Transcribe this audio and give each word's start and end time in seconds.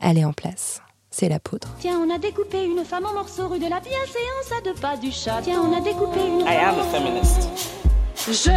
elle 0.00 0.18
est 0.18 0.24
en 0.24 0.32
place. 0.32 0.80
C'est 1.10 1.28
la 1.28 1.40
poudre. 1.40 1.68
Tiens, 1.80 1.98
on 1.98 2.14
a 2.14 2.18
découpé 2.18 2.64
une 2.64 2.84
femme 2.84 3.06
en 3.06 3.12
morceaux 3.14 3.48
rue 3.48 3.58
de 3.58 3.68
la 3.68 3.80
bienséance 3.80 4.52
à 4.56 4.60
deux 4.62 4.74
pas 4.74 4.96
du 4.96 5.10
chat. 5.10 5.40
Tiens, 5.42 5.60
on 5.62 5.76
a 5.76 5.80
découpé 5.80 6.20
une 6.26 6.40
I 6.40 6.56
am 6.56 6.78
a 6.78 6.84
feminist. 6.84 7.48
Je 8.26 8.50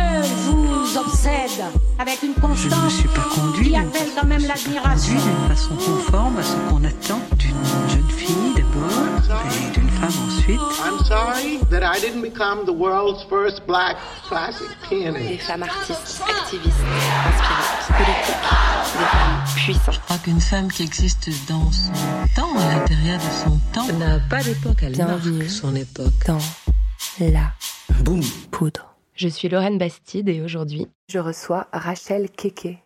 vous 0.48 0.98
obsède 0.98 1.64
avec 1.98 2.22
une 2.24 2.34
Je 2.34 2.40
ne 2.42 2.48
constance 2.48 2.94
suis 2.94 3.08
pas 3.08 3.28
conduit 3.34 3.70
qui 3.70 3.76
appelle 3.78 4.10
quand 4.20 4.28
même 4.28 4.46
l'admiration. 4.46 5.14
d'une 5.14 5.56
façon 5.56 5.76
conforme 5.76 6.38
à 6.40 6.44
ce 6.44 6.56
qu'on 6.70 6.84
attend 6.84 7.20
d'une 7.38 7.64
jeune 7.90 8.10
fille 8.10 8.61
d'abord 8.74 9.42
et 9.46 9.72
d'une 9.74 9.90
femme 9.90 10.14
ensuite. 10.28 10.60
I'm 10.84 11.00
sorry 11.06 11.60
that 11.70 11.84
I 11.84 12.00
didn't 12.00 12.22
become 12.22 12.66
the 12.66 12.74
world's 12.74 13.24
first 13.30 13.66
black 13.68 13.98
classic 14.28 14.68
Des 14.90 14.98
pianist. 14.98 15.42
femmes 15.44 15.64
artistes, 15.64 16.22
activistes, 16.28 16.78
inspirantes, 17.28 17.88
politiques, 17.98 18.36
des 18.98 19.06
femmes 19.06 19.44
puissantes. 19.56 19.94
Je 19.96 20.00
crois 20.00 20.18
qu'une 20.18 20.42
femme 20.42 20.68
qui 20.72 20.84
existe 20.84 21.30
dans 21.48 21.72
son 21.72 21.92
temps, 22.36 22.58
à 22.58 22.76
l'intérieur 22.76 23.18
de 23.20 23.50
son 23.50 23.60
temps, 23.74 23.92
n'a 23.98 24.20
pas 24.30 24.42
d'époque, 24.44 24.78
elle 24.84 24.94
Bienvenue. 24.94 25.38
marque 25.40 25.50
son 25.50 25.76
époque. 25.76 26.26
Dans 26.28 26.40
la 27.20 27.52
Boum 28.04 28.22
poudre. 28.52 28.88
Je 29.16 29.28
suis 29.28 29.50
Lorraine 29.50 29.78
Bastide 29.78 30.30
et 30.30 30.42
aujourd'hui, 30.42 30.88
je 31.10 31.20
reçois 31.20 31.68
Rachel 31.74 32.30
Keke. 32.32 32.80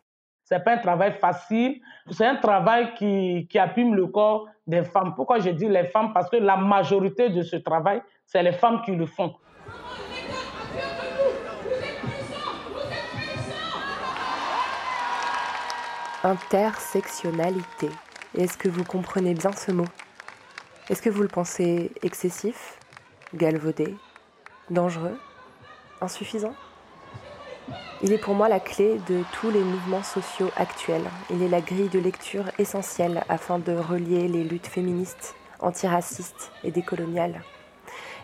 C'est 0.48 0.63
pas 0.63 0.73
un 0.73 0.77
travail 0.77 1.13
facile, 1.13 1.81
c'est 2.12 2.26
un 2.26 2.35
travail 2.35 2.94
qui, 2.94 3.48
qui 3.49 3.58
abîme 3.58 3.95
le 3.95 4.05
corps 4.05 4.48
des 4.67 4.84
femmes. 4.84 5.16
Pourquoi 5.16 5.40
je 5.40 5.49
dis 5.49 5.67
les 5.67 5.86
femmes? 5.86 6.13
Parce 6.13 6.30
que 6.30 6.38
la 6.38 6.55
majorité 6.55 7.30
de 7.30 7.41
ce 7.41 7.55
travail, 7.55 7.99
c'est 8.27 8.44
les 8.44 8.52
femmes 8.52 8.84
qui 8.84 8.91
le 8.91 9.08
font. 9.08 9.34
Intersectionnalité. 16.23 17.89
Est-ce 18.38 18.55
que 18.55 18.70
vous 18.70 18.84
comprenez 18.84 19.34
bien 19.34 19.52
ce 19.52 19.72
mot? 19.72 19.86
Est-ce 20.89 21.02
que 21.02 21.09
vous 21.09 21.23
le 21.23 21.27
pensez 21.27 21.91
excessif, 22.03 22.78
galvaudé, 23.34 23.95
dangereux, 24.69 25.19
insuffisant? 26.02 26.53
Il 28.02 28.13
est 28.13 28.17
pour 28.17 28.35
moi 28.35 28.49
la 28.49 28.59
clé 28.59 28.99
de 29.08 29.23
tous 29.31 29.49
les 29.49 29.63
mouvements 29.63 30.03
sociaux 30.03 30.52
actuels. 30.55 31.05
Il 31.31 31.41
est 31.41 31.49
la 31.49 31.61
grille 31.61 31.89
de 31.89 31.99
lecture 31.99 32.45
essentielle 32.59 33.23
afin 33.30 33.57
de 33.57 33.73
relier 33.73 34.27
les 34.27 34.44
luttes 34.44 34.67
féministes, 34.67 35.35
antiracistes 35.59 36.52
et 36.63 36.72
décoloniales. 36.72 37.41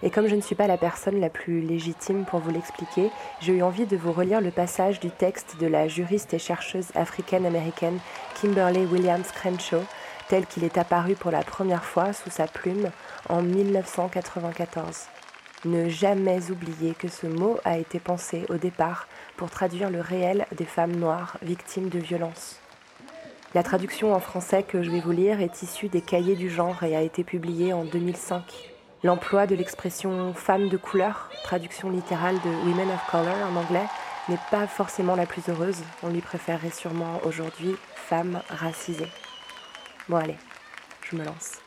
Et 0.03 0.09
comme 0.09 0.27
je 0.27 0.35
ne 0.35 0.41
suis 0.41 0.55
pas 0.55 0.67
la 0.67 0.77
personne 0.77 1.19
la 1.19 1.29
plus 1.29 1.61
légitime 1.61 2.25
pour 2.25 2.39
vous 2.39 2.49
l'expliquer, 2.49 3.11
j'ai 3.39 3.53
eu 3.53 3.61
envie 3.61 3.85
de 3.85 3.97
vous 3.97 4.11
relire 4.11 4.41
le 4.41 4.51
passage 4.51 4.99
du 4.99 5.11
texte 5.11 5.57
de 5.59 5.67
la 5.67 5.87
juriste 5.87 6.33
et 6.33 6.39
chercheuse 6.39 6.87
africaine-américaine 6.95 7.99
Kimberly 8.39 8.85
Williams 8.85 9.31
Crenshaw, 9.31 9.83
tel 10.27 10.45
qu'il 10.47 10.63
est 10.63 10.77
apparu 10.77 11.15
pour 11.15 11.29
la 11.29 11.43
première 11.43 11.85
fois 11.85 12.13
sous 12.13 12.31
sa 12.31 12.47
plume 12.47 12.89
en 13.29 13.41
1994. 13.41 15.10
Ne 15.63 15.89
jamais 15.89 16.49
oublier 16.49 16.95
que 16.95 17.07
ce 17.07 17.27
mot 17.27 17.59
a 17.65 17.77
été 17.77 17.99
pensé 17.99 18.45
au 18.49 18.55
départ 18.55 19.07
pour 19.37 19.51
traduire 19.51 19.91
le 19.91 20.01
réel 20.01 20.47
des 20.57 20.65
femmes 20.65 20.95
noires 20.95 21.37
victimes 21.43 21.89
de 21.89 21.99
violences. 21.99 22.59
La 23.53 23.61
traduction 23.61 24.15
en 24.15 24.19
français 24.19 24.63
que 24.63 24.81
je 24.81 24.89
vais 24.89 25.01
vous 25.01 25.11
lire 25.11 25.39
est 25.39 25.61
issue 25.61 25.87
des 25.87 26.01
cahiers 26.01 26.35
du 26.35 26.49
genre 26.49 26.81
et 26.81 26.95
a 26.95 27.01
été 27.01 27.23
publiée 27.23 27.73
en 27.73 27.85
2005. 27.85 28.71
L'emploi 29.03 29.45
de 29.45 29.53
l'expression 29.53 30.33
femme 30.33 30.67
de 30.69 30.77
couleur, 30.77 31.29
traduction 31.43 31.91
littérale 31.91 32.39
de 32.43 32.49
Women 32.67 32.89
of 32.89 33.05
Color 33.11 33.37
en 33.51 33.55
anglais, 33.55 33.87
n'est 34.29 34.39
pas 34.49 34.65
forcément 34.65 35.15
la 35.15 35.27
plus 35.27 35.47
heureuse. 35.47 35.83
On 36.01 36.09
lui 36.09 36.21
préférerait 36.21 36.71
sûrement 36.71 37.19
aujourd'hui 37.23 37.75
femme 37.93 38.41
racisée. 38.49 39.09
Bon 40.09 40.17
allez, 40.17 40.37
je 41.03 41.15
me 41.15 41.23
lance. 41.23 41.60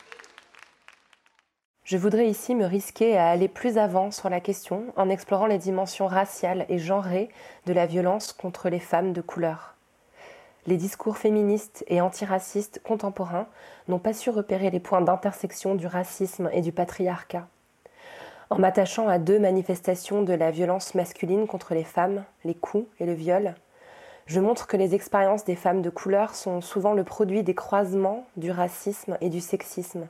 Je 1.85 1.99
voudrais 1.99 2.31
ici 2.31 2.55
me 2.55 2.65
risquer 2.65 3.19
à 3.19 3.29
aller 3.29 3.47
plus 3.47 3.77
avant 3.77 4.11
sur 4.11 4.31
la 4.31 4.41
question 4.41 4.85
en 4.97 5.11
explorant 5.11 5.45
les 5.45 5.59
dimensions 5.59 6.07
raciales 6.07 6.65
et 6.71 6.79
genrées 6.79 7.29
de 7.67 7.75
la 7.75 7.85
violence 7.85 8.33
contre 8.33 8.71
les 8.71 8.79
femmes 8.81 9.13
de 9.13 9.21
couleur. 9.21 9.75
Les 10.67 10.79
discours 10.79 11.19
féministes 11.19 11.85
et 11.89 12.01
antiracistes 12.01 12.81
contemporains 12.83 13.49
n'ont 13.87 13.99
pas 13.99 14.15
su 14.15 14.31
repérer 14.31 14.71
les 14.71 14.81
points 14.81 15.03
d'intersection 15.03 15.75
du 15.75 15.87
racisme 15.87 16.49
et 16.55 16.63
du 16.63 16.73
patriarcat. 16.73 17.47
En 18.49 18.59
m'attachant 18.59 19.07
à 19.07 19.19
deux 19.19 19.39
manifestations 19.39 20.23
de 20.23 20.33
la 20.33 20.51
violence 20.51 20.95
masculine 20.95 21.47
contre 21.47 21.75
les 21.75 21.85
femmes, 21.85 22.25
les 22.45 22.55
coups 22.55 22.87
et 22.99 23.05
le 23.05 23.13
viol, 23.13 23.57
je 24.25 24.41
montre 24.41 24.67
que 24.67 24.79
les 24.79 24.95
expériences 24.95 25.45
des 25.45 25.55
femmes 25.55 25.83
de 25.83 25.91
couleur 25.91 26.35
sont 26.35 26.63
souvent 26.63 26.95
le 26.95 27.05
produit 27.05 27.43
des 27.43 27.55
croisements 27.55 28.25
du 28.39 28.51
racisme 28.51 29.19
et 29.21 29.29
du 29.29 29.43
sexisme, 29.43 30.09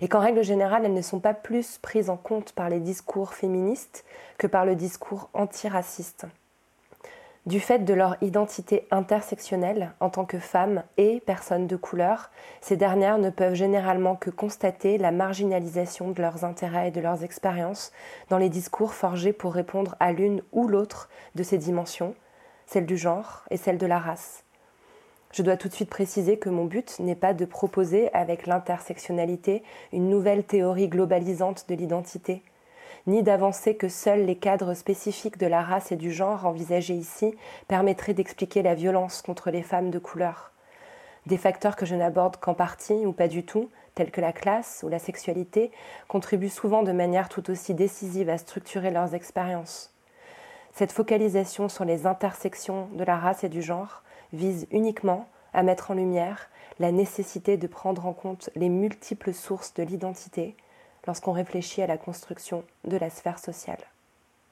et 0.00 0.08
qu'en 0.08 0.20
règle 0.20 0.42
générale, 0.42 0.84
elles 0.84 0.94
ne 0.94 1.02
sont 1.02 1.20
pas 1.20 1.34
plus 1.34 1.78
prises 1.78 2.10
en 2.10 2.16
compte 2.16 2.52
par 2.52 2.68
les 2.68 2.80
discours 2.80 3.34
féministes 3.34 4.04
que 4.38 4.46
par 4.46 4.64
le 4.64 4.74
discours 4.74 5.30
antiraciste. 5.34 6.26
Du 7.44 7.58
fait 7.58 7.80
de 7.80 7.92
leur 7.92 8.16
identité 8.22 8.86
intersectionnelle 8.92 9.90
en 9.98 10.10
tant 10.10 10.24
que 10.24 10.38
femmes 10.38 10.84
et 10.96 11.18
personnes 11.26 11.66
de 11.66 11.74
couleur, 11.74 12.30
ces 12.60 12.76
dernières 12.76 13.18
ne 13.18 13.30
peuvent 13.30 13.54
généralement 13.54 14.14
que 14.14 14.30
constater 14.30 14.96
la 14.96 15.10
marginalisation 15.10 16.12
de 16.12 16.22
leurs 16.22 16.44
intérêts 16.44 16.88
et 16.88 16.92
de 16.92 17.00
leurs 17.00 17.24
expériences 17.24 17.90
dans 18.28 18.38
les 18.38 18.48
discours 18.48 18.94
forgés 18.94 19.32
pour 19.32 19.54
répondre 19.54 19.96
à 19.98 20.12
l'une 20.12 20.40
ou 20.52 20.68
l'autre 20.68 21.08
de 21.34 21.42
ces 21.42 21.58
dimensions, 21.58 22.14
celle 22.66 22.86
du 22.86 22.96
genre 22.96 23.42
et 23.50 23.56
celle 23.56 23.78
de 23.78 23.86
la 23.86 23.98
race. 23.98 24.44
Je 25.32 25.40
dois 25.40 25.56
tout 25.56 25.68
de 25.68 25.72
suite 25.72 25.88
préciser 25.88 26.36
que 26.36 26.50
mon 26.50 26.66
but 26.66 26.98
n'est 26.98 27.14
pas 27.14 27.32
de 27.32 27.46
proposer 27.46 28.12
avec 28.12 28.46
l'intersectionnalité 28.46 29.62
une 29.90 30.10
nouvelle 30.10 30.44
théorie 30.44 30.88
globalisante 30.88 31.64
de 31.70 31.74
l'identité, 31.74 32.42
ni 33.06 33.22
d'avancer 33.22 33.74
que 33.74 33.88
seuls 33.88 34.26
les 34.26 34.36
cadres 34.36 34.74
spécifiques 34.74 35.38
de 35.38 35.46
la 35.46 35.62
race 35.62 35.90
et 35.90 35.96
du 35.96 36.12
genre 36.12 36.44
envisagés 36.44 36.94
ici 36.94 37.34
permettraient 37.66 38.12
d'expliquer 38.12 38.60
la 38.60 38.74
violence 38.74 39.22
contre 39.22 39.50
les 39.50 39.62
femmes 39.62 39.90
de 39.90 39.98
couleur. 39.98 40.52
Des 41.24 41.38
facteurs 41.38 41.76
que 41.76 41.86
je 41.86 41.94
n'aborde 41.94 42.36
qu'en 42.36 42.52
partie 42.52 43.06
ou 43.06 43.12
pas 43.12 43.28
du 43.28 43.42
tout, 43.42 43.70
tels 43.94 44.10
que 44.10 44.20
la 44.20 44.34
classe 44.34 44.82
ou 44.84 44.90
la 44.90 44.98
sexualité, 44.98 45.70
contribuent 46.08 46.50
souvent 46.50 46.82
de 46.82 46.92
manière 46.92 47.30
tout 47.30 47.50
aussi 47.50 47.72
décisive 47.72 48.28
à 48.28 48.36
structurer 48.36 48.90
leurs 48.90 49.14
expériences. 49.14 49.94
Cette 50.74 50.92
focalisation 50.92 51.70
sur 51.70 51.86
les 51.86 52.06
intersections 52.06 52.88
de 52.92 53.04
la 53.04 53.16
race 53.16 53.44
et 53.44 53.48
du 53.48 53.62
genre 53.62 54.02
vise 54.32 54.66
uniquement 54.70 55.28
à 55.52 55.62
mettre 55.62 55.90
en 55.90 55.94
lumière 55.94 56.48
la 56.78 56.92
nécessité 56.92 57.56
de 57.56 57.66
prendre 57.66 58.06
en 58.06 58.12
compte 58.12 58.50
les 58.56 58.68
multiples 58.68 59.34
sources 59.34 59.74
de 59.74 59.82
l'identité 59.82 60.56
lorsqu'on 61.06 61.32
réfléchit 61.32 61.82
à 61.82 61.86
la 61.86 61.98
construction 61.98 62.64
de 62.84 62.96
la 62.96 63.10
sphère 63.10 63.38
sociale. 63.38 63.84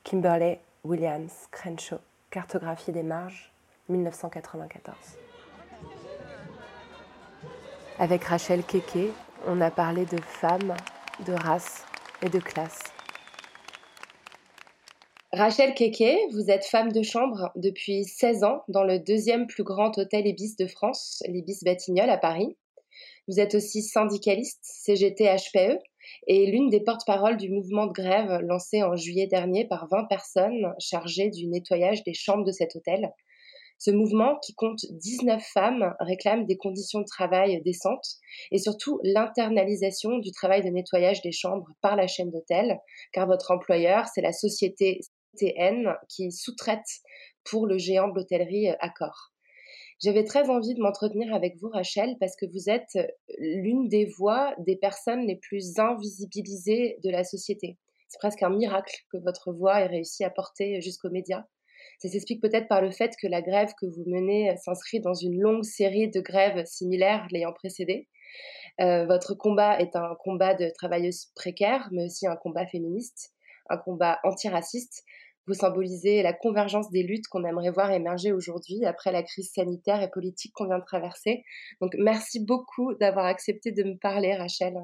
Kimberley 0.05 0.61
Williams 0.85 1.49
Crenshaw, 1.51 1.99
Cartographie 2.31 2.93
des 2.93 3.03
marges, 3.03 3.53
1994. 3.89 4.97
Avec 7.99 8.25
Rachel 8.25 8.63
Keke, 8.65 9.13
on 9.47 9.61
a 9.61 9.71
parlé 9.71 10.07
de 10.07 10.21
femmes, 10.21 10.75
de 11.27 11.33
race 11.33 11.85
et 12.23 12.29
de 12.29 12.39
classe. 12.39 12.93
Rachel 15.33 15.75
Keke, 15.75 16.19
vous 16.33 16.51
êtes 16.51 16.65
femme 16.65 16.91
de 16.91 17.03
chambre 17.03 17.53
depuis 17.55 18.03
16 18.03 18.43
ans 18.43 18.65
dans 18.67 18.83
le 18.83 18.99
deuxième 18.99 19.47
plus 19.47 19.63
grand 19.63 19.97
hôtel 19.97 20.27
Ibis 20.27 20.57
de 20.57 20.67
France, 20.67 21.23
l'Ibis 21.29 21.61
Batignolles 21.65 22.11
à 22.11 22.19
Paris. 22.19 22.57
Vous 23.29 23.39
êtes 23.39 23.55
aussi 23.55 23.81
syndicaliste 23.83 24.59
CGT 24.63 25.27
HPE 25.27 25.79
et 26.27 26.51
l'une 26.51 26.69
des 26.69 26.81
porte-paroles 26.81 27.37
du 27.37 27.49
mouvement 27.49 27.87
de 27.87 27.93
grève 27.93 28.41
lancé 28.43 28.83
en 28.83 28.97
juillet 28.97 29.29
dernier 29.29 29.69
par 29.69 29.87
20 29.89 30.07
personnes 30.07 30.75
chargées 30.81 31.31
du 31.31 31.47
nettoyage 31.47 32.03
des 32.03 32.15
chambres 32.15 32.45
de 32.45 32.51
cet 32.51 32.75
hôtel. 32.75 33.13
Ce 33.79 33.93
mouvement, 33.93 34.37
qui 34.45 34.53
compte 34.55 34.85
19 34.91 35.41
femmes, 35.55 35.95
réclame 36.01 36.45
des 36.45 36.57
conditions 36.57 36.99
de 36.99 37.07
travail 37.07 37.63
décentes 37.63 38.17
et 38.51 38.59
surtout 38.59 38.99
l'internalisation 39.05 40.19
du 40.19 40.33
travail 40.33 40.63
de 40.63 40.71
nettoyage 40.71 41.23
des 41.23 41.33
chambres 41.33 41.69
par 41.81 41.95
la 41.95 42.09
chaîne 42.09 42.33
d'hôtel, 42.33 42.81
car 43.13 43.29
votre 43.29 43.53
employeur, 43.53 44.07
c'est 44.13 44.23
la 44.23 44.33
société 44.33 45.01
TN 45.39 45.95
qui 46.09 46.31
sous-traite 46.33 46.87
pour 47.45 47.67
le 47.67 47.79
géant 47.79 48.09
de 48.09 48.15
l'hôtellerie 48.15 48.69
Accor. 48.81 49.33
J'avais 50.03 50.25
très 50.25 50.49
envie 50.49 50.75
de 50.75 50.81
m'entretenir 50.81 51.35
avec 51.35 51.57
vous, 51.59 51.69
Rachel, 51.69 52.17
parce 52.19 52.35
que 52.35 52.47
vous 52.47 52.71
êtes 52.71 52.99
l'une 53.39 53.89
des 53.89 54.07
voix 54.07 54.55
des 54.59 54.77
personnes 54.77 55.27
les 55.27 55.37
plus 55.37 55.79
invisibilisées 55.79 56.99
de 57.05 57.11
la 57.11 57.23
société. 57.23 57.77
C'est 58.09 58.19
presque 58.19 58.43
un 58.43 58.51
miracle 58.51 58.97
que 59.13 59.19
votre 59.19 59.53
voix 59.53 59.81
ait 59.81 59.87
réussi 59.87 60.25
à 60.25 60.31
porter 60.31 60.81
jusqu'aux 60.81 61.11
médias. 61.11 61.45
Ça 61.99 62.09
s'explique 62.09 62.41
peut-être 62.41 62.67
par 62.67 62.81
le 62.81 62.91
fait 62.91 63.15
que 63.21 63.27
la 63.27 63.43
grève 63.43 63.73
que 63.79 63.87
vous 63.87 64.05
menez 64.07 64.57
s'inscrit 64.57 65.01
dans 65.01 65.15
une 65.15 65.39
longue 65.39 65.65
série 65.65 66.09
de 66.09 66.21
grèves 66.21 66.65
similaires 66.65 67.27
l'ayant 67.31 67.53
précédée. 67.53 68.09
Euh, 68.81 69.05
votre 69.05 69.35
combat 69.35 69.79
est 69.81 69.95
un 69.97 70.15
combat 70.25 70.55
de 70.55 70.71
travailleuses 70.71 71.27
précaires, 71.35 71.89
mais 71.93 72.07
aussi 72.07 72.27
un 72.27 72.37
combat 72.37 72.67
féministe, 72.67 73.35
un 73.71 73.79
combat 73.79 74.19
antiraciste, 74.25 75.05
Vous 75.47 75.55
symbolisez 75.55 76.23
la 76.23 76.33
convergence 76.33 76.91
des 76.91 77.03
luttes 77.03 77.27
qu'on 77.29 77.45
aimerait 77.45 77.71
voir 77.71 77.91
émerger 77.91 78.33
aujourd'hui 78.33 78.85
après 78.85 79.11
la 79.11 79.23
crise 79.23 79.51
sanitaire 79.53 80.03
et 80.03 80.11
politique 80.11 80.53
qu'on 80.55 80.67
vient 80.67 80.79
de 80.79 80.85
traverser. 80.85 81.43
Donc 81.81 81.95
merci 81.99 82.45
beaucoup 82.45 82.95
d'avoir 82.95 83.25
accepté 83.25 83.73
de 83.73 83.83
me 83.83 83.97
parler, 83.97 84.35
Rachel. 84.37 84.75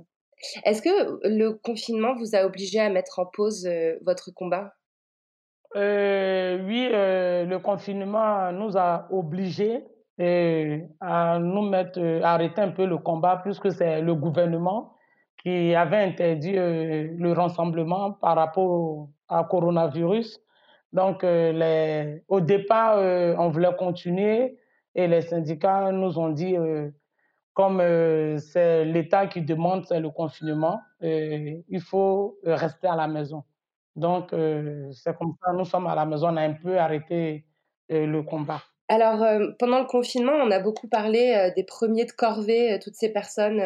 Est-ce 0.64 0.82
que 0.82 1.28
le 1.28 1.52
confinement 1.52 2.14
vous 2.16 2.34
a 2.34 2.44
obligé 2.44 2.80
à 2.80 2.90
mettre 2.90 3.18
en 3.18 3.26
pause 3.26 3.68
votre 4.02 4.30
combat? 4.32 4.72
Euh, 5.76 6.58
oui, 6.64 6.88
euh, 6.92 7.44
le 7.44 7.58
confinement 7.58 8.50
nous 8.52 8.78
a 8.78 9.08
obligés 9.10 9.84
euh, 10.20 10.78
à 11.00 11.38
nous 11.38 11.68
mettre, 11.68 12.00
à 12.22 12.34
arrêter 12.34 12.62
un 12.62 12.70
peu 12.70 12.86
le 12.86 12.96
combat, 12.96 13.40
puisque 13.42 13.70
c'est 13.72 14.00
le 14.00 14.14
gouvernement 14.14 14.95
qui 15.46 15.76
avait 15.76 16.02
interdit 16.02 16.54
le 16.54 17.32
rassemblement 17.32 18.10
par 18.10 18.34
rapport 18.34 19.08
à 19.28 19.44
coronavirus. 19.44 20.40
Donc, 20.92 21.22
les, 21.22 22.24
au 22.26 22.40
départ, 22.40 22.98
on 23.38 23.48
voulait 23.50 23.76
continuer 23.78 24.58
et 24.96 25.06
les 25.06 25.20
syndicats 25.20 25.92
nous 25.92 26.18
ont 26.18 26.30
dit, 26.30 26.56
comme 27.54 27.78
c'est 28.38 28.84
l'État 28.86 29.28
qui 29.28 29.42
demande, 29.42 29.86
le 29.88 30.10
confinement, 30.10 30.80
il 31.00 31.80
faut 31.80 32.38
rester 32.42 32.88
à 32.88 32.96
la 32.96 33.06
maison. 33.06 33.44
Donc, 33.96 34.32
euh, 34.32 34.90
c'est 34.92 35.16
comme 35.16 35.34
ça, 35.42 35.52
nous 35.52 35.64
sommes 35.64 35.86
à 35.86 35.94
la 35.94 36.04
maison, 36.04 36.28
on 36.28 36.36
a 36.36 36.42
un 36.42 36.52
peu 36.52 36.78
arrêté 36.78 37.46
euh, 37.90 38.06
le 38.06 38.22
combat. 38.22 38.62
Alors, 38.88 39.22
euh, 39.22 39.52
pendant 39.58 39.80
le 39.80 39.86
confinement, 39.86 40.34
on 40.34 40.50
a 40.50 40.60
beaucoup 40.60 40.86
parlé 40.86 41.52
des 41.56 41.64
premiers 41.64 42.04
de 42.04 42.12
corvée, 42.12 42.78
toutes 42.82 42.94
ces 42.94 43.12
personnes 43.12 43.60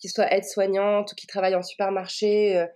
qui 0.00 0.08
soient 0.08 0.32
aides-soignantes 0.32 1.12
ou 1.12 1.14
qui 1.14 1.26
travaillent 1.26 1.54
en 1.54 1.62
supermarché, 1.62 2.66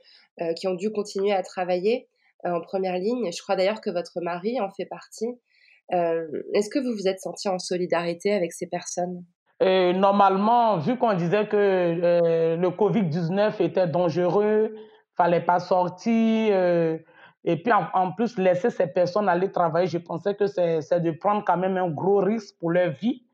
qui 0.56 0.66
ont 0.68 0.74
dû 0.74 0.90
continuer 0.90 1.32
à 1.32 1.42
travailler 1.42 2.08
en 2.44 2.60
première 2.60 2.96
ligne. 2.96 3.30
Je 3.30 3.42
crois 3.42 3.56
d'ailleurs 3.56 3.80
que 3.80 3.90
votre 3.90 4.20
mari 4.22 4.60
en 4.60 4.70
fait 4.70 4.86
partie. 4.86 5.28
Est-ce 5.90 6.70
que 6.70 6.78
vous 6.78 6.92
vous 6.92 7.08
êtes 7.08 7.20
senti 7.20 7.48
en 7.48 7.58
solidarité 7.58 8.32
avec 8.32 8.52
ces 8.52 8.66
personnes? 8.66 9.24
Normalement, 9.60 10.78
vu 10.78 10.96
qu'on 10.96 11.14
disait 11.14 11.46
que 11.46 12.56
le 12.56 12.68
Covid-19 12.68 13.62
était 13.62 13.86
dangereux, 13.86 14.74
fallait 15.20 15.44
pas 15.44 15.60
sortir. 15.60 16.50
Euh, 16.52 16.98
et 17.44 17.56
puis 17.56 17.72
en, 17.72 18.12
plus, 18.12 18.36
laisser 18.38 18.70
ces 18.70 18.86
personnes 18.86 19.28
aller 19.28 19.50
travailler, 19.50 19.86
je 19.86 19.98
pensais 19.98 20.34
que 20.34 20.46
c'est 20.46 21.00
de 21.00 21.10
prendre 21.10 21.42
quand 21.44 21.56
même 21.56 21.76
un 21.76 21.88
gros 21.88 22.18
risque 22.18 22.54
pour 22.58 22.70
leur 22.70 22.90
vie. 22.92 23.24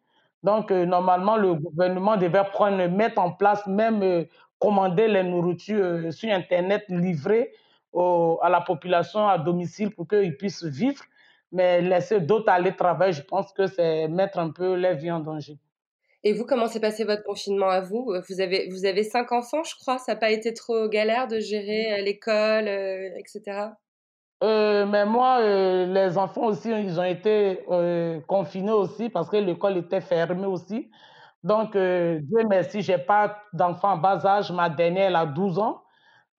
Donc, 0.43 0.71
euh, 0.71 0.85
normalement, 0.85 1.37
le 1.37 1.55
gouvernement 1.55 2.17
devait 2.17 2.45
prendre, 2.53 2.87
mettre 2.89 3.19
en 3.21 3.33
place, 3.33 3.67
même 3.67 4.03
euh, 4.03 4.25
commander 4.59 5.09
les 5.09 5.23
nourritures 5.23 6.13
sur 6.13 6.33
Internet, 6.33 6.85
livrer 6.89 7.53
à 7.95 8.51
la 8.51 8.61
population 8.61 9.27
à 9.27 9.39
domicile 9.39 9.91
pour 9.91 10.07
qu'ils 10.07 10.37
puissent 10.37 10.65
vivre. 10.65 11.03
Mais 11.53 11.81
laisser 11.81 12.21
d'autres 12.21 12.51
aller 12.51 12.77
travailler, 12.77 13.13
je 13.13 13.23
pense 13.23 13.53
que 13.53 13.67
c'est 13.67 14.09
mettre 14.09 14.39
un 14.39 14.51
peu 14.51 14.75
leur 14.75 14.97
vie 14.97 15.11
en 15.11 15.21
danger. 15.21 15.59
Et 16.27 16.33
vous, 16.33 16.45
comment 16.45 16.67
s'est 16.67 16.81
passé 16.81 17.05
votre 17.05 17.23
confinement 17.23 17.69
à 17.69 17.81
vous? 17.81 18.13
Vous 18.29 18.41
avez, 18.41 18.69
vous 18.71 18.85
avez 18.85 19.05
cinq 19.05 19.31
enfants, 19.31 19.63
je 19.63 19.77
crois. 19.77 19.99
Ça 19.99 20.15
n'a 20.15 20.19
pas 20.19 20.33
été 20.33 20.53
trop 20.53 20.89
galère 20.89 21.29
de 21.29 21.39
gérer 21.39 21.93
euh, 21.93 22.03
l'école, 22.03 22.67
euh, 22.67 23.11
etc. 23.17 23.69
Euh, 24.45 24.85
mais 24.87 25.07
moi, 25.07 25.41
les 25.41 26.19
enfants 26.19 26.45
aussi, 26.47 26.71
ils 26.71 27.01
ont 27.01 27.05
été 27.05 27.65
confinés 28.27 28.73
aussi 28.73 29.09
parce 29.09 29.29
que 29.31 29.37
l'école 29.37 29.79
était 29.79 30.01
fermée 30.01 30.47
aussi. 30.47 30.91
Donc, 31.43 31.73
Dieu 31.73 32.45
merci, 32.49 32.83
je 32.83 32.93
n'ai 32.93 32.99
pas 32.99 33.39
d'enfants 33.53 33.93
en 33.93 33.97
bas 33.99 34.25
âge. 34.27 34.51
Ma 34.53 34.69
dernière, 34.69 35.09
elle 35.09 35.17
a 35.17 35.27
12 35.27 35.59
ans. 35.59 35.83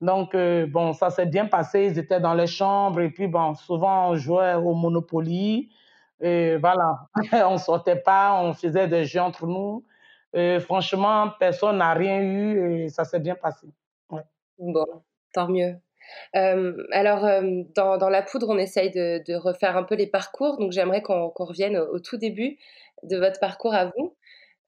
Donc, 0.02 0.36
bon, 0.36 0.94
ça 0.94 1.10
s'est 1.10 1.26
bien 1.26 1.48
passé. 1.48 1.86
Ils 1.88 2.00
étaient 2.00 2.20
dans 2.20 2.34
les 2.36 2.48
chambres 2.48 3.02
et 3.02 3.10
puis, 3.10 3.28
bon, 3.28 3.56
souvent, 3.56 4.10
on 4.12 4.16
jouait 4.16 4.56
au 4.56 4.74
Monopoly. 4.76 5.72
Et 6.22 6.58
voilà, 6.58 7.08
on 7.48 7.58
sortait 7.58 7.96
pas, 7.98 8.40
on 8.44 8.54
faisait 8.54 8.88
des 8.88 9.06
jeux 9.06 9.22
entre 9.22 9.48
nous. 9.48 9.86
Franchement, 10.62 11.32
personne 11.40 11.78
n'a 11.78 11.94
rien 11.94 12.20
eu 12.22 12.84
et 12.84 12.90
ça 12.90 13.06
s'est 13.06 13.20
bien 13.20 13.36
passé. 13.36 13.68
Bon, 14.60 14.86
tant 15.34 15.48
mieux. 15.50 15.78
Alors, 16.34 17.28
dans, 17.76 17.98
dans, 17.98 18.10
la 18.10 18.22
poudre, 18.22 18.48
on 18.50 18.58
essaye 18.58 18.92
de, 18.92 19.36
refaire 19.36 19.78
un 19.78 19.84
peu 19.84 19.96
les 19.96 20.08
parcours. 20.08 20.58
Donc, 20.58 20.72
j'aimerais 20.72 21.02
qu'on 21.02 21.32
revienne 21.36 21.78
au, 21.78 22.00
tout 22.00 22.18
début 22.18 22.58
de 23.04 23.18
votre 23.18 23.40
parcours 23.40 23.74
à 23.74 23.86
vous. 23.86 24.16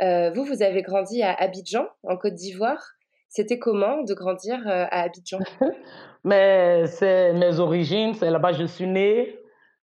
Euh, 0.02 0.32
vous, 0.32 0.46
vous 0.46 0.64
avez 0.64 0.82
grandi 0.82 1.22
à 1.24 1.34
Abidjan, 1.34 1.88
en 2.04 2.18
Côte 2.18 2.36
d'Ivoire. 2.36 2.94
C'était 3.28 3.60
comment 3.60 4.02
de 4.04 4.14
grandir 4.14 4.60
à 4.66 5.02
Abidjan? 5.02 5.40
Mais 6.24 6.86
c'est 6.88 7.34
mes 7.34 7.60
origines, 7.60 8.14
c'est 8.14 8.30
là-bas 8.30 8.52
que 8.52 8.58
je 8.60 8.66
suis 8.66 8.88
née 8.88 9.40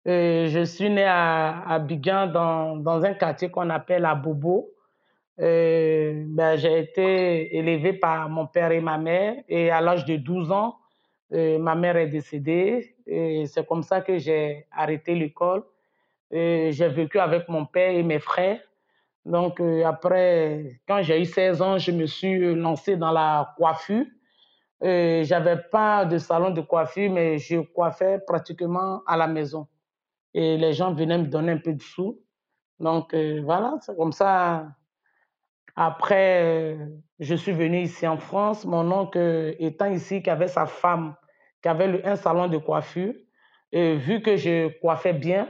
je 0.06 0.63
suis 0.66 0.90
né 0.90 1.04
à, 1.04 1.63
à 1.68 1.80
dans, 1.80 3.04
un 3.04 3.13
quartier 3.13 3.50
qu'on 3.50 3.69
appelle 3.69 4.06
Abobo. 4.06 4.69
ben, 5.38 6.56
j'ai 6.56 6.80
été 6.80 7.58
élevé 7.58 7.94
par 7.94 8.30
mon 8.30 8.48
père 8.48 8.72
et 8.72 8.81
ma 8.81 8.98
mère 8.98 9.36
et 9.50 9.72
à 9.72 9.81
l'âge 9.81 10.06
de 10.06 10.16
12 10.16 10.51
ans, 10.51 10.75
ma 11.31 11.75
mère 11.75 11.98
est 11.98 12.07
décédée 12.07 12.95
et 13.07 13.45
c'est 13.48 13.66
comme 13.68 13.83
ça 13.83 14.01
que 14.01 14.18
j'ai 14.18 14.68
arrêté 14.72 15.16
l'école. 15.16 15.63
J'ai 16.31 16.88
vécu 16.89 17.19
avec 17.19 17.50
mon 17.50 17.66
père 17.66 17.92
et 17.92 18.04
mes 18.04 18.19
frères. 18.19 18.60
Donc 19.25 19.60
après, 19.60 20.80
quand 20.88 21.01
j'ai 21.01 21.22
eu 21.22 21.25
16 21.25 21.62
ans, 21.62 21.77
je 21.77 21.92
me 21.92 22.06
suis 22.06 22.56
lancé 22.56 22.95
dans 22.95 23.12
la 23.12 23.54
coiffure. 23.57 24.06
J'avais 24.81 25.57
pas 25.72 26.06
de 26.06 26.18
salon 26.18 26.51
de 26.51 26.62
coiffure, 26.62 27.12
mais 27.12 27.38
je 27.38 27.60
coiffais 27.60 28.19
pratiquement 28.27 29.01
à 29.07 29.18
la 29.18 29.27
maison 29.27 29.68
et 30.36 30.57
les 30.57 30.74
gens 30.74 30.94
venaient 30.94 31.18
me 31.18 31.27
donner 31.27 31.54
un 31.54 31.57
peu 31.57 31.74
de 31.74 31.81
sous. 31.81 32.19
Donc 32.80 33.13
euh, 33.13 33.42
voilà, 33.44 33.75
c'est 33.81 33.95
comme 33.95 34.12
ça. 34.12 34.68
Après, 35.75 36.42
euh, 36.44 36.86
je 37.19 37.36
suis 37.36 37.51
venu 37.51 37.81
ici 37.81 38.07
en 38.07 38.18
France. 38.18 38.66
Mon 38.66 38.89
oncle 38.92 39.56
étant 39.60 39.92
ici, 39.92 40.22
qui 40.22 40.30
avait 40.30 40.48
sa 40.48 40.66
femme, 40.66 41.16
qui 41.62 41.68
avait 41.68 42.04
un 42.06 42.16
salon 42.16 42.48
de 42.48 42.57
coiffure, 42.57 43.13
et 43.72 43.95
vu 43.95 44.22
que 44.22 44.38
je 44.38 44.69
coiffais 44.80 45.13
bien, 45.13 45.50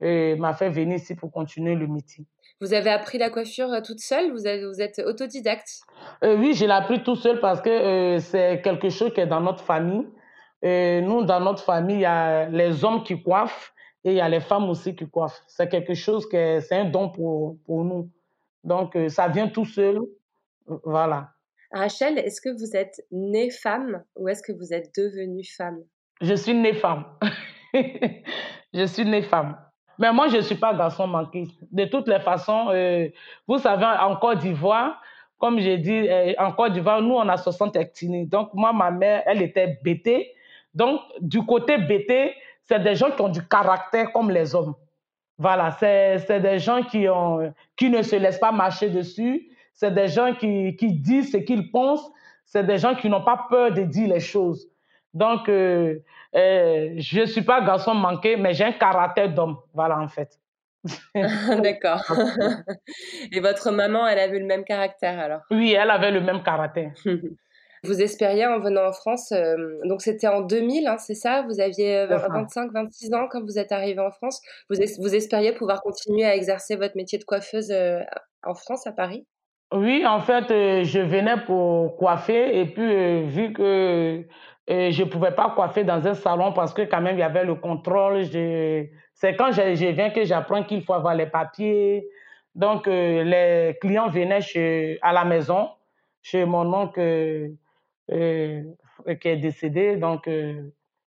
m'a 0.00 0.52
fait 0.52 0.68
venir 0.68 0.96
ici 0.96 1.14
pour 1.14 1.30
continuer 1.32 1.74
le 1.74 1.86
métier. 1.86 2.26
Vous 2.60 2.72
avez 2.72 2.90
appris 2.90 3.18
la 3.18 3.30
coiffure 3.30 3.70
euh, 3.72 3.80
toute 3.80 4.00
seule? 4.00 4.30
Vous, 4.30 4.38
vous 4.38 4.80
êtes 4.80 4.98
autodidacte? 4.98 5.80
Oui, 6.22 6.54
je 6.54 6.64
l'ai 6.64 6.72
appris 6.72 7.02
tout 7.02 7.16
seul 7.16 7.40
parce 7.40 7.60
que 7.60 8.18
c'est 8.20 8.62
quelque 8.62 8.88
chose 8.88 9.12
qui 9.12 9.20
est 9.20 9.26
dans 9.26 9.40
notre 9.40 9.62
famille. 9.62 10.06
nous, 10.62 11.24
dans 11.24 11.40
notre 11.40 11.62
famille, 11.62 11.96
il 11.96 12.02
y 12.02 12.06
a 12.06 12.48
les 12.48 12.84
hommes 12.84 13.02
qui 13.04 13.22
coiffent 13.22 13.74
et 14.04 14.10
il 14.10 14.16
y 14.16 14.20
a 14.20 14.28
les 14.28 14.40
femmes 14.40 14.68
aussi 14.70 14.94
qui 14.94 15.08
coiffent. 15.08 15.42
C'est 15.46 15.68
quelque 15.68 15.94
chose 15.94 16.28
que 16.28 16.60
c'est 16.60 16.76
un 16.76 16.84
don 16.84 17.08
pour, 17.10 17.56
pour 17.64 17.84
nous. 17.84 18.10
Donc, 18.66 18.96
euh, 18.96 19.08
ça 19.08 19.28
vient 19.28 19.48
tout 19.48 19.64
seul. 19.64 20.00
Voilà. 20.82 21.30
Rachel, 21.70 22.18
est-ce 22.18 22.40
que 22.40 22.48
vous 22.50 22.76
êtes 22.76 23.00
née 23.12 23.50
femme 23.50 24.02
ou 24.16 24.28
est-ce 24.28 24.42
que 24.42 24.52
vous 24.52 24.74
êtes 24.74 24.92
devenue 24.96 25.44
femme? 25.44 25.78
Je 26.20 26.34
suis 26.34 26.54
née 26.54 26.74
femme. 26.74 27.04
je 27.74 28.86
suis 28.86 29.04
née 29.04 29.22
femme. 29.22 29.56
Mais 29.98 30.12
moi, 30.12 30.28
je 30.28 30.38
ne 30.38 30.42
suis 30.42 30.56
pas 30.56 30.74
garçon 30.74 31.06
manqué. 31.06 31.46
De 31.70 31.84
toutes 31.84 32.08
les 32.08 32.18
façons, 32.20 32.70
euh, 32.70 33.08
vous 33.46 33.58
savez, 33.58 33.84
en 33.84 34.16
Côte 34.16 34.40
d'Ivoire, 34.40 35.00
comme 35.38 35.60
j'ai 35.60 35.78
dit, 35.78 36.08
euh, 36.08 36.32
en 36.38 36.52
Côte 36.52 36.72
d'Ivoire, 36.72 37.00
nous, 37.00 37.14
on 37.14 37.28
a 37.28 37.36
60 37.36 37.76
hectares. 37.76 38.26
Donc, 38.26 38.50
moi, 38.52 38.72
ma 38.72 38.90
mère, 38.90 39.22
elle 39.26 39.42
était 39.42 39.78
bêtée. 39.82 40.32
Donc, 40.74 41.00
du 41.20 41.44
côté 41.46 41.78
bêté, 41.78 42.34
c'est 42.64 42.82
des 42.82 42.96
gens 42.96 43.12
qui 43.12 43.22
ont 43.22 43.28
du 43.28 43.46
caractère 43.46 44.12
comme 44.12 44.30
les 44.30 44.54
hommes. 44.54 44.74
Voilà, 45.38 45.70
c'est 45.72 46.40
des 46.40 46.58
gens 46.58 46.82
qui, 46.82 47.08
ont, 47.08 47.52
qui 47.76 47.90
ne 47.90 48.02
se 48.02 48.16
laissent 48.16 48.38
pas 48.38 48.52
marcher 48.52 48.88
dessus. 48.88 49.48
C'est 49.74 49.92
des 49.92 50.08
gens 50.08 50.34
qui, 50.34 50.74
qui 50.76 50.92
disent 50.92 51.32
ce 51.32 51.36
qu'ils 51.36 51.70
pensent. 51.70 52.10
C'est 52.46 52.64
des 52.64 52.78
gens 52.78 52.94
qui 52.94 53.10
n'ont 53.10 53.24
pas 53.24 53.46
peur 53.50 53.72
de 53.72 53.82
dire 53.82 54.08
les 54.08 54.20
choses. 54.20 54.66
Donc, 55.12 55.48
euh, 55.48 55.98
euh, 56.34 56.94
je 56.96 57.20
ne 57.20 57.26
suis 57.26 57.42
pas 57.42 57.60
garçon 57.60 57.94
manqué, 57.94 58.36
mais 58.36 58.54
j'ai 58.54 58.64
un 58.64 58.72
caractère 58.72 59.32
d'homme. 59.32 59.56
Voilà, 59.74 59.98
en 59.98 60.08
fait. 60.08 60.38
D'accord. 61.62 62.02
Et 63.32 63.40
votre 63.40 63.70
maman, 63.70 64.06
elle 64.06 64.18
avait 64.18 64.38
le 64.38 64.46
même 64.46 64.64
caractère 64.64 65.18
alors? 65.18 65.40
Oui, 65.50 65.72
elle 65.72 65.90
avait 65.90 66.10
le 66.10 66.20
même 66.20 66.42
caractère. 66.42 66.92
Vous 67.84 68.00
espériez 68.00 68.46
en 68.46 68.58
venant 68.58 68.88
en 68.88 68.92
France, 68.92 69.32
euh, 69.32 69.56
donc 69.84 70.02
c'était 70.02 70.28
en 70.28 70.40
2000, 70.40 70.86
hein, 70.86 70.96
c'est 70.98 71.14
ça? 71.14 71.42
Vous 71.42 71.60
aviez 71.60 72.06
25, 72.06 72.66
euh, 72.66 72.70
26 72.72 73.14
ans 73.14 73.28
quand 73.30 73.42
vous 73.42 73.58
êtes 73.58 73.72
arrivé 73.72 74.00
en 74.00 74.10
France. 74.10 74.40
Vous, 74.70 74.76
vous, 74.98 75.14
espériez 75.14 75.52
pouvoir 75.52 75.82
continuer 75.82 76.24
à 76.24 76.34
exercer 76.34 76.76
votre 76.76 76.96
métier 76.96 77.18
de 77.18 77.24
coiffeuse 77.24 77.70
euh, 77.70 78.00
en 78.44 78.54
France, 78.54 78.86
à 78.86 78.92
Paris? 78.92 79.26
Oui, 79.72 80.04
en 80.06 80.20
fait, 80.20 80.46
je 80.84 81.00
venais 81.00 81.36
pour 81.44 81.96
coiffer 81.96 82.60
et 82.60 82.66
puis 82.66 83.24
vu 83.24 83.52
que 83.52 84.24
je 84.68 85.02
ne 85.02 85.08
pouvais 85.08 85.32
pas 85.32 85.50
coiffer 85.56 85.82
dans 85.82 86.06
un 86.06 86.14
salon 86.14 86.52
parce 86.52 86.72
que 86.72 86.82
quand 86.82 87.00
même 87.00 87.16
il 87.16 87.20
y 87.20 87.24
avait 87.24 87.44
le 87.44 87.56
contrôle, 87.56 88.24
c'est 88.26 89.36
quand 89.36 89.50
je, 89.50 89.90
viens 89.90 90.10
que 90.10 90.24
j'apprends 90.24 90.62
qu'il 90.62 90.84
faut 90.84 90.94
avoir 90.94 91.16
les 91.16 91.26
papiers. 91.26 92.08
Donc 92.54 92.86
les 92.86 93.76
clients 93.80 94.08
venaient 94.08 94.40
chez, 94.40 95.00
à 95.02 95.12
la 95.12 95.24
maison, 95.24 95.68
chez 96.22 96.44
mon 96.44 96.72
oncle 96.72 97.50
euh, 98.10 98.62
qui 99.20 99.28
est 99.28 99.36
décédé. 99.36 99.96
Donc, 99.96 100.28
euh, 100.28 100.62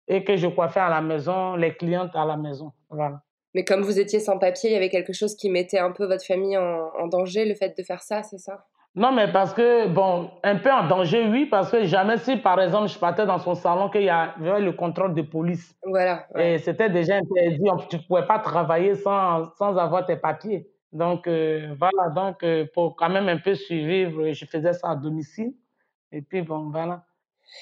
et 0.07 0.23
que 0.23 0.35
je 0.35 0.47
coiffais 0.47 0.79
à 0.79 0.89
la 0.89 1.01
maison, 1.01 1.55
les 1.55 1.73
clientes 1.75 2.15
à 2.15 2.25
la 2.25 2.37
maison. 2.37 2.71
Voilà. 2.89 3.21
Mais 3.53 3.63
comme 3.63 3.81
vous 3.81 3.99
étiez 3.99 4.19
sans 4.19 4.37
papier, 4.37 4.69
il 4.69 4.73
y 4.73 4.75
avait 4.75 4.89
quelque 4.89 5.13
chose 5.13 5.35
qui 5.35 5.49
mettait 5.49 5.79
un 5.79 5.91
peu 5.91 6.05
votre 6.05 6.25
famille 6.25 6.57
en, 6.57 6.91
en 6.99 7.07
danger, 7.07 7.45
le 7.45 7.55
fait 7.55 7.75
de 7.77 7.83
faire 7.83 8.01
ça, 8.01 8.21
c'est 8.21 8.37
ça? 8.37 8.65
Non, 8.97 9.11
mais 9.11 9.29
parce 9.29 9.53
que, 9.53 9.87
bon, 9.87 10.31
un 10.43 10.55
peu 10.55 10.71
en 10.71 10.87
danger, 10.87 11.27
oui, 11.27 11.47
parce 11.47 11.69
que 11.69 11.83
jamais 11.83 12.17
si, 12.17 12.37
par 12.37 12.61
exemple, 12.61 12.87
je 12.87 12.97
partais 12.97 13.25
dans 13.25 13.39
son 13.39 13.53
salon, 13.53 13.89
qu'il 13.89 14.03
y 14.03 14.09
avait 14.09 14.61
le 14.61 14.71
contrôle 14.71 15.13
de 15.13 15.21
police. 15.21 15.75
Voilà. 15.83 16.25
Et 16.37 16.59
c'était 16.59 16.89
déjà 16.89 17.17
interdit, 17.17 17.59
tu 17.89 17.97
ne 17.97 18.01
pouvais 18.03 18.25
pas 18.25 18.39
travailler 18.39 18.95
sans, 18.95 19.51
sans 19.57 19.77
avoir 19.77 20.05
tes 20.05 20.15
papiers. 20.15 20.69
Donc, 20.93 21.27
euh, 21.27 21.75
voilà, 21.77 22.09
donc, 22.09 22.41
euh, 22.43 22.65
pour 22.73 22.95
quand 22.95 23.09
même 23.09 23.27
un 23.27 23.37
peu 23.37 23.53
suivre, 23.55 24.31
je 24.31 24.45
faisais 24.45 24.71
ça 24.71 24.91
à 24.91 24.95
domicile. 24.95 25.53
Et 26.11 26.21
puis, 26.21 26.41
bon, 26.41 26.69
voilà. 26.69 27.05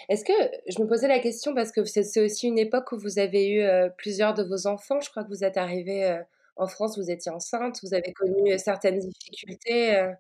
Est-ce 0.10 0.24
que 0.26 0.34
je 0.68 0.82
me 0.82 0.88
posais 0.88 1.08
la 1.08 1.20
question 1.20 1.54
parce 1.54 1.72
que 1.72 1.84
c'est 1.86 2.22
aussi 2.22 2.48
une 2.48 2.58
époque 2.58 2.92
où 2.92 2.98
vous 2.98 3.20
avez 3.20 3.50
eu 3.50 3.62
euh, 3.62 3.90
plusieurs 3.98 4.34
de 4.34 4.44
vos 4.44 4.68
enfants. 4.68 5.00
Je 5.02 5.10
crois 5.10 5.24
que 5.24 5.30
vous 5.30 5.44
êtes 5.44 5.58
arrivé 5.58 6.06
euh, 6.06 6.22
en 6.56 6.68
France, 6.68 6.98
vous 6.98 7.10
étiez 7.10 7.32
enceinte, 7.32 7.80
vous 7.84 7.94
avez 7.94 8.14
connu 8.14 8.54
euh, 8.54 8.58
certaines 8.58 9.00
difficultés. 9.00 10.14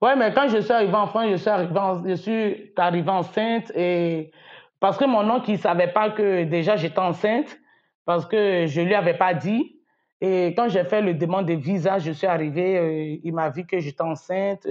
Oui, 0.00 0.10
mais 0.16 0.32
quand 0.32 0.48
je 0.48 0.58
suis 0.58 0.72
arrivée 0.72 0.94
en 0.94 1.06
France, 1.06 1.26
je 1.30 1.36
suis 1.36 1.50
arrivée, 1.50 1.74
je 2.06 2.14
suis 2.14 2.72
arrivée 2.76 3.10
enceinte 3.10 3.70
et 3.74 4.30
parce 4.78 4.96
que 4.96 5.04
mon 5.04 5.28
oncle 5.30 5.50
ne 5.50 5.56
savait 5.56 5.92
pas 5.92 6.10
que 6.10 6.44
déjà 6.44 6.76
j'étais 6.76 6.98
enceinte 6.98 7.58
parce 8.06 8.26
que 8.26 8.66
je 8.66 8.80
ne 8.80 8.86
lui 8.86 8.94
avais 8.94 9.16
pas 9.16 9.34
dit. 9.34 9.76
Et 10.22 10.48
quand 10.48 10.68
j'ai 10.68 10.84
fait 10.84 11.00
le 11.00 11.14
demande 11.14 11.46
de 11.46 11.54
visa, 11.54 11.98
je 11.98 12.12
suis 12.12 12.26
arrivée, 12.26 13.20
il 13.24 13.32
m'a 13.32 13.48
vu 13.48 13.64
que 13.64 13.78
j'étais 13.78 14.02
enceinte. 14.02 14.66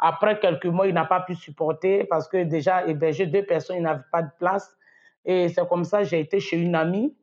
Après 0.00 0.38
quelques 0.40 0.66
mois, 0.66 0.86
il 0.86 0.94
n'a 0.94 1.04
pas 1.04 1.20
pu 1.20 1.34
supporter 1.34 2.04
parce 2.04 2.26
que 2.28 2.42
déjà 2.44 2.86
héberger 2.86 3.26
deux 3.26 3.44
personnes, 3.44 3.76
il 3.76 3.82
n'avait 3.82 4.02
pas 4.10 4.22
de 4.22 4.30
place. 4.38 4.76
Et 5.24 5.48
c'est 5.48 5.68
comme 5.68 5.84
ça, 5.84 6.02
j'ai 6.02 6.20
été 6.20 6.40
chez 6.40 6.56
une 6.56 6.74
amie. 6.74 7.14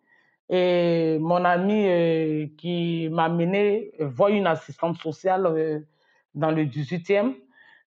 Et 0.50 1.18
mon 1.20 1.44
amie 1.44 1.88
euh, 1.88 2.48
qui 2.58 3.10
m'a 3.12 3.28
mené 3.28 3.92
voit 4.00 4.30
une 4.32 4.48
assistante 4.48 4.98
sociale 4.98 5.46
euh, 5.48 5.80
dans 6.36 6.52
le 6.52 6.64
18e. 6.66 7.34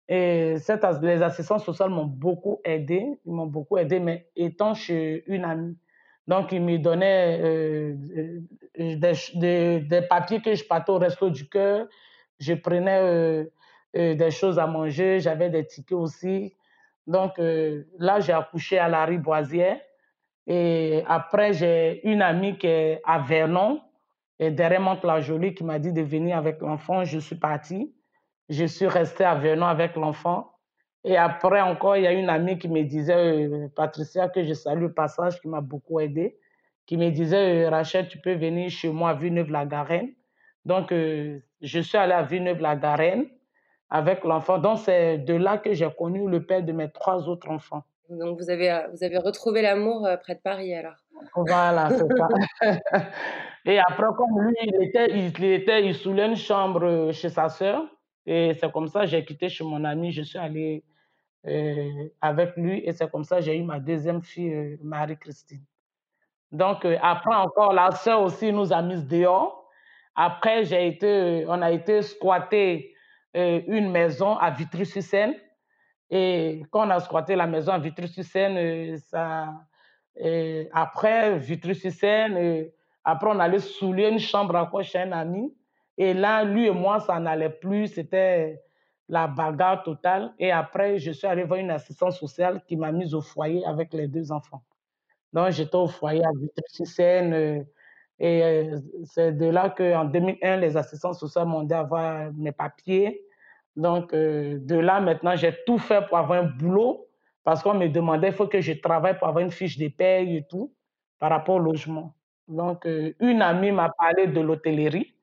Et 0.09 0.57
cette, 0.59 0.85
les 1.03 1.23
assistants 1.23 1.61
sociaux 1.61 1.89
m'ont 1.89 2.05
beaucoup 2.05 2.61
aidé. 2.65 3.07
Ils 3.25 3.33
m'ont 3.33 3.47
beaucoup 3.47 3.79
aidé, 3.79 4.01
mais 4.01 4.29
étant 4.35 4.75
chez 4.75 5.23
une 5.29 5.45
amie. 5.45 5.79
Donc, 6.27 6.53
ils 6.53 6.61
me 6.61 6.79
donnaient 6.79 7.41
euh, 7.43 7.95
des, 8.77 9.13
des, 9.35 9.81
des, 9.81 10.03
papiers 10.03 10.43
que 10.43 10.55
je 10.55 10.65
partais 10.65 10.91
au 10.93 10.99
resto 10.99 11.31
du 11.31 11.49
cœur. 11.49 11.87
Je 12.39 12.55
prenais 12.55 13.01
euh, 13.01 13.45
des 13.95 14.31
choses 14.31 14.59
à 14.59 14.67
manger, 14.67 15.21
j'avais 15.21 15.51
des 15.51 15.67
tickets 15.67 15.99
aussi. 15.99 16.55
Donc 17.07 17.39
euh, 17.39 17.83
là, 17.99 18.21
j'ai 18.21 18.33
accouché 18.33 18.79
à 18.79 18.89
la 18.89 19.05
Riboisière. 19.05 19.81
Et 20.47 21.03
après, 21.09 21.53
j'ai 21.53 22.07
une 22.09 22.23
amie 22.23 22.57
qui 22.57 22.67
est 22.67 23.01
à 23.05 23.19
Vernon, 23.19 23.81
et 24.39 24.51
derrière 24.51 24.81
Mont-la-Jolie, 24.81 25.55
qui 25.55 25.65
m'a 25.65 25.79
dit 25.79 25.93
de 25.93 26.03
venir 26.03 26.37
avec 26.37 26.61
l'enfant. 26.61 27.05
Je 27.05 27.19
suis 27.19 27.37
partie. 27.37 27.95
Je 28.49 28.65
suis 28.65 28.87
restée 28.87 29.25
à 29.25 29.35
Vernon 29.35 29.67
avec 29.67 29.97
l'enfant. 29.97 30.53
Et 31.05 31.17
après 31.17 31.61
encore, 31.61 31.97
il 31.97 32.05
y 32.05 32.07
a 32.07 32.13
une 32.13 32.29
amie 32.29 32.59
qui 32.59 32.69
me 32.69 32.83
disait, 32.83 33.15
euh, 33.15 33.69
Patricia, 33.75 34.29
que 34.29 34.45
je 34.45 34.55
salue 34.55 34.85
au 34.85 34.91
passage, 34.91 35.41
qui 35.41 35.49
m'a 35.49 35.61
beaucoup 35.61 35.99
aidé, 36.01 36.39
qui 36.87 36.97
me 36.97 37.11
disait, 37.11 37.69
Rachel, 37.69 38.09
tu 38.09 38.19
peux 38.19 38.35
venir 38.35 38.71
chez 38.71 38.89
moi 38.89 39.11
à 39.11 39.15
Villeneuve-la-Garenne. 39.15 40.11
Donc, 40.65 40.91
je 40.91 41.41
suis 41.81 41.97
allée 41.97 42.13
à 42.13 42.23
Villeneuve-la-Garenne 42.23 43.27
avec 43.91 44.25
l'enfant. 44.25 44.59
Donc, 44.59 44.79
c'est 44.79 45.19
de 45.19 45.35
là 45.35 45.59
que 45.59 45.73
j'ai 45.75 45.89
connu 45.99 46.29
le 46.29 46.45
père 46.45 46.63
de 46.63 46.73
mes 46.73 46.91
trois 46.91 47.29
autres 47.29 47.49
enfants. 47.51 47.83
Donc, 48.09 48.39
vous 48.41 48.51
avez, 48.51 48.71
euh, 48.71 48.89
vous 48.93 49.05
avez 49.05 49.19
retrouvé 49.19 49.63
l'amour 49.63 50.07
euh, 50.07 50.17
près 50.17 50.35
de 50.35 50.41
Paris, 50.41 50.75
alors 50.75 50.97
Voilà, 51.37 51.91
c'est 51.91 52.07
ça. 52.17 52.29
et 53.65 53.79
après, 53.79 54.07
comme 54.17 54.41
lui, 54.41 54.57
il 54.63 54.83
était, 54.83 55.11
il, 55.11 55.45
était, 55.45 55.85
il 55.85 55.95
soulait 55.95 56.27
une 56.27 56.37
chambre 56.37 56.85
euh, 56.85 57.13
chez 57.13 57.29
sa 57.29 57.49
sœur. 57.49 57.85
Et 58.27 58.55
c'est 58.55 58.71
comme 58.73 58.89
ça 58.89 59.03
que 59.03 59.07
j'ai 59.07 59.25
quitté 59.25 59.49
chez 59.49 59.65
mon 59.65 59.85
ami. 59.85 60.13
Je 60.13 60.23
suis 60.23 60.39
allée 60.39 60.85
avec 62.21 62.55
lui. 62.57 62.83
Et 62.85 62.93
c'est 62.93 63.11
comme 63.11 63.25
ça 63.25 63.37
que 63.37 63.43
j'ai 63.43 63.57
eu 63.57 63.63
ma 63.63 63.81
deuxième 63.81 64.23
fille, 64.23 64.79
Marie-Christine. 64.83 65.65
Donc, 66.53 66.87
après 67.01 67.35
encore, 67.35 67.73
la 67.73 67.91
sœur 67.93 68.21
aussi 68.21 68.53
nous 68.53 68.73
a 68.75 68.83
mis 68.83 69.03
dehors. 69.05 69.67
Après, 70.15 70.65
j'ai 70.65 70.87
été, 70.87 71.47
on 71.49 71.63
a 71.63 71.71
été 71.71 72.03
squattés 72.03 72.90
euh, 72.90 72.90
une 73.35 73.91
maison 73.91 74.37
à 74.37 74.51
Vitry-sur-Seine. 74.51 75.35
Et 76.11 76.63
quand 76.71 76.87
on 76.87 76.91
a 76.91 77.01
squatté 77.01 77.37
la 77.37 77.47
maison 77.47 77.73
à 77.73 77.79
Vitry-sur-Seine, 77.79 78.57
euh, 78.57 78.97
euh, 80.21 80.65
après 80.73 81.39
Vitry-sur-Seine, 81.39 82.67
après 83.05 83.31
on 83.31 83.39
allait 83.39 83.61
soulever 83.61 84.09
une 84.09 84.19
chambre 84.19 84.57
à 84.57 84.67
quoi 84.67 84.83
chez 84.83 84.99
un 84.99 85.13
ami. 85.13 85.55
Et 85.97 86.13
là, 86.15 86.43
lui 86.43 86.67
et 86.67 86.71
moi, 86.71 86.99
ça 87.01 87.21
n'allait 87.21 87.51
plus. 87.51 87.87
C'était 87.87 88.61
la 89.09 89.27
bagarre 89.29 89.83
totale. 89.83 90.33
Et 90.39 90.51
après, 90.51 90.99
je 90.99 91.13
suis 91.13 91.27
allée 91.27 91.45
voir 91.45 91.61
une 91.61 91.71
assistante 91.71 92.13
sociale 92.13 92.63
qui 92.67 92.77
m'a 92.77 92.91
mise 92.91 93.15
au 93.15 93.21
foyer 93.21 93.65
avec 93.65 93.93
les 93.93 94.09
deux 94.09 94.33
enfants. 94.33 94.63
Donc, 95.33 95.51
j'étais 95.51 95.77
au 95.77 95.87
foyer 95.87 96.25
à 96.25 96.31
Vitry-sur-Seine. 96.41 97.67
Et 98.21 98.43
euh, 98.45 98.79
c'est 99.05 99.33
de 99.33 99.47
là 99.47 99.71
qu'en 99.71 100.05
2001, 100.05 100.59
les 100.59 100.77
assistants 100.77 101.15
sociaux 101.15 101.47
m'ont 101.47 101.63
dit 101.63 101.73
avoir 101.73 102.31
mes 102.35 102.53
papiers. 102.53 103.23
Donc, 103.77 104.13
euh, 104.13 104.59
de 104.61 104.77
là, 104.77 105.01
maintenant, 105.01 105.35
j'ai 105.37 105.55
tout 105.65 105.79
fait 105.79 106.07
pour 106.07 106.19
avoir 106.19 106.43
un 106.43 106.45
boulot 106.45 107.07
parce 107.45 107.63
qu'on 107.63 107.73
me 107.73 107.89
demandait, 107.89 108.29
il 108.29 108.35
faut 108.35 108.47
que 108.47 108.61
je 108.61 108.75
travaille 108.75 109.17
pour 109.19 109.27
avoir 109.27 109.43
une 109.43 109.51
fiche 109.51 109.79
de 109.79 109.89
paye 109.89 110.37
et 110.37 110.47
tout 110.47 110.71
par 111.19 111.31
rapport 111.31 111.57
au 111.57 111.59
logement. 111.59 112.15
Donc, 112.47 112.85
euh, 112.85 113.15
une 113.21 113.41
amie 113.41 113.73
m'a 113.73 113.89
parlé 113.89 114.27
de 114.27 114.41
l'hôtellerie. 114.41 115.15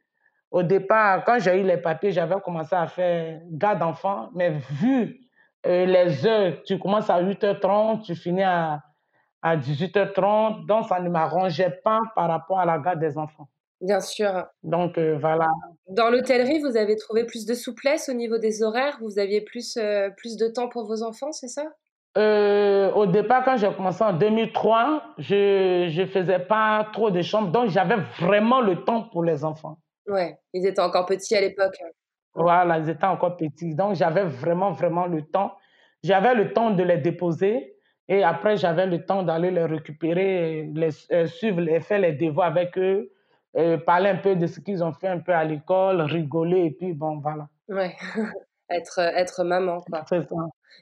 Au 0.49 0.63
départ, 0.63 1.23
quand 1.23 1.37
j'ai 1.39 1.59
eu 1.59 1.63
les 1.63 1.77
papiers, 1.77 2.11
j'avais 2.11 2.41
commencé 2.43 2.75
à 2.75 2.87
faire 2.87 3.41
garde 3.51 3.79
d'enfants, 3.79 4.29
mais 4.33 4.49
vu 4.71 5.19
les 5.65 6.25
heures, 6.25 6.63
tu 6.63 6.79
commences 6.79 7.09
à 7.09 7.21
8h30, 7.21 8.01
tu 8.03 8.15
finis 8.15 8.43
à 8.43 8.81
à 9.41 9.57
18h30, 9.57 10.65
donc 10.65 10.87
ça 10.87 10.99
ne 10.99 11.09
m'arrangeait 11.09 11.79
pas 11.83 11.99
par 12.15 12.27
rapport 12.27 12.59
à 12.59 12.65
la 12.65 12.77
garde 12.79 12.99
des 12.99 13.17
enfants. 13.17 13.47
Bien 13.81 13.99
sûr. 13.99 14.45
Donc 14.63 14.97
euh, 14.97 15.17
voilà. 15.19 15.47
Dans 15.87 16.09
l'hôtellerie, 16.09 16.59
vous 16.59 16.77
avez 16.77 16.95
trouvé 16.95 17.25
plus 17.25 17.45
de 17.45 17.53
souplesse 17.53 18.09
au 18.09 18.13
niveau 18.13 18.39
des 18.39 18.63
horaires? 18.63 18.97
Vous 19.01 19.19
aviez 19.19 19.41
plus, 19.41 19.77
euh, 19.77 20.09
plus 20.17 20.35
de 20.35 20.47
temps 20.47 20.67
pour 20.67 20.85
vos 20.85 21.03
enfants, 21.03 21.31
c'est 21.31 21.47
ça? 21.47 21.63
Euh, 22.17 22.91
Au 22.93 23.05
départ, 23.05 23.43
quand 23.45 23.57
j'ai 23.57 23.71
commencé 23.71 24.03
en 24.03 24.13
2003, 24.13 25.03
je 25.19 25.99
ne 25.99 26.05
faisais 26.07 26.39
pas 26.39 26.87
trop 26.91 27.11
de 27.11 27.21
chambres, 27.21 27.51
donc 27.51 27.69
j'avais 27.69 27.97
vraiment 28.19 28.61
le 28.61 28.83
temps 28.83 29.03
pour 29.03 29.23
les 29.23 29.45
enfants. 29.45 29.77
Ouais, 30.07 30.39
ils 30.53 30.65
étaient 30.65 30.81
encore 30.81 31.05
petits 31.05 31.35
à 31.35 31.41
l'époque. 31.41 31.77
Voilà, 32.33 32.79
ils 32.79 32.89
étaient 32.89 33.05
encore 33.05 33.37
petits. 33.37 33.75
Donc 33.75 33.95
j'avais 33.95 34.23
vraiment, 34.23 34.71
vraiment 34.71 35.05
le 35.05 35.21
temps. 35.21 35.53
J'avais 36.03 36.33
le 36.33 36.53
temps 36.53 36.71
de 36.71 36.81
les 36.81 36.97
déposer 36.97 37.76
et 38.09 38.23
après, 38.23 38.57
j'avais 38.57 38.85
le 38.85 39.05
temps 39.05 39.23
d'aller 39.23 39.51
les 39.51 39.65
récupérer, 39.65 40.69
les, 40.73 40.89
euh, 41.11 41.27
suivre, 41.27 41.59
les, 41.61 41.79
faire 41.81 41.99
les 41.99 42.13
devoirs 42.13 42.47
avec 42.47 42.77
eux, 42.77 43.11
euh, 43.57 43.77
parler 43.77 44.09
un 44.09 44.17
peu 44.17 44.35
de 44.35 44.47
ce 44.47 44.59
qu'ils 44.59 44.83
ont 44.83 44.93
fait 44.93 45.07
un 45.07 45.19
peu 45.19 45.33
à 45.33 45.43
l'école, 45.43 46.01
rigoler, 46.01 46.65
et 46.65 46.71
puis 46.71 46.93
bon, 46.93 47.19
voilà. 47.19 47.49
Ouais, 47.67 47.95
être, 48.69 48.99
être 48.99 49.43
maman, 49.43 49.81
quoi. 49.81 50.03
C'est 50.07 50.27
ça. 50.27 50.35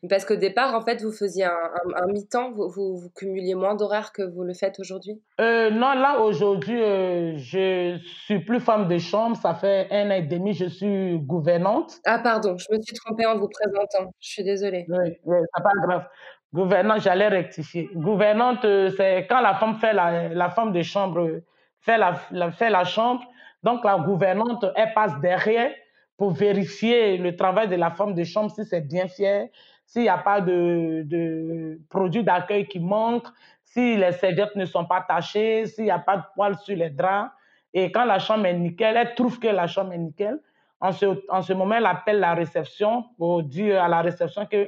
Parce 0.10 0.26
qu'au 0.26 0.36
départ, 0.36 0.76
en 0.76 0.82
fait, 0.82 1.02
vous 1.02 1.12
faisiez 1.12 1.46
un, 1.46 1.72
un, 1.96 2.08
mi-temps, 2.08 2.52
vous, 2.52 2.70
vous, 2.70 3.10
cumuliez 3.16 3.56
moins 3.56 3.76
d'horaires 3.76 4.12
que 4.12 4.24
vous 4.24 4.44
le 4.44 4.54
faites 4.54 4.80
aujourd'hui? 4.80 5.22
Euh, 5.40 5.70
Non, 5.70 5.94
là, 5.94 6.20
aujourd'hui, 6.22 6.82
euh, 6.82 7.38
je 7.38 7.98
suis 8.26 8.40
plus 8.40 8.60
femme 8.60 8.88
de 8.88 8.98
chambre. 8.98 9.38
Ça 9.38 9.54
fait 9.54 9.88
un 9.92 10.12
an 10.12 10.16
et 10.16 10.22
demi, 10.22 10.54
je 10.54 10.66
suis 10.66 11.18
gouvernante. 11.20 12.00
Ah, 12.06 12.20
pardon, 12.20 12.58
je 12.58 12.68
me 12.72 12.82
suis 12.82 12.96
trompée 12.96 13.26
en 13.26 13.38
vous 13.38 13.48
présentant. 13.48 14.12
Je 14.20 14.30
suis 14.30 14.44
désolée. 14.44 14.86
Oui, 14.90 15.18
oui 15.24 15.38
c'est 15.56 15.64
pas 15.64 15.88
grave. 15.88 16.08
Gouvernante, 16.54 17.02
j'allais 17.02 17.28
rectifier. 17.28 17.90
Gouvernante, 17.94 18.64
euh, 18.66 18.90
c'est 18.96 19.28
quand 19.28 19.42
la 19.42 19.56
femme 19.56 19.76
fait 19.76 19.94
la, 19.94 20.30
la 20.30 20.50
femme 20.50 20.72
de 20.72 20.82
chambre 20.82 21.42
fait 21.80 21.98
la, 21.98 22.16
fait 22.52 22.70
la 22.70 22.84
chambre. 22.84 23.24
Donc 23.64 23.84
la 23.84 23.98
gouvernante, 23.98 24.66
elle 24.76 24.94
passe 24.94 25.20
derrière 25.20 25.72
pour 26.18 26.32
vérifier 26.32 27.18
le 27.18 27.36
travail 27.36 27.68
de 27.68 27.76
la 27.76 27.92
femme 27.92 28.14
de 28.14 28.24
chambre 28.24 28.52
si 28.52 28.64
c'est 28.64 28.82
bien 28.82 29.08
fait, 29.08 29.52
s'il 29.86 30.04
n'y 30.04 30.10
a 30.10 30.18
pas 30.18 30.40
de, 30.42 31.04
de 31.06 31.80
produits 31.90 32.24
d'accueil 32.24 32.68
qui 32.68 32.80
manquent, 32.80 33.28
si 33.64 33.98
les 33.98 34.14
serviettes 34.14 34.56
ne 34.56 34.66
sont 34.66 34.86
pas 34.86 35.02
tachées, 35.02 35.66
s'il 35.66 35.86
n'y 35.86 35.92
a 35.92 36.00
pas 36.00 36.18
de 36.18 36.24
poils 36.34 36.58
sur 36.60 36.76
les 36.76 36.90
draps. 36.90 37.32
Et 37.74 37.92
quand 37.92 38.06
la 38.06 38.20
chambre 38.20 38.46
est 38.46 38.54
nickel, 38.54 38.96
elle 38.96 39.14
trouve 39.16 39.40
que 39.40 39.48
la 39.48 39.68
chambre 39.68 39.92
est 39.94 39.98
nickel. 39.98 40.40
En 40.80 40.92
ce, 40.92 41.06
en 41.30 41.42
ce 41.42 41.54
moment, 41.54 41.76
elle 41.76 41.86
appelle 41.86 42.20
la 42.20 42.34
réception 42.34 43.04
pour 43.18 43.44
dire 43.44 43.84
à 43.84 43.88
la 43.88 44.02
réception 44.02 44.46
que 44.46 44.68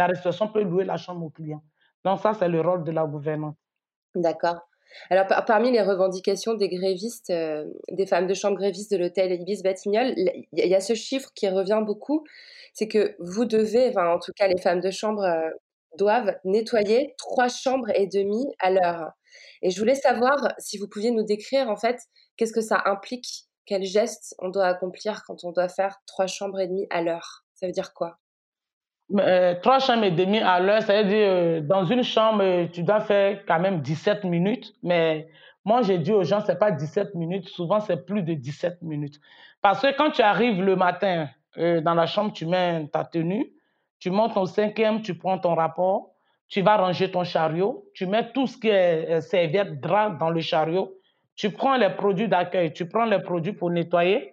la 0.00 0.06
restauration 0.06 0.48
peut 0.48 0.62
louer 0.62 0.84
la 0.84 0.96
chambre 0.96 1.26
au 1.26 1.30
client. 1.30 1.62
Donc 2.04 2.20
ça, 2.20 2.32
c'est 2.32 2.48
le 2.48 2.62
rôle 2.62 2.84
de 2.84 2.90
la 2.90 3.04
gouvernance. 3.04 3.56
D'accord. 4.14 4.60
Alors, 5.10 5.26
parmi 5.46 5.70
les 5.70 5.82
revendications 5.82 6.54
des 6.54 6.68
grévistes, 6.68 7.30
euh, 7.30 7.66
des 7.92 8.06
femmes 8.06 8.26
de 8.26 8.34
chambre 8.34 8.56
grévistes 8.56 8.90
de 8.90 8.96
l'hôtel 8.96 9.30
Ibis 9.32 9.62
Batignolles, 9.62 10.14
il 10.16 10.46
y 10.52 10.74
a 10.74 10.80
ce 10.80 10.94
chiffre 10.94 11.28
qui 11.34 11.48
revient 11.48 11.82
beaucoup, 11.84 12.24
c'est 12.72 12.88
que 12.88 13.14
vous 13.18 13.44
devez, 13.44 13.96
en 13.96 14.18
tout 14.18 14.32
cas 14.34 14.48
les 14.48 14.60
femmes 14.60 14.80
de 14.80 14.90
chambre 14.90 15.22
euh, 15.22 15.50
doivent 15.98 16.34
nettoyer 16.44 17.14
trois 17.18 17.48
chambres 17.48 17.90
et 17.94 18.06
demie 18.06 18.46
à 18.58 18.70
l'heure. 18.70 19.10
Et 19.62 19.70
je 19.70 19.78
voulais 19.78 19.94
savoir 19.94 20.36
si 20.58 20.78
vous 20.78 20.88
pouviez 20.88 21.10
nous 21.10 21.24
décrire 21.24 21.68
en 21.68 21.76
fait 21.76 21.98
qu'est-ce 22.36 22.52
que 22.52 22.62
ça 22.62 22.82
implique, 22.86 23.44
quels 23.66 23.84
gestes 23.84 24.34
on 24.38 24.48
doit 24.48 24.66
accomplir 24.66 25.22
quand 25.26 25.44
on 25.44 25.52
doit 25.52 25.68
faire 25.68 25.98
trois 26.06 26.26
chambres 26.26 26.58
et 26.58 26.68
demie 26.68 26.86
à 26.90 27.02
l'heure. 27.02 27.44
Ça 27.54 27.66
veut 27.66 27.72
dire 27.72 27.92
quoi? 27.92 28.19
Euh, 29.18 29.54
trois 29.60 29.80
chambres 29.80 30.04
et 30.04 30.10
demie 30.10 30.38
à 30.38 30.60
l'heure, 30.60 30.82
ça 30.82 31.02
veut 31.02 31.08
dire 31.08 31.26
euh, 31.28 31.60
dans 31.60 31.84
une 31.84 32.02
chambre, 32.02 32.66
tu 32.72 32.82
dois 32.82 33.00
faire 33.00 33.44
quand 33.46 33.58
même 33.58 33.80
17 33.80 34.24
minutes. 34.24 34.74
Mais 34.82 35.28
moi, 35.64 35.82
j'ai 35.82 35.98
dit 35.98 36.12
aux 36.12 36.22
gens, 36.22 36.40
c'est 36.40 36.58
pas 36.58 36.70
17 36.70 37.14
minutes. 37.14 37.48
Souvent, 37.48 37.80
c'est 37.80 38.04
plus 38.06 38.22
de 38.22 38.34
17 38.34 38.82
minutes. 38.82 39.20
Parce 39.62 39.82
que 39.82 39.96
quand 39.96 40.10
tu 40.10 40.22
arrives 40.22 40.62
le 40.62 40.76
matin 40.76 41.28
euh, 41.58 41.80
dans 41.80 41.94
la 41.94 42.06
chambre, 42.06 42.32
tu 42.32 42.46
mets 42.46 42.86
ta 42.92 43.04
tenue, 43.04 43.52
tu 43.98 44.10
montes 44.10 44.36
au 44.36 44.46
cinquième, 44.46 45.02
tu 45.02 45.14
prends 45.14 45.38
ton 45.38 45.54
rapport, 45.54 46.12
tu 46.48 46.62
vas 46.62 46.76
ranger 46.76 47.10
ton 47.10 47.24
chariot, 47.24 47.84
tu 47.94 48.06
mets 48.06 48.30
tout 48.32 48.46
ce 48.46 48.56
qui 48.56 48.68
est 48.68 49.20
serviette, 49.20 49.80
drap 49.80 50.10
dans 50.18 50.30
le 50.30 50.40
chariot, 50.40 50.94
tu 51.34 51.50
prends 51.50 51.76
les 51.76 51.90
produits 51.90 52.28
d'accueil, 52.28 52.72
tu 52.72 52.88
prends 52.88 53.04
les 53.04 53.18
produits 53.18 53.52
pour 53.52 53.70
nettoyer. 53.70 54.32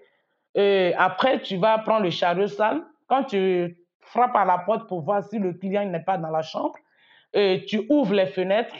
Et 0.55 0.93
après, 0.97 1.41
tu 1.41 1.57
vas 1.57 1.77
prendre 1.79 2.03
le 2.03 2.09
chariot 2.09 2.47
sale. 2.47 2.81
Quand 3.07 3.23
tu 3.23 3.77
frappe 4.07 4.35
à 4.35 4.45
la 4.45 4.59
porte 4.59 4.87
pour 4.87 5.01
voir 5.01 5.23
si 5.23 5.37
le 5.39 5.53
client 5.53 5.85
n'est 5.85 6.03
pas 6.03 6.17
dans 6.17 6.29
la 6.29 6.41
chambre. 6.41 6.75
Tu 7.33 7.85
ouvres 7.89 8.13
les 8.13 8.25
fenêtres, 8.25 8.75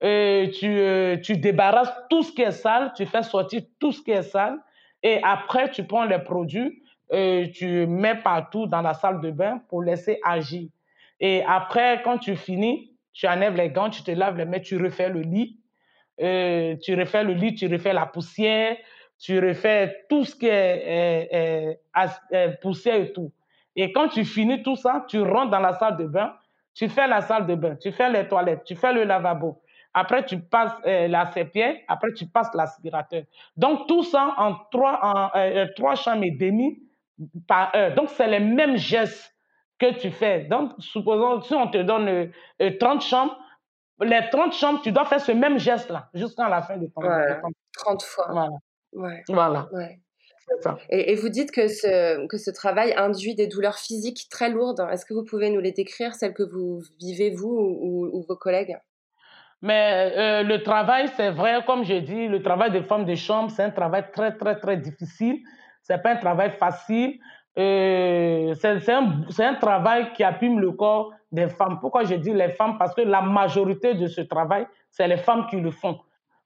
tu, 0.00 0.06
euh, 0.06 1.16
tu 1.18 1.36
débarrasses 1.36 1.92
tout 2.10 2.22
ce 2.22 2.32
qui 2.32 2.42
est 2.42 2.50
sale, 2.50 2.92
tu 2.96 3.06
fais 3.06 3.22
sortir 3.22 3.62
tout 3.80 3.92
ce 3.92 4.02
qui 4.02 4.10
est 4.10 4.22
sale. 4.22 4.58
Et 5.02 5.20
après, 5.22 5.70
tu 5.70 5.84
prends 5.84 6.04
les 6.04 6.18
produits, 6.18 6.82
tu 7.10 7.86
mets 7.86 8.16
partout 8.16 8.66
dans 8.66 8.82
la 8.82 8.94
salle 8.94 9.20
de 9.20 9.30
bain 9.30 9.60
pour 9.68 9.82
laisser 9.82 10.18
agir. 10.24 10.68
Et 11.20 11.42
après, 11.46 12.02
quand 12.02 12.18
tu 12.18 12.36
finis, 12.36 12.92
tu 13.12 13.28
enlèves 13.28 13.56
les 13.56 13.70
gants, 13.70 13.90
tu 13.90 14.02
te 14.02 14.10
laves 14.10 14.36
les 14.36 14.44
mains, 14.44 14.60
tu 14.60 14.82
refais 14.82 15.08
le 15.08 15.20
lit. 15.20 15.58
tu 16.18 16.94
refais 16.94 17.22
le 17.24 17.32
lit, 17.32 17.54
tu 17.54 17.66
refais 17.68 17.92
la 17.92 18.06
poussière, 18.06 18.76
tu 19.18 19.38
refais 19.38 20.04
tout 20.08 20.24
ce 20.24 20.34
qui 20.34 20.48
est 20.48 21.78
poussière 22.60 22.96
et 22.96 23.12
tout. 23.12 23.30
Et 23.76 23.92
quand 23.92 24.08
tu 24.08 24.24
finis 24.24 24.62
tout 24.62 24.76
ça, 24.76 25.04
tu 25.08 25.20
rentres 25.20 25.50
dans 25.50 25.60
la 25.60 25.74
salle 25.74 25.96
de 25.96 26.06
bain, 26.06 26.34
tu 26.74 26.88
fais 26.88 27.06
la 27.06 27.20
salle 27.20 27.46
de 27.46 27.54
bain, 27.54 27.76
tu 27.76 27.92
fais 27.92 28.10
les 28.10 28.26
toilettes, 28.26 28.64
tu 28.64 28.74
fais 28.76 28.92
le 28.92 29.04
lavabo. 29.04 29.60
Après, 29.94 30.24
tu 30.24 30.40
passes 30.40 30.72
euh, 30.86 31.06
la 31.06 31.26
serpillère, 31.26 31.76
après, 31.86 32.12
tu 32.12 32.26
passes 32.26 32.52
l'aspirateur. 32.52 33.22
Donc, 33.56 33.86
tout 33.86 34.02
ça 34.02 34.34
en 34.38 34.56
trois, 34.72 34.98
en, 35.02 35.38
euh, 35.38 35.64
euh, 35.64 35.66
trois 35.76 35.94
chambres 35.94 36.24
et 36.24 36.32
demie 36.32 36.82
par 37.46 37.74
heure. 37.76 37.94
Donc, 37.94 38.08
c'est 38.10 38.26
les 38.26 38.40
mêmes 38.40 38.76
gestes 38.76 39.32
que 39.78 39.94
tu 39.94 40.10
fais. 40.10 40.44
Donc, 40.44 40.72
supposons, 40.78 41.40
si 41.42 41.54
on 41.54 41.68
te 41.68 41.78
donne 41.78 42.30
30 42.80 43.02
chambres, 43.02 43.36
les 44.00 44.28
30 44.30 44.52
chambres, 44.52 44.80
tu 44.82 44.90
dois 44.90 45.04
faire 45.04 45.20
ce 45.20 45.30
même 45.30 45.58
geste-là 45.58 46.08
jusqu'à 46.12 46.48
la 46.48 46.62
fin 46.62 46.76
de 46.76 46.86
ton, 46.86 47.02
ouais, 47.02 47.40
30 47.76 48.02
fois. 48.02 48.26
Voilà. 48.30 48.50
Ouais. 48.92 49.22
voilà. 49.28 49.68
Ouais. 49.72 50.00
Et, 50.90 51.14
vous 51.14 51.28
dites 51.28 51.50
que 51.50 51.68
ce, 51.68 52.26
que 52.26 52.38
ce 52.38 52.50
travail 52.50 52.94
induit 52.96 53.34
des 53.34 53.46
douleurs 53.46 53.78
physiques 53.78 54.26
très 54.30 54.50
lourdes. 54.50 54.86
Est-ce 54.90 55.04
que 55.04 55.14
vous 55.14 55.24
pouvez 55.24 55.50
nous 55.50 55.60
les 55.60 55.72
décrire, 55.72 56.14
celles 56.14 56.34
que 56.34 56.42
vous 56.42 56.82
vivez 57.00 57.30
vous 57.30 57.48
ou, 58.12 58.24
vos 58.26 58.36
collègues? 58.36 58.76
Mais 59.62 60.12
euh, 60.16 60.42
le 60.42 60.62
travail, 60.62 61.08
c'est 61.16 61.30
vrai, 61.30 61.60
comme 61.66 61.84
je 61.84 61.94
dis, 61.94 62.28
le 62.28 62.42
travail 62.42 62.70
de 62.70 62.80
femme 62.82 63.04
de 63.04 63.14
chambre, 63.14 63.50
c'est 63.50 63.62
un 63.62 63.70
travail 63.70 64.04
très, 64.12 64.36
très, 64.36 64.56
très 64.56 64.76
difficile. 64.76 65.38
C'est 65.82 66.02
pas 66.02 66.12
un 66.12 66.16
travail 66.16 66.50
facile. 66.50 67.18
Euh, 67.56 68.52
c'est 68.54 68.90
un, 68.90 69.22
un, 69.38 69.54
travail 69.54 70.12
qui 70.12 70.24
abîme 70.24 70.58
le 70.58 70.72
corps 70.72 71.12
des 71.30 71.48
femmes. 71.48 71.78
Pourquoi 71.80 72.04
je 72.04 72.14
dis 72.16 72.32
les 72.32 72.50
femmes? 72.50 72.76
Parce 72.78 72.94
que 72.94 73.02
la 73.02 73.22
majorité 73.22 73.94
de 73.94 74.06
ce 74.06 74.22
travail, 74.22 74.66
c'est 74.90 75.06
les 75.06 75.16
femmes 75.16 75.46
qui 75.48 75.56
le 75.60 75.70
font. 75.70 75.98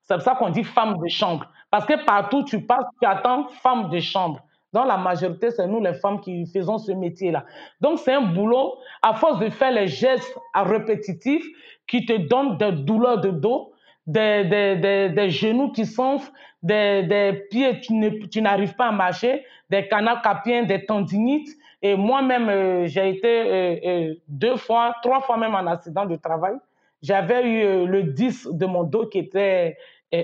C'est 0.08 0.14
pour 0.14 0.22
ça 0.22 0.34
qu'on 0.34 0.48
dit 0.48 0.64
femme 0.64 0.96
de 0.98 1.08
chambre. 1.08 1.46
Parce 1.70 1.84
que 1.84 2.04
partout 2.04 2.42
tu 2.42 2.64
passes, 2.64 2.86
tu 3.00 3.06
attends 3.06 3.48
femme 3.62 3.90
de 3.90 4.00
chambre. 4.00 4.40
Dans 4.72 4.84
la 4.84 4.96
majorité, 4.96 5.50
c'est 5.50 5.66
nous 5.66 5.80
les 5.80 5.94
femmes 5.94 6.20
qui 6.20 6.46
faisons 6.46 6.78
ce 6.78 6.92
métier-là. 6.92 7.44
Donc, 7.80 7.98
c'est 7.98 8.12
un 8.12 8.20
boulot, 8.20 8.74
à 9.02 9.14
force 9.14 9.38
de 9.38 9.48
faire 9.48 9.72
les 9.72 9.86
gestes 9.86 10.38
répétitifs 10.54 11.46
qui 11.86 12.04
te 12.04 12.14
donnent 12.14 12.58
des 12.58 12.72
douleurs 12.72 13.20
de 13.20 13.30
dos, 13.30 13.72
des, 14.06 14.44
des, 14.44 15.08
des, 15.10 15.30
genoux 15.30 15.72
qui 15.72 15.86
s'enflent, 15.86 16.30
des, 16.62 17.46
pieds, 17.50 17.80
tu 17.80 18.42
n'arrives 18.42 18.74
pas 18.74 18.88
à 18.88 18.92
marcher, 18.92 19.44
des 19.70 19.88
canaux 19.88 20.20
capiens, 20.22 20.64
des 20.64 20.84
tendinites. 20.84 21.48
Et 21.80 21.94
moi-même, 21.96 22.48
euh, 22.48 22.86
j'ai 22.86 23.08
été 23.10 23.28
euh, 23.28 23.76
euh, 23.84 24.14
deux 24.26 24.56
fois, 24.56 24.96
trois 25.02 25.20
fois 25.20 25.36
même 25.36 25.54
en 25.54 25.66
accident 25.66 26.04
de 26.04 26.16
travail. 26.16 26.54
J'avais 27.00 27.48
eu 27.48 27.86
le 27.86 28.02
disque 28.02 28.48
de 28.50 28.66
mon 28.66 28.82
dos 28.82 29.06
qui 29.06 29.18
était 29.18 29.76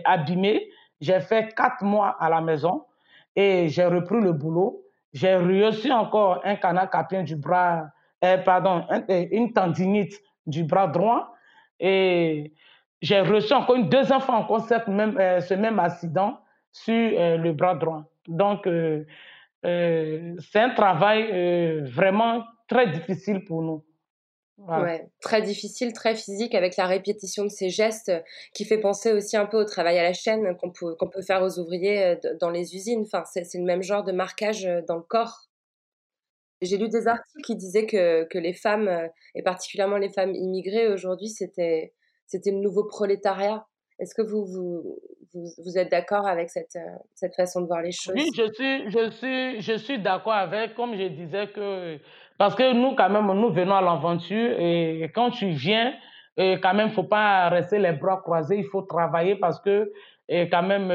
abîmé. 0.05 0.69
J'ai 1.01 1.21
fait 1.21 1.55
quatre 1.55 1.83
mois 1.85 2.17
à 2.19 2.29
la 2.29 2.41
maison 2.41 2.85
et 3.37 3.69
j'ai 3.69 3.85
repris 3.85 4.21
le 4.21 4.33
boulot. 4.33 4.83
J'ai 5.13 5.37
reçu 5.37 5.93
encore 5.93 6.41
un 6.45 6.57
canal 6.57 6.91
capien 6.91 7.23
du 7.23 7.37
bras, 7.37 7.87
euh, 8.25 8.39
pardon, 8.39 8.85
euh, 8.91 9.27
une 9.31 9.53
tendinite 9.53 10.21
du 10.47 10.65
bras 10.65 10.89
droit. 10.89 11.35
Et 11.79 12.53
j'ai 13.01 13.21
reçu 13.21 13.53
encore 13.53 13.77
une 13.77 13.89
deuxième 13.89 14.21
fois 14.21 14.37
encore 14.37 14.61
cette 14.61 14.89
même, 14.89 15.17
euh, 15.19 15.41
ce 15.41 15.55
même 15.55 15.79
accident 15.79 16.41
sur 16.73 16.93
le 16.93 17.53
bras 17.53 17.77
droit. 17.77 18.03
Donc, 18.27 18.69
c'est 19.63 20.61
un 20.61 20.71
travail 20.71 21.83
vraiment 21.83 22.43
très 22.67 22.89
difficile 22.89 23.45
pour 23.45 23.63
nous. 23.63 23.85
Ouais, 24.59 25.09
très 25.21 25.43
difficile, 25.43 25.93
très 25.93 26.15
physique, 26.15 26.55
avec 26.55 26.77
la 26.77 26.87
répétition 26.87 27.43
de 27.43 27.49
ces 27.49 27.71
gestes 27.71 28.13
qui 28.55 28.65
fait 28.65 28.79
penser 28.79 29.13
aussi 29.13 29.37
un 29.37 29.47
peu 29.47 29.59
au 29.59 29.65
travail 29.65 29.99
à 29.99 30.05
la 30.05 30.13
chaîne 30.13 30.57
qu'on 30.57 30.71
peut, 30.71 30.95
qu'on 30.95 31.09
peut 31.09 31.23
faire 31.23 31.43
aux 31.43 31.59
ouvriers 31.59 32.05
euh, 32.05 32.17
dans 32.41 32.51
les 32.51 32.77
usines. 32.77 33.03
Enfin, 33.03 33.25
c'est, 33.25 33.43
le 33.55 33.65
même 33.65 33.83
genre 33.83 34.05
de 34.05 34.13
marquage 34.13 34.65
euh, 34.65 34.81
dans 34.87 34.95
le 34.95 35.03
corps. 35.03 35.49
J'ai 36.63 36.79
lu 36.79 36.89
des 36.89 37.09
articles 37.09 37.43
qui 37.45 37.57
disaient 37.57 37.87
que, 37.87 38.25
que 38.25 38.39
les 38.39 38.53
femmes, 38.53 38.87
euh, 38.87 39.09
et 39.35 39.43
particulièrement 39.43 39.97
les 39.97 40.11
femmes 40.11 40.35
immigrées 40.37 40.87
aujourd'hui, 40.87 41.29
c'était, 41.29 41.93
c'était 42.27 42.53
le 42.53 42.59
nouveau 42.59 42.85
prolétariat. 42.85 43.67
Est-ce 43.99 44.15
que 44.15 44.23
vous, 44.23 44.45
vous, 44.47 44.99
vous, 45.35 45.79
êtes 45.79 45.91
d'accord 45.91 46.27
avec 46.27 46.51
cette, 46.51 46.79
cette 47.15 47.35
façon 47.35 47.61
de 47.61 47.67
voir 47.67 47.81
les 47.81 47.93
choses? 47.93 48.15
Oui, 48.17 48.29
je 48.35 48.53
suis, 48.53 48.91
je 48.91 49.11
suis, 49.11 49.61
je 49.61 49.79
suis 49.79 49.99
d'accord 50.01 50.33
avec, 50.33 50.75
comme 50.75 50.97
je 50.97 51.07
disais 51.09 51.49
que 51.49 51.99
parce 52.39 52.55
que 52.55 52.73
nous, 52.73 52.95
quand 52.95 53.11
même, 53.11 53.27
nous 53.27 53.51
venons 53.51 53.75
à 53.75 53.81
l'aventure 53.81 54.59
et 54.59 55.11
quand 55.15 55.31
tu 55.31 55.49
viens, 55.49 55.95
quand 56.37 56.75
même, 56.75 56.87
il 56.87 56.91
ne 56.91 56.95
faut 56.95 57.05
pas 57.05 57.49
rester 57.49 57.79
les 57.79 57.93
bras 57.93 58.17
croisés, 58.17 58.59
il 58.59 58.65
faut 58.65 58.83
travailler 58.83 59.37
parce 59.37 59.61
que, 59.61 59.93
quand 60.29 60.63
même, 60.63 60.91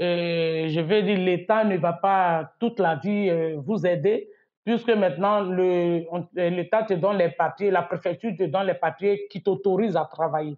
euh, 0.00 0.68
je 0.68 0.80
veux 0.80 1.02
dire, 1.02 1.18
l'État 1.18 1.64
ne 1.64 1.76
va 1.76 1.92
pas 1.92 2.50
toute 2.58 2.80
la 2.80 2.96
vie 2.96 3.30
euh, 3.30 3.56
vous 3.58 3.86
aider, 3.86 4.28
puisque 4.64 4.90
maintenant, 4.90 5.42
l'État 6.34 6.82
te 6.82 6.94
donne 6.94 7.18
les 7.18 7.28
papiers, 7.30 7.70
la 7.70 7.82
préfecture 7.82 8.32
te 8.36 8.44
donne 8.44 8.66
les 8.66 8.74
papiers 8.74 9.26
qui 9.30 9.42
t'autorisent 9.42 9.96
à 9.96 10.04
travailler. 10.04 10.56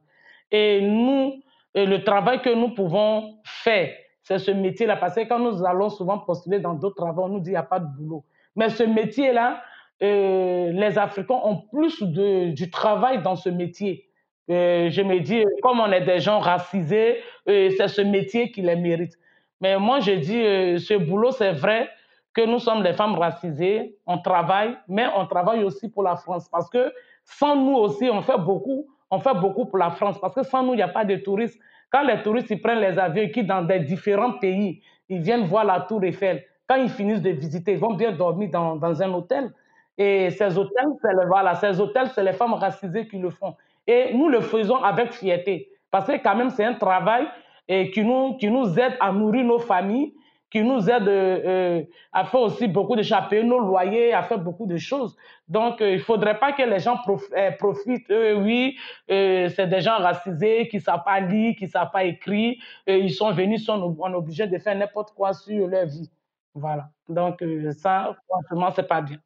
Et 0.51 0.81
nous, 0.81 1.43
le 1.75 1.99
travail 1.99 2.41
que 2.41 2.55
nous 2.55 2.71
pouvons 2.71 3.39
faire, 3.45 3.93
c'est 4.23 4.39
ce 4.39 4.51
métier-là, 4.53 4.97
parce 4.97 5.17
que 5.17 5.29
quand 5.29 5.39
nous 5.39 5.65
allons 5.65 5.91
souvent 5.91 6.19
postuler 6.19 6.61
dans 6.61 6.75
d'autres 6.75 6.97
travaux, 6.97 7.25
on 7.25 7.29
nous 7.29 7.41
dit 7.41 7.47
qu'il 7.47 7.53
n'y 7.53 7.57
a 7.59 7.63
pas 7.63 7.81
de 7.81 7.87
boulot. 7.87 8.25
Mais 8.55 8.71
ce 8.71 8.85
métier-là, 8.85 9.61
euh, 10.03 10.73
les 10.73 10.99
Africains 10.99 11.41
ont 11.43 11.63
plus 11.73 12.03
de, 12.03 12.51
du 12.51 12.71
travail 12.71 13.23
dans 13.23 13.37
ce 13.37 13.49
métier. 13.49 14.09
Euh, 14.51 14.91
je 14.91 15.03
me 15.03 15.19
dis, 15.21 15.45
comme 15.63 15.81
on 15.81 15.91
est 15.91 16.03
des 16.03 16.21
gens 16.21 16.39
racisés, 16.39 17.17
euh, 17.49 17.71
c'est 17.77 17.89
ce 17.89 18.03
métier 18.03 18.51
qui 18.51 18.63
les 18.63 18.77
mérite. 18.77 19.15
Mais 19.61 19.79
moi, 19.79 20.01
je 20.01 20.13
dis, 20.13 20.85
ce 20.85 20.95
boulot, 20.95 21.31
c'est 21.33 21.53
vrai 21.53 21.89
que 22.35 22.45
nous 22.45 22.59
sommes 22.59 22.83
des 22.83 22.93
femmes 22.93 23.15
racisées, 23.15 23.97
on 24.07 24.19
travaille, 24.19 24.77
mais 24.87 25.07
on 25.17 25.27
travaille 25.27 25.65
aussi 25.65 25.89
pour 25.89 26.03
la 26.03 26.17
France. 26.17 26.47
Parce 26.51 26.69
que 26.69 26.93
sans 27.25 27.57
nous 27.57 27.77
aussi, 27.77 28.11
on 28.11 28.21
fait 28.21 28.37
beaucoup, 28.39 28.87
on 29.11 29.19
fait 29.19 29.35
beaucoup 29.35 29.65
pour 29.65 29.79
la 29.79 29.91
France. 29.91 30.19
Parce 30.21 30.35
que 30.35 30.43
sans 30.43 30.63
nous, 30.63 30.75
il 30.75 30.77
n'y 30.77 30.83
a 30.83 30.89
pas 30.89 31.07
de 31.07 31.17
touristes. 31.17 31.59
Quand 31.91 32.03
les 32.03 32.23
touristes 32.23 32.51
ils 32.51 32.61
prennent 32.61 32.81
les 32.81 32.99
avions 32.99 33.29
qui 33.31 33.43
dans 33.43 33.63
des 33.63 33.81
différents 33.81 34.33
pays, 34.33 34.83
ils 35.09 35.21
viennent 35.21 35.47
voir 35.47 35.65
la 35.65 35.81
tour 35.81 36.05
Eiffel. 36.05 36.45
Quand 36.69 36.77
ils 36.77 36.91
finissent 36.91 37.23
de 37.23 37.31
visiter, 37.31 37.73
ils 37.73 37.79
vont 37.79 37.95
bien 37.95 38.13
dormir 38.13 38.51
dans, 38.51 38.77
dans 38.77 39.03
un 39.03 39.13
hôtel. 39.15 39.51
Et 39.99 40.31
ces 40.31 40.59
hôtels, 40.59 40.89
c'est 41.01 41.27
voilà, 41.27 41.55
ces 41.55 41.81
hôtels, 41.81 42.09
c'est 42.15 42.25
les 42.25 42.33
femmes 42.33 42.55
racisées 42.55 43.07
qui 43.07 43.19
le 43.19 43.31
font. 43.31 43.55
Et 43.87 44.13
nous 44.15 44.29
le 44.29 44.41
faisons 44.41 44.83
avec 44.83 45.13
fierté. 45.13 45.71
Parce 45.91 46.07
que 46.07 46.23
quand 46.23 46.37
même, 46.37 46.51
c'est 46.51 46.65
un 46.65 46.75
travail 46.75 47.27
qui, 47.69 48.05
nous, 48.05 48.37
qui 48.37 48.51
nous 48.51 48.79
aide 48.79 48.95
à 49.01 49.13
nourrir 49.13 49.45
nos 49.45 49.59
familles, 49.59 50.13
qui 50.51 50.63
nous 50.63 50.89
aide 50.89 51.09
euh, 51.09 51.83
à 52.13 52.25
faire 52.25 52.41
aussi 52.41 52.69
beaucoup 52.69 52.97
de 52.97 53.03
choses, 53.03 53.19
nos 53.45 53.59
loyers, 53.59 54.15
à 54.15 54.23
faire 54.23 54.39
beaucoup 54.39 54.67
de 54.67 54.77
choses. 54.77 55.17
Donc, 55.49 55.81
euh, 55.81 55.91
il 55.91 55.97
ne 55.97 56.03
faudrait 56.03 56.39
pas 56.39 56.53
que 56.53 56.63
les 56.63 56.79
gens 56.79 56.99
euh, 57.37 57.51
profitent. 57.53 58.13
oui, 58.37 58.79
c'est 59.09 59.67
des 59.67 59.81
gens 59.81 59.99
racisés 59.99 60.69
qui 60.69 60.77
ne 60.77 60.83
savent 60.83 61.05
pas 61.05 61.21
lire, 61.21 61.55
qui 61.57 61.65
ne 61.65 61.71
savent 61.71 61.91
pas 61.91 62.05
écrire. 62.05 62.57
ils 62.87 63.13
sont 63.13 63.33
venus, 63.33 63.65
sont 63.65 63.97
obligés 64.01 64.47
de 64.47 64.59
faire 64.59 64.77
n'importe 64.77 65.13
quoi 65.13 65.33
sur 65.33 65.67
leur 65.67 65.87
vie. 65.87 66.11
Voilà. 66.55 66.89
Donc, 67.09 67.43
ça, 67.73 68.17
franchement, 68.29 68.71
ce 68.71 68.81
n'est 68.81 68.87
pas 68.87 69.03
bien. 69.03 69.19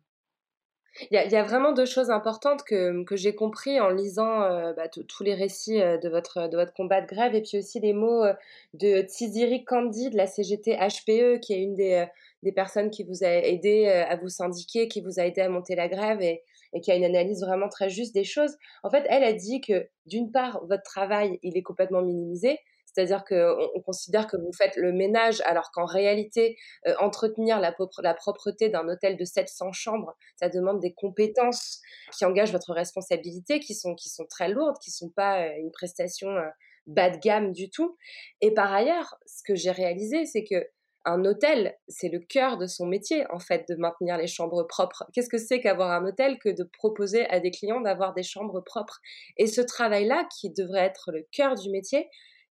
Il 1.10 1.14
y, 1.14 1.36
a, 1.36 1.42
vraiment 1.44 1.72
deux 1.72 1.86
choses 1.86 2.10
importantes 2.10 2.64
que, 2.64 3.04
j'ai 3.12 3.34
compris 3.34 3.80
en 3.80 3.90
lisant 3.90 4.42
euh, 4.42 4.72
bah, 4.72 4.88
tous 4.88 5.22
les 5.22 5.34
récits 5.34 5.80
euh, 5.80 5.98
de, 5.98 6.08
votre, 6.08 6.50
combat 6.74 7.00
de 7.00 7.06
grève 7.06 7.34
et 7.34 7.42
puis 7.42 7.58
aussi 7.58 7.78
les 7.80 7.92
mots 7.92 8.24
euh, 8.24 8.34
de 8.74 9.02
Tsiziri 9.02 9.64
Kandi 9.64 10.10
de 10.10 10.16
la 10.16 10.26
CGT 10.26 10.76
HPE 10.76 11.40
qui 11.40 11.54
est 11.54 11.62
une 11.62 11.76
des, 11.76 12.06
des 12.42 12.52
personnes 12.52 12.90
qui 12.90 13.04
vous 13.04 13.22
a 13.24 13.28
aidé 13.28 13.86
à 13.88 14.16
vous 14.16 14.28
syndiquer, 14.28 14.88
qui 14.88 15.00
vous 15.00 15.20
a 15.20 15.26
aidé 15.26 15.40
à 15.40 15.48
monter 15.48 15.76
la 15.76 15.88
grève 15.88 16.20
et, 16.22 16.42
et 16.72 16.80
qui 16.80 16.90
a 16.90 16.96
une 16.96 17.04
analyse 17.04 17.40
vraiment 17.40 17.68
très 17.68 17.88
juste 17.88 18.14
des 18.14 18.24
choses. 18.24 18.56
En 18.82 18.90
fait, 18.90 19.04
elle 19.08 19.24
a 19.24 19.32
dit 19.32 19.60
que 19.60 19.88
d'une 20.06 20.30
part, 20.30 20.64
votre 20.66 20.82
travail, 20.82 21.38
il 21.42 21.56
est 21.56 21.62
complètement 21.62 22.02
minimisé, 22.02 22.58
c'est-à-dire 22.92 23.24
qu'on 23.24 23.56
on 23.74 23.80
considère 23.80 24.26
que 24.26 24.36
vous 24.36 24.52
faites 24.52 24.76
le 24.76 24.92
ménage, 24.92 25.40
alors 25.44 25.70
qu'en 25.72 25.84
réalité, 25.84 26.56
euh, 26.86 26.94
entretenir 26.98 27.60
la, 27.60 27.74
la 28.02 28.14
propreté 28.14 28.68
d'un 28.68 28.88
hôtel 28.88 29.16
de 29.16 29.24
700 29.24 29.72
chambres, 29.72 30.16
ça 30.36 30.48
demande 30.48 30.80
des 30.80 30.92
compétences 30.92 31.80
qui 32.16 32.24
engagent 32.24 32.52
votre 32.52 32.72
responsabilité, 32.72 33.60
qui 33.60 33.74
sont, 33.74 33.94
qui 33.94 34.08
sont 34.08 34.26
très 34.26 34.48
lourdes, 34.48 34.76
qui 34.82 34.90
ne 34.90 34.94
sont 34.94 35.10
pas 35.10 35.42
euh, 35.42 35.52
une 35.58 35.70
prestation 35.70 36.28
euh, 36.28 36.48
bas 36.86 37.10
de 37.10 37.18
gamme 37.18 37.52
du 37.52 37.70
tout. 37.70 37.96
Et 38.40 38.52
par 38.52 38.72
ailleurs, 38.72 39.16
ce 39.26 39.42
que 39.44 39.54
j'ai 39.54 39.70
réalisé, 39.70 40.26
c'est 40.26 40.44
que 40.44 40.66
un 41.06 41.24
hôtel, 41.24 41.78
c'est 41.88 42.10
le 42.10 42.18
cœur 42.18 42.58
de 42.58 42.66
son 42.66 42.86
métier, 42.86 43.24
en 43.30 43.38
fait, 43.38 43.66
de 43.68 43.74
maintenir 43.74 44.18
les 44.18 44.26
chambres 44.26 44.64
propres. 44.64 45.04
Qu'est-ce 45.14 45.30
que 45.30 45.38
c'est 45.38 45.60
qu'avoir 45.60 45.92
un 45.92 46.06
hôtel 46.06 46.38
que 46.38 46.50
de 46.50 46.62
proposer 46.62 47.26
à 47.30 47.40
des 47.40 47.50
clients 47.50 47.80
d'avoir 47.80 48.12
des 48.12 48.22
chambres 48.22 48.60
propres? 48.60 49.00
Et 49.38 49.46
ce 49.46 49.62
travail-là, 49.62 50.28
qui 50.38 50.50
devrait 50.50 50.84
être 50.84 51.10
le 51.10 51.26
cœur 51.32 51.54
du 51.54 51.70
métier, 51.70 52.10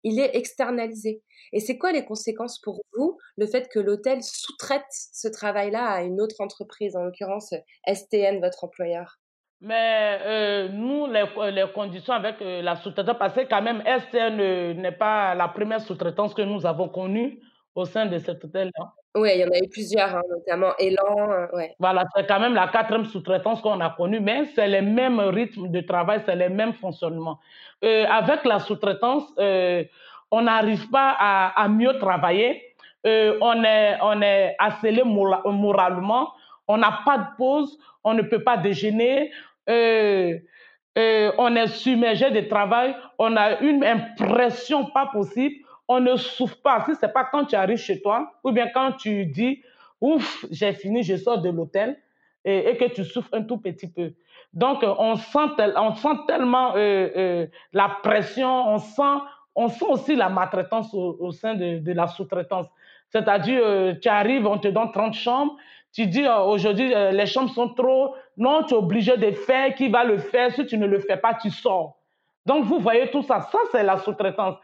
il 0.05 0.19
est 0.19 0.35
externalisé. 0.35 1.21
Et 1.51 1.59
c'est 1.59 1.77
quoi 1.77 1.91
les 1.91 2.05
conséquences 2.05 2.59
pour 2.59 2.81
vous, 2.93 3.17
le 3.37 3.47
fait 3.47 3.67
que 3.67 3.79
l'hôtel 3.79 4.23
sous-traite 4.23 4.85
ce 4.89 5.27
travail-là 5.27 5.85
à 5.85 6.03
une 6.03 6.21
autre 6.21 6.39
entreprise, 6.39 6.95
en 6.95 7.03
l'occurrence 7.03 7.53
STN, 7.91 8.39
votre 8.39 8.63
employeur? 8.63 9.17
Mais 9.61 10.19
euh, 10.21 10.69
nous, 10.69 11.07
les, 11.07 11.25
les, 11.51 11.65
conditions 11.73 12.13
avec 12.13 12.41
euh, 12.41 12.61
la 12.61 12.75
sous-traitance, 12.75 13.17
parce 13.17 13.33
que 13.33 13.49
quand 13.49 13.63
même, 13.63 13.81
STN 13.81 14.39
euh, 14.39 14.73
n'est 14.75 14.91
pas 14.91 15.33
la 15.33 15.47
première 15.47 15.81
sous-traitance 15.81 16.33
que 16.35 16.43
nous 16.43 16.65
avons 16.65 16.87
connue 16.89 17.41
au 17.73 17.85
sein 17.85 18.05
de 18.05 18.19
cet 18.19 18.43
hôtel-là. 18.45 18.93
Oui, 19.15 19.29
il 19.33 19.39
y 19.39 19.45
en 19.45 19.49
a 19.49 19.57
eu 19.59 19.69
plusieurs, 19.69 20.13
hein, 20.13 20.21
notamment 20.29 20.73
Elan. 20.77 21.47
ouais. 21.53 21.73
Voilà, 21.79 22.03
c'est 22.13 22.27
quand 22.27 22.39
même 22.39 22.53
la 22.53 22.67
quatrième 22.67 23.05
sous-traitance 23.05 23.61
qu'on 23.61 23.79
a 23.79 23.89
connue, 23.91 24.19
mais 24.19 24.43
c'est 24.53 24.67
les 24.67 24.81
mêmes 24.81 25.19
rythmes 25.19 25.69
de 25.69 25.79
travail, 25.79 26.21
c'est 26.25 26.35
les 26.35 26.49
mêmes 26.49 26.73
fonctionnements. 26.73 27.39
Euh, 27.85 28.05
avec 28.09 28.43
la 28.43 28.59
sous-traitance, 28.59 29.23
euh, 29.39 29.85
on 30.31 30.41
n'arrive 30.41 30.89
pas 30.89 31.15
à, 31.17 31.67
mieux 31.69 31.97
travailler. 31.97 32.61
Euh, 33.07 33.37
on 33.39 33.63
est, 33.63 33.97
on 34.01 34.21
est 34.21 34.55
accelé 34.59 35.01
moralement. 35.03 36.33
On 36.67 36.77
n'a 36.77 36.99
pas 37.05 37.17
de 37.17 37.25
pause. 37.37 37.77
On 38.03 38.13
ne 38.13 38.21
peut 38.21 38.43
pas 38.43 38.57
déjeuner. 38.57 39.31
on 39.67 41.55
est 41.55 41.67
submergé 41.67 42.31
de 42.31 42.41
travail. 42.49 42.95
On 43.17 43.37
a 43.37 43.59
une 43.61 43.83
impression 43.83 44.87
pas 44.87 45.05
possible. 45.05 45.64
On 45.87 45.99
ne 45.99 46.15
souffre 46.15 46.61
pas. 46.61 46.83
Si 46.85 46.95
c'est 46.99 47.13
pas 47.13 47.25
quand 47.25 47.45
tu 47.45 47.55
arrives 47.55 47.77
chez 47.77 48.01
toi, 48.01 48.31
ou 48.43 48.51
bien 48.51 48.67
quand 48.73 48.93
tu 48.93 49.25
dis, 49.25 49.61
ouf, 50.01 50.45
j'ai 50.51 50.73
fini, 50.73 51.03
je 51.03 51.15
sors 51.15 51.39
de 51.41 51.49
l'hôtel, 51.49 51.97
et, 52.45 52.77
que 52.77 52.85
tu 52.85 53.03
souffres 53.03 53.33
un 53.33 53.41
tout 53.41 53.57
petit 53.57 53.87
peu. 53.87 54.13
Donc, 54.53 54.83
euh, 54.83 54.93
on 54.99 55.15
sent, 55.15 55.49
on 55.75 55.95
sent 55.95 56.17
tellement 56.27 56.75
euh, 56.75 57.09
euh, 57.17 57.47
la 57.73 57.89
pression, 58.03 58.69
on 58.69 58.77
sent, 58.77 59.23
on 59.55 59.67
sent 59.67 59.85
aussi 59.89 60.15
la 60.15 60.29
maltraitance 60.29 60.93
au, 60.93 61.31
sein 61.31 61.55
de, 61.55 61.79
de 61.79 61.91
la 61.91 62.07
sous-traitance. 62.07 62.67
C'est-à-dire, 63.09 63.97
tu 64.01 64.09
arrives, 64.09 64.45
on 64.45 64.57
te 64.57 64.67
donne 64.67 64.91
30 64.91 65.13
chambres, 65.13 65.55
tu 65.93 66.07
dis 66.07 66.27
aujourd'hui, 66.27 66.89
les 66.89 67.25
chambres 67.25 67.51
sont 67.51 67.69
trop, 67.69 68.15
non, 68.35 68.63
tu 68.63 68.73
es 68.73 68.77
obligé 68.77 69.15
de 69.15 69.31
faire, 69.31 69.73
qui 69.75 69.87
va 69.87 70.03
le 70.03 70.17
faire, 70.17 70.51
si 70.51 70.65
tu 70.65 70.77
ne 70.77 70.85
le 70.85 70.99
fais 70.99 71.15
pas, 71.15 71.33
tu 71.33 71.49
sors. 71.49 71.97
Donc, 72.45 72.65
vous 72.65 72.79
voyez 72.79 73.09
tout 73.09 73.23
ça, 73.23 73.41
ça 73.51 73.57
c'est 73.71 73.83
la 73.83 73.97
sous-traitance. 73.97 74.55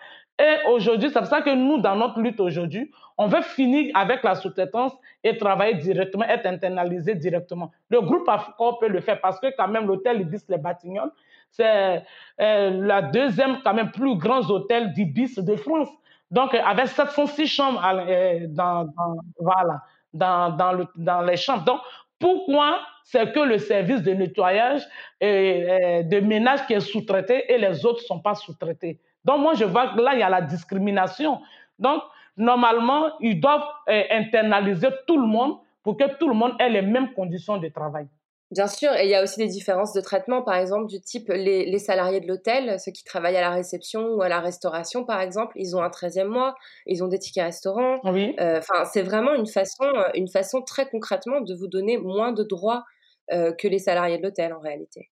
Et 0.42 0.68
aujourd'hui, 0.68 1.12
c'est 1.12 1.20
pour 1.20 1.28
ça 1.28 1.42
que 1.42 1.54
nous, 1.54 1.78
dans 1.78 1.96
notre 1.96 2.20
lutte 2.20 2.40
aujourd'hui, 2.40 2.90
on 3.16 3.28
veut 3.28 3.44
finir 3.44 3.92
avec 3.96 4.24
la 4.24 4.34
sous-traitance 4.34 4.92
et 5.24 5.38
travailler 5.38 5.76
directement, 5.76 6.24
être 6.24 6.48
internalisé 6.48 7.14
directement. 7.14 7.72
Le 7.90 8.02
groupe 8.02 8.28
Africa 8.28 8.72
peut 8.80 8.88
le 8.88 9.02
faire 9.02 9.22
parce 9.22 9.40
que 9.40 9.56
quand 9.56 9.68
même 9.68 9.86
l'hôtel 9.86 10.20
Ibis 10.22 10.44
Les 10.50 10.58
Batignolles, 10.58 11.12
c'est 11.52 12.04
euh, 12.40 12.70
la 12.82 13.04
deuxième 13.04 13.60
quand 13.64 13.76
même 13.76 13.92
plus 13.92 14.16
grand 14.16 14.50
hôtel 14.50 14.94
d'Ibis 14.94 15.36
de 15.38 15.56
France. 15.56 15.90
Donc 16.32 16.56
avec 16.56 16.88
706 16.88 17.46
chambres 17.46 17.82
euh, 17.86 18.48
dans, 18.48 18.86
dans, 18.86 19.18
voilà, 19.40 19.82
dans, 20.12 20.50
dans, 20.56 20.72
le, 20.72 20.88
dans 20.96 21.22
les 21.22 21.38
chambres. 21.38 21.66
Donc 21.66 21.82
pourquoi 22.18 22.80
c'est 23.04 23.32
que 23.32 23.42
le 23.42 23.60
service 23.60 24.02
de 24.02 24.14
nettoyage 24.14 24.82
et 25.20 25.66
euh, 25.70 26.04
de 26.04 26.20
ménage 26.20 26.66
qui 26.66 26.74
est 26.74 26.80
sous-traité 26.80 27.54
et 27.54 27.60
les 27.60 27.86
autres 27.86 28.02
ne 28.02 28.06
sont 28.06 28.20
pas 28.20 28.34
sous-traités? 28.34 29.00
Donc, 29.26 29.42
moi, 29.42 29.54
je 29.54 29.66
vois 29.66 29.94
que 29.94 30.02
là, 30.02 30.14
il 30.14 30.20
y 30.20 30.24
a 30.24 30.30
la 30.30 30.42
discrimination. 30.42 31.40
Donc, 31.80 32.02
normalement, 32.38 33.12
ils 33.20 33.40
doivent 33.40 33.68
euh, 33.90 34.04
internaliser 34.12 34.90
tout 35.08 35.18
le 35.18 35.28
monde 35.28 35.58
pour 35.84 35.98
que 35.98 36.18
tout 36.18 36.28
le 36.28 36.36
monde 36.36 36.54
ait 36.60 36.70
les 36.70 36.82
mêmes 36.82 37.14
conditions 37.14 37.58
de 37.58 37.68
travail. 37.68 38.08
Bien 38.52 38.68
sûr, 38.68 38.92
et 38.94 39.06
il 39.06 39.10
y 39.10 39.16
a 39.16 39.24
aussi 39.24 39.38
des 39.38 39.48
différences 39.48 39.94
de 39.94 40.02
traitement, 40.02 40.42
par 40.42 40.56
exemple, 40.56 40.88
du 40.88 41.00
type 41.00 41.30
les, 41.30 41.66
les 41.66 41.80
salariés 41.80 42.20
de 42.20 42.28
l'hôtel, 42.28 42.78
ceux 42.82 42.92
qui 42.92 43.06
travaillent 43.06 43.38
à 43.38 43.42
la 43.42 43.52
réception 43.52 44.08
ou 44.10 44.22
à 44.22 44.28
la 44.28 44.42
restauration, 44.42 45.06
par 45.06 45.22
exemple, 45.22 45.54
ils 45.56 45.78
ont 45.78 45.82
un 45.82 45.88
13e 45.88 46.26
mois, 46.26 46.56
ils 46.86 47.02
ont 47.02 47.08
des 47.08 47.18
tickets 47.18 47.46
restaurants. 47.46 48.00
Oui. 48.04 48.36
Enfin, 48.40 48.84
c'est 48.92 49.04
vraiment 49.04 49.34
une 49.36 49.48
façon, 49.48 49.86
une 50.16 50.28
façon 50.28 50.62
très 50.62 50.90
concrètement 50.90 51.40
de 51.40 51.56
vous 51.56 51.68
donner 51.68 51.98
moins 51.98 52.34
de 52.34 52.44
droits 52.44 52.84
euh, 53.32 53.54
que 53.54 53.68
les 53.68 53.80
salariés 53.80 54.18
de 54.18 54.24
l'hôtel, 54.24 54.54
en 54.54 54.60
réalité. 54.60 55.11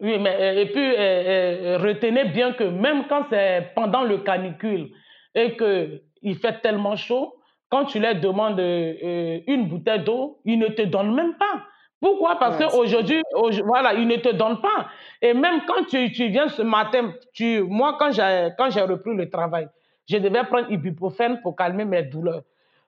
Oui, 0.00 0.18
mais 0.18 0.34
euh, 0.40 0.62
et 0.62 0.66
puis 0.66 0.80
euh, 0.80 0.96
euh, 0.98 1.78
retenez 1.78 2.24
bien 2.24 2.52
que 2.52 2.64
même 2.64 3.04
quand 3.08 3.26
c'est 3.28 3.72
pendant 3.74 4.02
le 4.02 4.18
canicule 4.18 4.88
et 5.34 5.56
qu'il 5.56 6.36
fait 6.36 6.60
tellement 6.62 6.96
chaud, 6.96 7.34
quand 7.68 7.84
tu 7.84 8.00
leur 8.00 8.14
demandes 8.16 8.58
une 8.58 9.68
bouteille 9.68 10.02
d'eau, 10.02 10.40
ils 10.44 10.58
ne 10.58 10.68
te 10.68 10.82
donnent 10.82 11.14
même 11.14 11.34
pas. 11.34 11.64
Pourquoi? 12.00 12.36
Parce 12.36 12.58
ouais, 12.58 12.66
qu'aujourd'hui, 12.66 13.22
voilà, 13.64 13.92
ils 13.92 14.08
ne 14.08 14.16
te 14.16 14.30
donnent 14.30 14.60
pas. 14.60 14.88
Et 15.20 15.34
même 15.34 15.60
quand 15.68 15.84
tu, 15.84 16.10
tu 16.10 16.28
viens 16.28 16.48
ce 16.48 16.62
matin, 16.62 17.12
tu, 17.32 17.62
moi, 17.62 17.96
quand 17.98 18.10
j'ai, 18.10 18.48
quand 18.58 18.70
j'ai 18.70 18.80
repris 18.80 19.14
le 19.14 19.28
travail, 19.30 19.68
je 20.08 20.16
devais 20.16 20.42
prendre 20.44 20.72
ibuprofène 20.72 21.40
pour 21.42 21.54
calmer 21.54 21.84
mes 21.84 22.02
douleurs. 22.02 22.42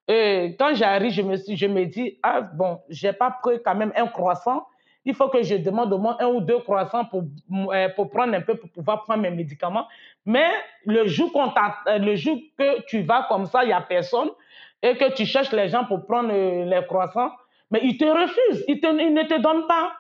Et 0.09 0.57
quand 0.59 0.75
j'arrive, 0.75 1.13
je 1.13 1.23
me, 1.23 1.37
suis, 1.37 1.57
je 1.57 1.67
me 1.67 1.85
dis, 1.85 2.19
ah 2.23 2.41
bon, 2.41 2.81
j'ai 2.89 3.13
pas 3.13 3.31
pris 3.43 3.63
quand 3.65 3.77
même 3.77 3.93
un 3.95 4.07
croissant 4.09 4.67
il 5.05 5.15
faut 5.15 5.29
que 5.29 5.43
je 5.43 5.57
demande 5.57 5.93
au 5.93 5.99
moins 5.99 6.17
un 6.21 6.29
ou 6.29 6.41
deux 6.41 6.61
croissants 6.61 7.05
pour, 7.07 7.25
euh, 7.75 7.89
pour 7.91 8.11
prendre 8.11 8.35
un 8.35 8.41
peu, 8.41 8.55
pour 8.55 8.71
pouvoir 8.71 9.03
prendre 9.03 9.23
mes 9.23 9.31
médicaments. 9.31 9.87
Mais 10.25 10.49
le 10.87 11.07
jour, 11.07 11.31
euh, 11.35 11.99
le 11.99 12.15
jour 12.15 12.39
que 12.57 12.83
tu 12.83 13.03
vas 13.03 13.27
comme 13.29 13.47
ça, 13.47 13.65
il 13.65 13.69
n'y 13.69 13.73
a 13.73 13.81
personne, 13.81 14.31
et 14.83 14.97
que 14.97 15.13
tu 15.15 15.27
cherches 15.27 15.53
les 15.53 15.69
gens 15.69 15.85
pour 15.85 16.07
prendre 16.07 16.31
euh, 16.33 16.65
les 16.65 16.87
croissants, 16.87 17.33
mais 17.71 17.81
ils 17.83 17.97
te 17.97 18.05
refusent, 18.05 18.65
ils, 18.69 18.81
te, 18.81 18.87
ils 18.87 19.15
ne 19.15 19.23
te 19.23 19.41
donnent 19.41 19.67
pas. 19.67 19.93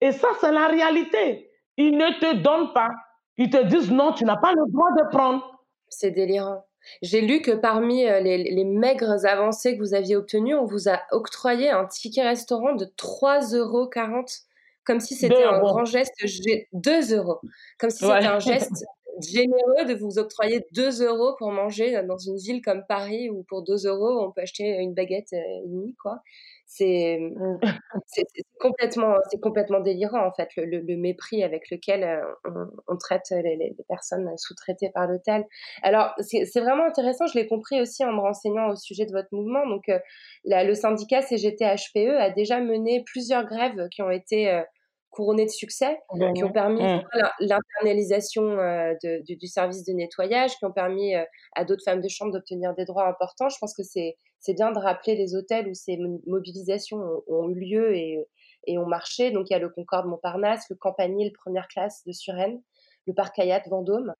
Et 0.00 0.12
ça, 0.12 0.28
c'est 0.40 0.52
la 0.52 0.66
réalité. 0.68 1.50
Ils 1.76 1.96
ne 1.96 2.18
te 2.18 2.36
donnent 2.36 2.72
pas. 2.72 2.88
Ils 3.36 3.50
te 3.50 3.62
disent 3.64 3.90
non, 3.92 4.12
tu 4.12 4.24
n'as 4.24 4.36
pas 4.36 4.52
le 4.52 4.70
droit 4.72 4.90
de 4.92 5.10
prendre. 5.10 5.60
C'est 5.88 6.10
délirant. 6.10 6.64
J'ai 7.02 7.20
lu 7.20 7.40
que 7.42 7.52
parmi 7.52 8.04
les, 8.04 8.38
les, 8.38 8.64
maigres 8.64 9.24
avancées 9.24 9.76
que 9.76 9.82
vous 9.82 9.94
aviez 9.94 10.16
obtenues, 10.16 10.54
on 10.54 10.64
vous 10.64 10.88
a 10.88 11.00
octroyé 11.12 11.70
un 11.70 11.86
ticket 11.86 12.22
restaurant 12.22 12.74
de 12.74 12.84
3,40 12.84 13.56
euros, 13.56 13.90
comme 14.84 15.00
si 15.00 15.14
c'était 15.14 15.44
un 15.44 15.58
grand 15.60 15.84
geste. 15.84 16.14
2 16.72 17.16
euros. 17.16 17.40
Comme 17.78 17.90
si 17.90 17.98
c'était 17.98 18.26
un 18.26 18.38
geste 18.38 18.84
généreux 19.22 19.84
de 19.86 19.94
vous 19.94 20.18
octroyer 20.18 20.64
2 20.72 21.04
euros 21.04 21.34
pour 21.38 21.50
manger 21.52 22.02
dans 22.04 22.18
une 22.18 22.36
ville 22.36 22.62
comme 22.62 22.84
Paris 22.88 23.28
où 23.28 23.42
pour 23.44 23.62
2 23.62 23.86
euros, 23.86 24.24
on 24.24 24.32
peut 24.32 24.42
acheter 24.42 24.76
une 24.78 24.94
baguette 24.94 25.32
et 25.32 25.62
demie, 25.66 25.94
quoi. 26.02 26.22
C'est 26.72 27.18
mmh. 27.18 27.58
complètement, 28.60 29.16
complètement 29.42 29.80
délirant, 29.80 30.24
en 30.24 30.32
fait, 30.32 30.50
le, 30.56 30.66
le, 30.66 30.78
le 30.78 30.96
mépris 30.96 31.42
avec 31.42 31.68
lequel 31.68 32.22
on, 32.44 32.66
on 32.86 32.96
traite 32.96 33.30
les, 33.30 33.56
les, 33.56 33.74
personnes 33.88 34.30
sous-traitées 34.38 34.90
par 34.94 35.08
l'hôtel. 35.08 35.44
Alors, 35.82 36.14
c'est 36.20 36.60
vraiment 36.60 36.84
intéressant, 36.84 37.26
je 37.26 37.36
l'ai 37.36 37.48
compris 37.48 37.80
aussi 37.80 38.04
en 38.04 38.12
me 38.12 38.20
renseignant 38.20 38.68
au 38.68 38.76
sujet 38.76 39.04
de 39.04 39.10
votre 39.10 39.26
mouvement. 39.32 39.66
Donc, 39.66 39.88
euh, 39.88 39.98
la, 40.44 40.62
le 40.62 40.76
syndicat 40.76 41.22
CGT-HPE 41.22 42.16
a 42.16 42.30
déjà 42.30 42.60
mené 42.60 43.02
plusieurs 43.04 43.46
grèves 43.46 43.88
qui 43.88 44.02
ont 44.02 44.10
été 44.10 44.48
euh, 44.48 44.62
couronnées 45.10 45.46
de 45.46 45.50
succès, 45.50 45.98
mmh. 46.12 46.32
qui 46.34 46.44
ont 46.44 46.52
permis 46.52 46.84
mmh. 46.84 47.02
l'internalisation 47.40 48.44
euh, 48.44 48.94
du, 49.02 49.34
du, 49.34 49.46
service 49.48 49.84
de 49.84 49.92
nettoyage, 49.92 50.56
qui 50.56 50.64
ont 50.66 50.72
permis 50.72 51.14
à 51.56 51.64
d'autres 51.64 51.82
femmes 51.84 52.00
de 52.00 52.08
chambre 52.08 52.32
d'obtenir 52.32 52.74
des 52.76 52.84
droits 52.84 53.08
importants. 53.08 53.48
Je 53.48 53.58
pense 53.58 53.74
que 53.74 53.82
c'est 53.82 54.14
bien 54.48 54.72
de 54.72 54.78
rappeler 54.78 55.14
les 55.14 55.34
hôtels 55.34 55.68
où 55.68 55.74
ces 55.74 55.98
mobilisations 56.26 57.00
ont, 57.26 57.48
eu 57.50 57.60
lieu 57.60 57.94
et, 57.94 58.26
ont 58.78 58.86
marché. 58.86 59.30
Donc 59.30 59.50
il 59.50 59.52
y 59.52 59.56
a 59.56 59.58
le 59.58 59.68
Concorde 59.68 60.06
Montparnasse, 60.06 60.66
le 60.70 60.76
Campanile 60.76 61.32
première 61.32 61.68
classe 61.68 62.02
de 62.06 62.12
Suresnes, 62.12 62.60
le 63.06 63.14
Parc 63.14 63.38
Hayat 63.38 63.62
Vendôme. 63.68 64.14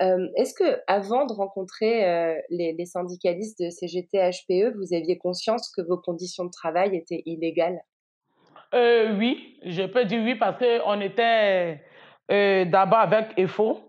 Euh, 0.00 0.28
Est-ce 0.36 0.54
que 0.54 0.80
avant 0.86 1.26
de 1.26 1.32
rencontrer 1.32 2.04
euh, 2.08 2.34
les, 2.50 2.86
syndicalistes 2.86 3.60
de 3.60 3.70
CGT 3.70 4.18
HPE, 4.18 4.76
vous 4.76 4.94
aviez 4.94 5.18
conscience 5.18 5.70
que 5.74 5.82
vos 5.82 5.96
conditions 5.96 6.44
de 6.44 6.50
travail 6.50 6.96
étaient 6.96 7.22
illégales? 7.26 7.80
Euh, 8.74 9.16
oui, 9.16 9.58
je 9.64 9.84
peux 9.84 10.04
dire 10.04 10.22
oui 10.22 10.34
parce 10.34 10.58
qu'on 10.58 11.00
était 11.00 11.80
d'abord 12.28 12.98
avec 12.98 13.38
EFO. 13.38 13.85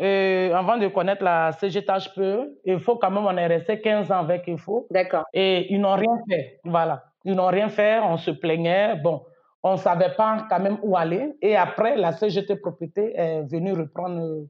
Avant 0.00 0.78
de 0.78 0.88
connaître 0.88 1.22
la 1.22 1.52
CGTHPE, 1.52 2.60
EFO, 2.64 2.96
quand 2.96 3.10
même, 3.10 3.26
on 3.26 3.36
est 3.36 3.46
resté 3.46 3.80
15 3.80 4.10
ans 4.10 4.20
avec 4.20 4.48
EFO. 4.48 4.86
D'accord. 4.90 5.24
Et 5.32 5.72
ils 5.72 5.80
n'ont 5.80 5.94
rien 5.94 6.18
fait. 6.28 6.60
Voilà. 6.64 7.04
Ils 7.24 7.34
n'ont 7.34 7.48
rien 7.48 7.68
fait, 7.68 7.98
on 8.00 8.16
se 8.16 8.30
plaignait. 8.30 8.96
Bon, 8.96 9.22
on 9.62 9.72
ne 9.72 9.76
savait 9.76 10.14
pas 10.16 10.46
quand 10.48 10.60
même 10.60 10.78
où 10.82 10.96
aller. 10.96 11.34
Et 11.42 11.54
après, 11.56 11.96
la 11.96 12.12
CGT 12.12 12.56
Propriété 12.56 13.12
est 13.14 13.42
venue 13.42 13.72
reprendre, 13.72 14.46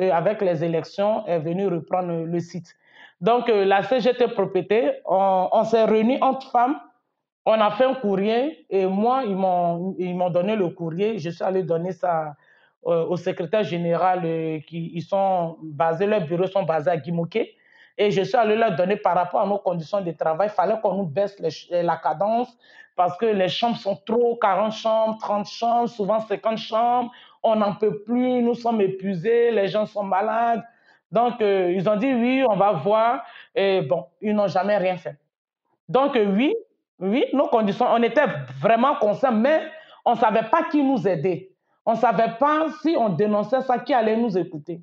euh, 0.00 0.10
avec 0.10 0.40
les 0.40 0.64
élections, 0.64 1.26
est 1.26 1.38
venue 1.38 1.66
reprendre 1.66 2.24
le 2.24 2.40
site. 2.40 2.74
Donc, 3.20 3.50
euh, 3.50 3.64
la 3.64 3.82
CGT 3.82 4.28
Propriété, 4.28 4.92
on, 5.04 5.48
on 5.52 5.64
s'est 5.64 5.84
réunis 5.84 6.18
entre 6.22 6.50
femmes 6.50 6.78
on 7.46 7.60
a 7.60 7.70
fait 7.72 7.84
un 7.84 7.94
courrier 7.94 8.64
et 8.70 8.86
moi, 8.86 9.22
ils 9.24 9.36
m'ont, 9.36 10.30
donné 10.30 10.56
le 10.56 10.68
courrier. 10.70 11.18
Je 11.18 11.30
suis 11.30 11.44
allé 11.44 11.62
donner 11.62 11.92
ça 11.92 12.34
au 12.84 13.16
secrétaire 13.16 13.62
général 13.64 14.22
euh, 14.24 14.60
qui 14.60 14.92
ils 14.94 15.02
sont 15.02 15.56
basés, 15.62 16.06
leurs 16.06 16.26
bureaux 16.26 16.46
sont 16.46 16.62
basés 16.62 16.90
à 16.90 16.96
Guimauquet. 16.96 17.54
Et 17.96 18.10
je 18.10 18.22
suis 18.22 18.36
allé 18.36 18.56
leur 18.56 18.74
donner 18.74 18.96
par 18.96 19.14
rapport 19.14 19.40
à 19.40 19.46
nos 19.46 19.58
conditions 19.58 20.00
de 20.00 20.10
travail. 20.10 20.48
Il 20.52 20.54
fallait 20.54 20.80
qu'on 20.82 20.94
nous 20.94 21.06
baisse 21.06 21.36
la 21.70 21.96
cadence 21.96 22.56
parce 22.96 23.16
que 23.16 23.26
les 23.26 23.48
chambres 23.48 23.76
sont 23.76 23.96
trop, 23.96 24.36
40 24.36 24.72
chambres, 24.72 25.18
30 25.20 25.46
chambres, 25.46 25.88
souvent 25.88 26.20
50 26.20 26.58
chambres. 26.58 27.10
On 27.42 27.56
n'en 27.56 27.74
peut 27.74 28.02
plus, 28.02 28.42
nous 28.42 28.54
sommes 28.54 28.80
épuisés, 28.80 29.50
les 29.50 29.68
gens 29.68 29.86
sont 29.86 30.02
malades. 30.02 30.62
Donc, 31.12 31.40
euh, 31.40 31.72
ils 31.72 31.88
ont 31.88 31.96
dit 31.96 32.12
oui, 32.12 32.44
on 32.48 32.56
va 32.56 32.72
voir. 32.72 33.22
Et 33.54 33.82
bon, 33.82 34.06
ils 34.20 34.34
n'ont 34.34 34.48
jamais 34.48 34.76
rien 34.76 34.96
fait. 34.96 35.16
Donc, 35.88 36.14
oui, 36.16 36.54
oui, 36.98 37.24
nos 37.32 37.46
conditions, 37.46 37.86
on 37.88 38.02
était 38.02 38.26
vraiment 38.60 38.96
conscients, 38.96 39.32
mais 39.32 39.62
on 40.04 40.12
ne 40.14 40.18
savait 40.18 40.48
pas 40.50 40.64
qui 40.64 40.82
nous 40.82 41.06
aidait. 41.06 41.53
On 41.86 41.92
ne 41.92 41.98
savait 41.98 42.32
pas 42.38 42.66
si 42.82 42.96
on 42.98 43.10
dénonçait 43.10 43.60
ça, 43.62 43.78
qui 43.78 43.92
allait 43.92 44.16
nous 44.16 44.36
écouter. 44.38 44.80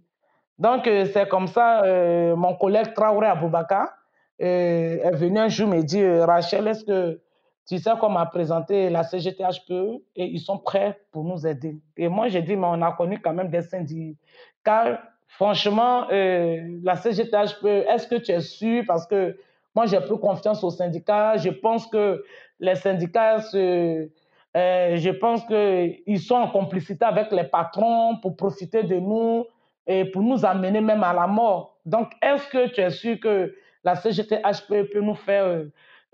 Donc, 0.59 0.85
euh, 0.85 1.07
c'est 1.11 1.27
comme 1.27 1.47
ça, 1.47 1.83
euh, 1.83 2.35
mon 2.35 2.55
collègue 2.55 2.93
Traoré 2.93 3.25
Aboubaka 3.25 3.95
euh, 4.41 4.97
est 5.03 5.15
venu 5.15 5.39
un 5.39 5.47
jour 5.47 5.67
me 5.67 5.81
dire 5.81 6.27
Rachel, 6.27 6.67
est-ce 6.67 6.85
que 6.85 7.19
tu 7.67 7.79
sais 7.79 7.91
qu'on 7.99 8.09
m'a 8.09 8.27
présenté 8.27 8.91
la 8.91 9.03
CGTHPE 9.03 10.03
et 10.15 10.25
ils 10.25 10.39
sont 10.39 10.59
prêts 10.59 10.99
pour 11.11 11.23
nous 11.23 11.47
aider? 11.47 11.79
Et 11.97 12.07
moi, 12.07 12.27
j'ai 12.27 12.43
dit, 12.43 12.55
mais 12.55 12.67
on 12.67 12.81
a 12.83 12.91
connu 12.91 13.19
quand 13.19 13.33
même 13.33 13.49
des 13.49 13.63
syndicats. 13.63 15.01
Franchement, 15.27 16.07
la 16.09 16.95
CGTHPE, 16.95 17.87
est-ce 17.89 18.05
que 18.07 18.15
tu 18.15 18.31
es 18.31 18.41
sûr? 18.41 18.83
Parce 18.85 19.07
que 19.07 19.37
moi, 19.73 19.85
j'ai 19.85 20.01
plus 20.01 20.17
confiance 20.17 20.63
aux 20.63 20.71
syndicats. 20.71 21.37
Je 21.37 21.49
pense 21.49 21.87
que 21.87 22.23
les 22.59 22.75
syndicats, 22.75 23.39
se, 23.41 24.09
euh, 24.55 24.97
je 24.97 25.09
pense 25.09 25.45
qu'ils 25.45 26.19
sont 26.19 26.35
en 26.35 26.49
complicité 26.49 27.05
avec 27.05 27.31
les 27.31 27.45
patrons 27.45 28.17
pour 28.17 28.35
profiter 28.35 28.83
de 28.83 28.95
nous 28.95 29.45
et 29.87 30.05
pour 30.05 30.21
nous 30.21 30.45
amener 30.45 30.81
même 30.81 31.03
à 31.03 31.13
la 31.13 31.27
mort. 31.27 31.77
Donc, 31.85 32.11
est-ce 32.21 32.47
que 32.49 32.67
tu 32.67 32.81
es 32.81 32.89
sûr 32.89 33.19
que 33.19 33.55
la 33.83 33.95
CGT-HP 33.95 34.91
peut 34.91 35.01
nous 35.01 35.15
faire, 35.15 35.45
euh, 35.45 35.63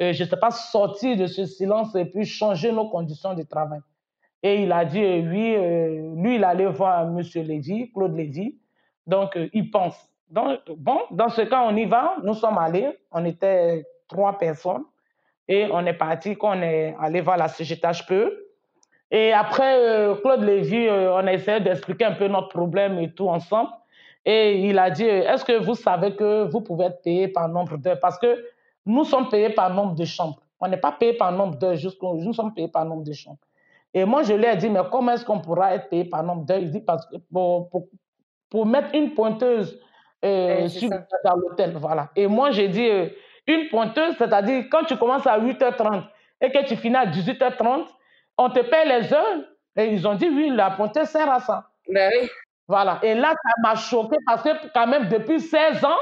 euh, 0.02 0.14
je 0.14 0.24
ne 0.24 0.30
sais 0.30 0.38
pas, 0.38 0.52
sortir 0.52 1.18
de 1.18 1.26
ce 1.26 1.46
silence 1.46 1.96
et 1.96 2.06
puis 2.06 2.26
changer 2.26 2.72
nos 2.72 2.90
conditions 2.90 3.34
de 3.34 3.44
travail? 3.44 3.82
Et 4.44 4.64
il 4.64 4.72
a 4.72 4.86
dit, 4.86 5.02
oui, 5.02 5.58
lui, 6.16 6.36
il 6.36 6.44
allait 6.44 6.68
voir 6.68 7.08
M. 7.08 7.20
Lévy, 7.44 7.92
Claude 7.92 8.16
Lévy. 8.16 8.56
Donc, 9.08 9.38
il 9.52 9.72
pense. 9.72 9.98
Donc, 10.30 10.60
bon, 10.78 11.00
dans 11.10 11.30
ce 11.30 11.42
cas, 11.42 11.64
on 11.64 11.76
y 11.76 11.86
va. 11.86 12.18
Nous 12.24 12.36
sommes 12.36 12.60
allés. 12.60 13.00
On 13.12 13.26
était 13.26 13.84
trois 14.08 14.38
personnes. 14.38 14.84
Et 15.48 15.68
on 15.72 15.86
est 15.86 15.94
parti, 15.94 16.36
qu'on 16.36 16.62
est 16.62 16.96
allé 17.00 17.22
voir 17.22 17.38
la 17.38 17.48
CGTHPE. 17.48 18.48
Et 19.12 19.32
après, 19.32 19.78
euh, 19.80 20.16
Claude 20.16 20.44
Lévy, 20.44 20.88
euh, 20.88 21.14
on 21.14 21.26
a 21.26 21.34
essayé 21.34 21.62
d'expliquer 21.62 22.06
un 22.06 22.12
peu 22.12 22.28
notre 22.28 22.50
problème 22.50 23.00
et 23.00 23.12
tout 23.14 23.30
ensemble. 23.30 23.70
Et 24.26 24.68
il 24.68 24.78
a 24.78 24.90
dit, 24.90 25.06
est-ce 25.06 25.46
que 25.46 25.58
vous 25.58 25.76
savez 25.76 26.16
que 26.16 26.44
vous 26.50 26.60
pouvez 26.60 26.86
être 26.86 27.02
payé 27.02 27.30
par 27.30 27.48
nombre 27.48 27.78
d'heures? 27.78 28.00
Parce 28.02 28.20
que 28.20 28.46
nous 28.86 29.06
sommes 29.06 29.30
payés 29.30 29.50
par 29.50 29.74
nombre 29.74 29.96
de 29.96 30.04
chambres. 30.04 30.42
On 30.60 30.68
n'est 30.68 30.78
pas 30.78 30.92
payé 30.92 31.14
par 31.14 31.32
nombre 31.32 31.56
d'heures, 31.56 31.78
nous 32.02 32.34
sommes 32.34 32.54
payés 32.54 32.68
par 32.68 32.84
nombre 32.84 33.04
de 33.04 33.14
chambres. 33.14 33.40
Et 33.94 34.04
moi, 34.04 34.24
je 34.24 34.34
lui 34.34 34.46
ai 34.46 34.56
dit, 34.58 34.70
mais 34.70 34.82
comment 34.92 35.14
est-ce 35.14 35.24
qu'on 35.24 35.40
pourra 35.40 35.76
être 35.76 35.88
payé 35.88 36.04
par 36.04 36.24
nombre 36.24 36.46
d'heures? 36.46 36.60
Il 36.60 36.72
dit, 36.72 36.82
parce 36.82 37.06
que 37.06 37.16
pour, 37.32 37.70
pour 38.50 38.66
mettre 38.66 38.94
une 38.94 39.14
pointeuse 39.14 39.80
euh, 40.26 40.68
dans 41.24 41.36
l'hôtel. 41.36 41.74
Voilà. 41.78 42.10
Et 42.16 42.28
moi, 42.28 42.52
j'ai 42.52 42.68
dit 42.68 42.88
euh, 42.90 43.08
une 43.48 43.70
pointeuse, 43.70 44.16
c'est-à-dire 44.18 44.66
quand 44.70 44.84
tu 44.84 44.98
commences 44.98 45.26
à 45.26 45.40
8h30 45.40 46.04
et 46.42 46.52
que 46.52 46.66
tu 46.66 46.76
finis 46.76 46.96
à 46.98 47.06
18h30, 47.06 47.86
on 48.38 48.50
te 48.50 48.60
paye 48.60 48.88
les 48.88 49.14
heures. 49.14 49.40
Et 49.76 49.88
ils 49.94 50.08
ont 50.08 50.16
dit, 50.16 50.28
oui, 50.28 50.50
la 50.50 50.72
pointeuse 50.72 51.08
sert 51.08 51.32
à 51.32 51.40
ça. 51.40 51.70
Ben 51.88 52.12
oui. 52.20 52.30
Voilà. 52.68 53.00
Et 53.04 53.14
là, 53.16 53.30
ça 53.30 53.50
m'a 53.62 53.76
choqué 53.76 54.18
parce 54.26 54.44
que 54.44 54.50
quand 54.74 54.88
même, 54.88 55.08
depuis 55.08 55.40
16 55.40 55.86
ans, 55.86 55.98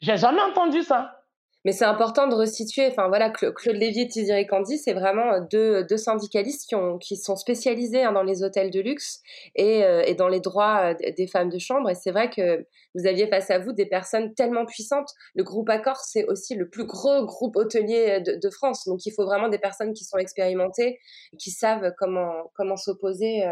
j'ai 0.00 0.16
jamais 0.16 0.40
entendu 0.40 0.82
ça. 0.82 1.20
Mais 1.64 1.72
c'est 1.72 1.86
important 1.86 2.26
de 2.26 2.34
resituer. 2.34 2.86
Enfin 2.88 3.08
voilà, 3.08 3.30
Claude 3.30 3.76
Lévy 3.76 4.02
et 4.02 4.08
Thierry 4.08 4.46
Candy, 4.46 4.76
c'est 4.76 4.92
vraiment 4.92 5.32
euh, 5.32 5.40
deux, 5.50 5.84
deux, 5.84 5.96
syndicalistes 5.96 6.68
qui, 6.68 6.74
ont, 6.74 6.98
qui 6.98 7.16
sont 7.16 7.36
spécialisés 7.36 8.02
hein, 8.02 8.12
dans 8.12 8.22
les 8.22 8.42
hôtels 8.42 8.70
de 8.70 8.80
luxe 8.80 9.22
et, 9.54 9.82
euh, 9.82 10.02
et, 10.06 10.14
dans 10.14 10.28
les 10.28 10.40
droits 10.40 10.92
euh, 10.92 11.10
des 11.16 11.26
femmes 11.26 11.48
de 11.48 11.58
chambre. 11.58 11.88
Et 11.88 11.94
c'est 11.94 12.10
vrai 12.10 12.28
que 12.28 12.66
vous 12.94 13.06
aviez 13.06 13.26
face 13.28 13.50
à 13.50 13.58
vous 13.58 13.72
des 13.72 13.86
personnes 13.86 14.34
tellement 14.34 14.66
puissantes. 14.66 15.10
Le 15.34 15.42
groupe 15.42 15.70
Accor, 15.70 15.96
c'est 15.96 16.26
aussi 16.26 16.54
le 16.54 16.68
plus 16.68 16.84
gros 16.84 17.24
groupe 17.24 17.56
hôtelier 17.56 18.20
de, 18.20 18.38
de, 18.40 18.50
France. 18.50 18.86
Donc 18.86 19.06
il 19.06 19.12
faut 19.12 19.24
vraiment 19.24 19.48
des 19.48 19.58
personnes 19.58 19.94
qui 19.94 20.04
sont 20.04 20.18
expérimentées, 20.18 20.98
qui 21.38 21.50
savent 21.50 21.92
comment, 21.98 22.50
comment 22.54 22.76
s'opposer 22.76 23.42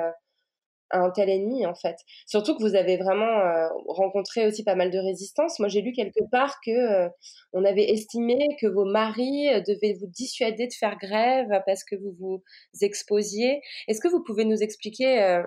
un 0.92 1.10
tel 1.10 1.28
ennemi 1.28 1.66
en 1.66 1.74
fait. 1.74 1.96
Surtout 2.26 2.56
que 2.56 2.62
vous 2.62 2.74
avez 2.74 2.96
vraiment 2.96 3.24
euh, 3.24 3.68
rencontré 3.86 4.46
aussi 4.46 4.62
pas 4.64 4.74
mal 4.74 4.90
de 4.90 4.98
résistance. 4.98 5.58
Moi 5.58 5.68
j'ai 5.68 5.80
lu 5.80 5.92
quelque 5.92 6.22
part 6.30 6.56
que 6.64 6.70
euh, 6.70 7.08
on 7.52 7.64
avait 7.64 7.90
estimé 7.90 8.38
que 8.60 8.66
vos 8.66 8.84
maris 8.84 9.48
euh, 9.48 9.60
devaient 9.60 9.96
vous 9.98 10.06
dissuader 10.06 10.66
de 10.66 10.72
faire 10.72 10.96
grève 10.98 11.48
parce 11.66 11.84
que 11.84 11.96
vous 11.96 12.14
vous 12.18 12.42
exposiez. 12.80 13.60
Est-ce 13.88 14.00
que 14.00 14.08
vous 14.08 14.22
pouvez 14.22 14.44
nous 14.44 14.62
expliquer 14.62 15.42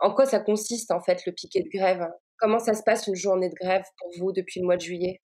en 0.00 0.12
quoi 0.12 0.26
ça 0.26 0.40
consiste 0.40 0.90
en 0.90 1.00
fait 1.00 1.24
le 1.26 1.32
piquet 1.32 1.62
de 1.62 1.68
grève? 1.68 2.06
Comment 2.38 2.58
ça 2.58 2.74
se 2.74 2.82
passe 2.82 3.06
une 3.06 3.16
journée 3.16 3.48
de 3.48 3.54
grève 3.54 3.84
pour 3.98 4.10
vous 4.18 4.32
depuis 4.32 4.60
le 4.60 4.66
mois 4.66 4.76
de 4.76 4.82
juillet? 4.82 5.20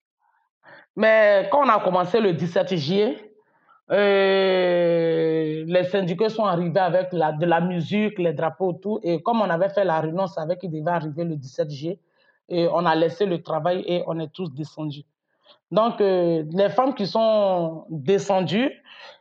Mais 0.97 1.49
quand 1.51 1.65
on 1.65 1.69
a 1.69 1.83
commencé 1.83 2.21
le 2.21 2.33
17 2.33 2.75
juillet, 2.77 3.34
euh, 3.91 5.65
les 5.67 5.85
syndicats 5.85 6.31
sont 6.31 6.45
arrivés 6.45 6.81
avec 6.81 7.13
de 7.13 7.47
la 7.47 7.61
musique, 7.61 8.19
les 8.19 8.33
drapeaux, 8.33 8.73
tout. 8.73 8.99
Et 9.03 9.21
comme 9.23 9.41
on 9.41 9.51
avait 9.51 9.69
fait 9.69 9.85
la 9.85 10.01
réunion, 10.01 10.23
on 10.23 10.27
savait 10.27 10.57
qu'il 10.57 10.71
devait 10.71 10.91
arriver 10.91 11.25
le 11.25 11.37
17 11.37 11.71
juillet. 11.71 11.99
Et 12.49 12.67
on 12.69 12.85
a 12.87 12.95
laissé 12.95 13.27
le 13.27 13.43
travail 13.43 13.85
et 13.87 14.03
on 14.07 14.19
est 14.21 14.33
tous 14.33 14.53
descendus. 14.53 15.05
Donc, 15.71 16.01
euh, 16.01 16.45
les 16.53 16.69
femmes 16.69 16.95
qui 16.95 17.07
sont 17.07 17.85
descendues, 17.89 18.71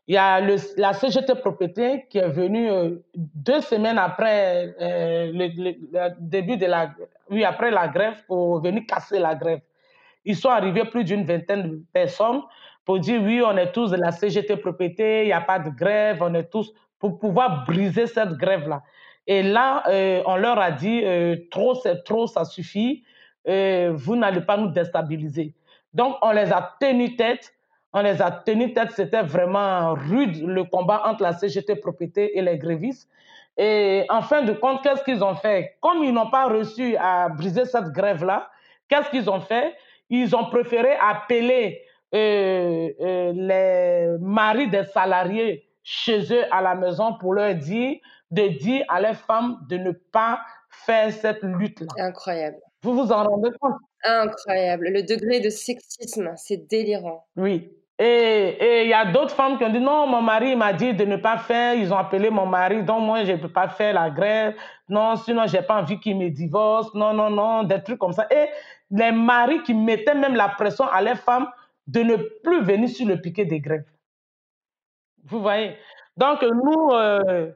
il 0.07 0.15
y 0.15 0.17
a 0.17 0.41
la 0.77 0.93
CGT 0.93 1.35
Propriété 1.35 2.05
qui 2.09 2.17
est 2.17 2.29
venue 2.29 2.69
euh, 2.69 3.03
deux 3.15 3.61
semaines 3.61 3.97
après 3.97 4.75
le, 4.77 6.11
début 6.19 6.57
de 6.57 6.65
la, 6.65 6.91
oui, 7.29 7.43
après 7.43 7.71
la 7.71 7.87
grève 7.87 8.23
pour 8.27 8.59
venir 8.61 8.83
casser 8.87 9.19
la 9.19 9.35
grève. 9.35 9.61
Ils 10.25 10.35
sont 10.35 10.49
arrivés 10.49 10.85
plus 10.85 11.03
d'une 11.03 11.25
vingtaine 11.25 11.63
de 11.63 11.83
personnes 11.93 12.41
pour 12.85 12.99
dire 12.99 13.21
oui, 13.21 13.41
on 13.45 13.55
est 13.57 13.71
tous 13.71 13.91
de 13.91 13.97
la 13.97 14.11
CGT 14.11 14.57
propriété, 14.57 15.23
il 15.23 15.27
n'y 15.27 15.33
a 15.33 15.41
pas 15.41 15.59
de 15.59 15.69
grève, 15.69 16.17
on 16.21 16.33
est 16.33 16.49
tous 16.49 16.73
pour 16.99 17.19
pouvoir 17.19 17.65
briser 17.65 18.07
cette 18.07 18.33
grève-là. 18.33 18.83
Et 19.27 19.41
là, 19.43 19.83
euh, 19.87 20.21
on 20.25 20.35
leur 20.35 20.59
a 20.59 20.71
dit 20.71 21.01
euh, 21.03 21.37
trop, 21.49 21.75
c'est 21.75 22.03
trop, 22.03 22.27
ça 22.27 22.43
suffit, 22.45 23.03
euh, 23.47 23.91
vous 23.93 24.15
n'allez 24.15 24.41
pas 24.41 24.57
nous 24.57 24.69
déstabiliser. 24.69 25.53
Donc, 25.93 26.15
on 26.21 26.31
les 26.31 26.51
a 26.51 26.75
tenus 26.79 27.15
tête. 27.15 27.53
On 27.93 28.01
les 28.01 28.21
a 28.21 28.31
tenus 28.31 28.73
tête, 28.73 28.91
c'était 28.91 29.21
vraiment 29.21 29.93
rude 29.93 30.43
le 30.45 30.63
combat 30.63 31.03
entre 31.05 31.21
la 31.23 31.33
CGT 31.33 31.75
propriété 31.75 32.37
et 32.37 32.41
les 32.41 32.57
grévistes. 32.57 33.07
Et 33.55 34.05
en 34.09 34.23
fin 34.23 34.41
de 34.41 34.53
compte, 34.53 34.81
qu'est-ce 34.81 35.03
qu'ils 35.03 35.23
ont 35.23 35.35
fait? 35.35 35.77
Comme 35.79 36.03
ils 36.03 36.11
n'ont 36.11 36.31
pas 36.31 36.47
reçu 36.47 36.97
à 36.97 37.29
briser 37.29 37.65
cette 37.65 37.91
grève-là, 37.91 38.49
qu'est-ce 38.87 39.11
qu'ils 39.11 39.29
ont 39.29 39.41
fait? 39.41 39.75
Ils 40.09 40.35
ont 40.35 40.45
préféré 40.45 40.89
appeler 40.99 41.83
les 42.13 44.07
maris 44.21 44.69
des 44.69 44.85
salariés 44.85 45.67
chez 45.83 46.33
eux 46.33 46.45
à 46.51 46.61
la 46.61 46.75
maison 46.75 47.17
pour 47.19 47.33
leur 47.33 47.55
dire, 47.55 47.97
de 48.31 48.47
dire 48.47 48.85
à 48.87 49.01
les 49.01 49.13
femmes 49.13 49.57
de 49.69 49.77
ne 49.77 49.91
pas 49.91 50.39
faire 50.69 51.11
cette 51.11 51.43
lutte-là. 51.43 51.87
Incroyable. 51.97 52.57
Vous 52.83 52.93
vous 52.93 53.11
en 53.11 53.23
rendez 53.23 53.49
compte? 53.59 53.75
Incroyable. 54.03 54.89
Le 54.89 55.03
degré 55.03 55.39
de 55.39 55.49
sexisme, 55.49 56.31
c'est 56.35 56.67
délirant. 56.67 57.25
Oui. 57.35 57.71
Et 57.99 58.81
il 58.83 58.89
y 58.89 58.93
a 58.93 59.05
d'autres 59.05 59.35
femmes 59.35 59.57
qui 59.57 59.63
ont 59.63 59.69
dit 59.69 59.79
non, 59.79 60.07
mon 60.07 60.21
mari 60.21 60.55
m'a 60.55 60.73
dit 60.73 60.93
de 60.93 61.05
ne 61.05 61.15
pas 61.15 61.37
faire. 61.37 61.75
Ils 61.75 61.93
ont 61.93 61.97
appelé 61.97 62.29
mon 62.29 62.45
mari, 62.45 62.83
donc 62.83 63.03
moi, 63.03 63.23
je 63.23 63.33
ne 63.33 63.37
peux 63.37 63.51
pas 63.51 63.67
faire 63.67 63.93
la 63.93 64.09
grève. 64.09 64.55
Non, 64.89 65.15
sinon, 65.15 65.45
je 65.45 65.57
n'ai 65.57 65.63
pas 65.63 65.79
envie 65.79 65.99
qu'il 65.99 66.17
me 66.17 66.29
divorce. 66.29 66.93
Non, 66.95 67.13
non, 67.13 67.29
non, 67.29 67.63
des 67.63 67.81
trucs 67.83 67.99
comme 67.99 68.13
ça. 68.13 68.27
Et 68.31 68.47
les 68.89 69.11
maris 69.11 69.61
qui 69.63 69.73
mettaient 69.73 70.15
même 70.15 70.35
la 70.35 70.49
pression 70.49 70.85
à 70.85 71.01
les 71.01 71.15
femmes 71.15 71.47
de 71.87 72.01
ne 72.01 72.15
plus 72.15 72.63
venir 72.63 72.89
sur 72.89 73.07
le 73.07 73.19
piquet 73.19 73.45
des 73.45 73.59
grèves. 73.59 73.85
Vous 75.25 75.41
voyez? 75.41 75.77
Donc, 76.17 76.41
nous, 76.43 76.91
euh, 76.91 77.51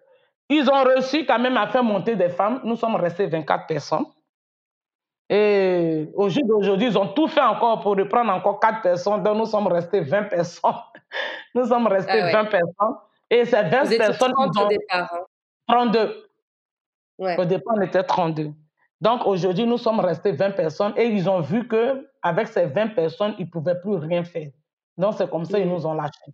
ils 0.50 0.70
ont 0.70 0.84
réussi 0.84 1.26
quand 1.26 1.40
même 1.40 1.58
à 1.58 1.68
faire 1.68 1.84
monter 1.84 2.16
des 2.16 2.30
femmes. 2.30 2.62
Nous 2.64 2.76
sommes 2.76 2.96
restés 2.96 3.28
24 3.28 3.68
personnes. 3.68 4.06
Et 5.30 6.10
au 6.14 6.30
jour 6.30 6.44
d'aujourd'hui, 6.46 6.88
ils 6.88 6.98
ont 6.98 7.08
tout 7.10 7.28
fait 7.28 7.42
encore 7.42 7.82
pour 7.82 7.98
reprendre 7.98 8.32
encore 8.32 8.60
4 8.60 8.82
personnes. 8.82 9.24
Donc, 9.24 9.38
nous 9.38 9.46
sommes 9.46 9.68
restés 9.68 10.00
20 10.02 10.24
personnes. 10.24 10.72
nous 11.56 11.66
sommes 11.66 11.88
restés 11.88 12.22
20 12.22 12.34
ah 12.34 12.46
personnes. 12.46 12.96
Et 13.30 13.46
ces 13.46 13.62
20 13.62 13.84
Vous 13.84 13.98
personnes. 13.98 14.34
30 14.34 14.58
au 14.58 14.68
départ. 14.68 15.28
32. 15.68 16.00
Hein. 16.00 16.12
Ouais. 17.18 17.38
Au 17.38 17.46
départ, 17.46 17.76
on 17.78 17.82
était 17.82 18.04
32. 18.04 18.52
Donc, 19.00 19.26
aujourd'hui, 19.26 19.66
nous 19.66 19.78
sommes 19.78 20.00
restés 20.00 20.32
20 20.32 20.52
personnes 20.52 20.94
et 20.98 21.06
ils 21.06 21.30
ont 21.30 21.42
vu 21.42 21.68
qu'avec 21.68 22.48
ces 22.48 22.66
20 22.66 22.96
personnes, 22.96 23.36
ils 23.38 23.46
ne 23.46 23.52
pouvaient 23.52 23.80
plus 23.80 23.96
rien 23.96 24.24
faire. 24.24 24.50
Donc, 24.98 25.14
c'est 25.18 25.30
comme 25.30 25.46
ça 25.46 25.60
qu'ils 25.60 25.68
mmh. 25.68 25.74
nous 25.74 25.86
ont 25.86 25.94
lâchés. 25.94 26.34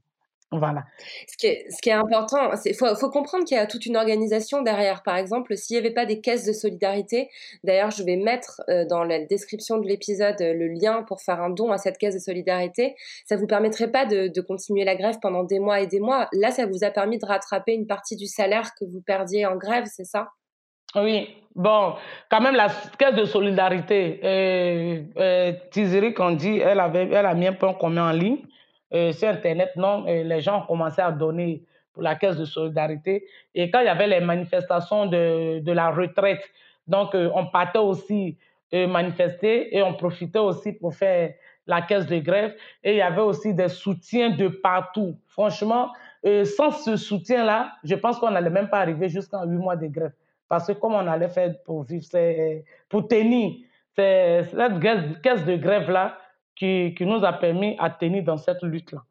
Voilà. 0.58 0.84
Ce 1.28 1.36
qui 1.38 1.48
est, 1.48 1.66
ce 1.70 1.82
qui 1.82 1.90
est 1.90 1.94
important, 1.94 2.52
il 2.66 2.76
faut, 2.76 2.96
faut, 2.96 3.10
comprendre 3.10 3.44
qu'il 3.44 3.58
y 3.58 3.60
a 3.60 3.66
toute 3.66 3.86
une 3.86 3.98
organisation 3.98 4.62
derrière. 4.62 5.02
Par 5.04 5.18
exemple, 5.18 5.58
s'il 5.58 5.76
n'y 5.76 5.80
avait 5.80 5.94
pas 5.94 6.06
des 6.06 6.22
caisses 6.22 6.46
de 6.46 6.54
solidarité, 6.54 7.30
d'ailleurs, 7.64 7.92
je 7.92 8.04
vais 8.04 8.18
mettre 8.18 8.62
euh, 8.70 8.86
dans 8.86 9.04
la 9.04 9.20
description 9.26 9.78
de 9.80 9.88
l'épisode 9.88 10.40
euh, 10.42 10.54
le 10.54 10.68
lien 10.68 11.04
pour 11.04 11.22
faire 11.22 11.42
un 11.42 11.50
don 11.50 11.72
à 11.72 11.78
cette 11.78 11.98
caisse 11.98 12.14
de 12.14 12.20
solidarité. 12.20 12.96
Ça 13.26 13.36
ne 13.36 13.42
vous 13.42 13.48
permettrait 13.48 13.92
pas 13.92 14.06
de, 14.06 14.28
de, 14.28 14.42
continuer 14.42 14.86
la 14.86 14.96
grève 14.96 15.18
pendant 15.22 15.44
des 15.44 15.60
mois 15.60 15.82
et 15.82 15.88
des 15.88 16.00
mois. 16.00 16.28
Là, 16.34 16.52
ça 16.52 16.66
vous 16.66 16.84
a 16.84 16.92
permis 16.92 17.18
de 17.18 17.26
rattraper 17.26 17.74
une 17.74 17.88
partie 17.88 18.16
du 18.16 18.28
salaire 18.28 18.76
que 18.80 18.86
vous 18.86 19.02
perdiez 19.02 19.46
en 19.46 19.56
grève, 19.56 19.86
c'est 19.88 20.06
ça? 20.06 20.30
Oui. 20.96 21.38
Bon, 21.56 21.94
quand 22.32 22.42
même, 22.42 22.56
la 22.56 22.68
caisse 22.98 23.14
de 23.16 23.26
solidarité, 23.26 24.20
euh, 24.24 25.04
euh, 25.18 26.32
dit, 26.36 26.58
elle, 26.60 26.80
avait, 26.80 27.10
elle 27.12 27.26
a 27.28 27.34
mis 27.36 27.48
un 27.48 27.54
point 27.54 27.74
commun 27.76 28.10
en 28.10 28.12
ligne. 28.12 28.40
Euh, 28.94 29.12
sur 29.12 29.30
Internet, 29.30 29.72
non, 29.76 30.06
euh, 30.08 30.24
les 30.24 30.42
gens 30.42 30.60
ont 30.62 30.66
commencé 30.68 31.02
à 31.02 31.12
donner 31.12 31.64
pour 31.94 32.04
la 32.04 32.16
caisse 32.16 32.38
de 32.38 32.46
solidarité. 32.46 33.26
Et 33.56 33.72
quand 33.72 33.80
il 33.80 33.86
y 33.86 33.90
avait 33.90 34.08
les 34.08 34.20
manifestations 34.20 35.08
de, 35.08 35.60
de 35.60 35.72
la 35.72 35.90
retraite, 35.90 36.44
donc 36.88 37.16
euh, 37.16 37.30
on 37.34 37.48
partait 37.48 37.80
aussi 37.80 38.38
manifester 38.72 39.78
et 39.78 39.84
on 39.84 39.94
profitait 39.94 40.40
aussi 40.40 40.74
pour 40.74 40.96
faire 40.96 41.32
la 41.68 41.84
caisse 41.84 42.08
de 42.08 42.18
grève. 42.18 42.56
Et 42.84 42.94
il 42.94 42.98
y 42.98 43.04
avait 43.04 43.22
aussi 43.22 43.54
des 43.54 43.68
soutiens 43.68 44.32
de 44.32 44.48
partout. 44.48 45.16
Franchement, 45.28 45.92
sans 46.24 46.72
ce 46.72 46.98
soutien-là, 46.98 47.74
je 47.84 47.94
pense 47.94 48.18
qu'on 48.18 48.32
n'allait 48.32 48.50
même 48.50 48.70
pas 48.70 48.80
arriver 48.80 49.10
jusqu'en 49.10 49.46
huit 49.46 49.60
mois 49.60 49.76
de 49.76 49.86
grève. 49.86 50.14
Parce 50.50 50.68
que 50.68 50.74
comme 50.74 50.94
on 50.94 51.08
allait 51.08 51.30
faire 51.30 51.54
pour 51.66 51.84
vivre, 51.84 52.06
pour 52.90 53.08
tenir, 53.08 53.54
cette 53.96 55.22
caisse 55.22 55.46
de 55.46 55.56
grève-là, 55.56 56.18
qui, 56.56 56.94
qui 56.96 57.06
nous 57.06 57.24
a 57.26 57.34
permis 57.34 57.76
à 57.80 57.90
tenir 57.90 58.24
dans 58.24 58.38
cette 58.38 58.62
lutte-là. 58.62 59.02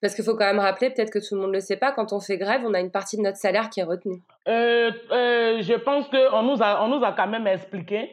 Parce 0.00 0.14
qu'il 0.14 0.24
faut 0.24 0.36
quand 0.36 0.46
même 0.46 0.58
rappeler, 0.58 0.90
peut-être 0.90 1.10
que 1.10 1.18
tout 1.18 1.34
le 1.34 1.40
monde 1.40 1.50
ne 1.50 1.54
le 1.56 1.60
sait 1.60 1.76
pas, 1.76 1.92
quand 1.92 2.12
on 2.12 2.20
fait 2.20 2.36
grève, 2.36 2.62
on 2.64 2.74
a 2.74 2.80
une 2.80 2.90
partie 2.90 3.16
de 3.16 3.22
notre 3.22 3.38
salaire 3.38 3.70
qui 3.70 3.80
est 3.80 3.84
retenue. 3.84 4.22
Euh, 4.46 4.90
euh, 5.10 5.62
je 5.62 5.74
pense 5.74 6.08
qu'on 6.08 6.42
nous, 6.42 6.62
a, 6.62 6.82
on 6.84 6.88
nous 6.88 7.04
a 7.04 7.12
quand 7.12 7.26
même 7.26 7.46
expliqué. 7.46 8.10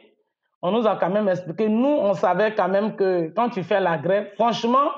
On 0.62 0.72
nous 0.72 0.86
a 0.86 0.96
quand 0.96 1.10
même 1.10 1.28
expliqué. 1.28 1.68
Nous, 1.68 1.86
on 1.86 2.14
savait 2.14 2.54
quand 2.54 2.68
même 2.68 2.96
que 2.96 3.28
quand 3.36 3.50
tu 3.50 3.62
fais 3.62 3.80
la 3.80 3.98
grève, 3.98 4.30
franchement, 4.34 4.90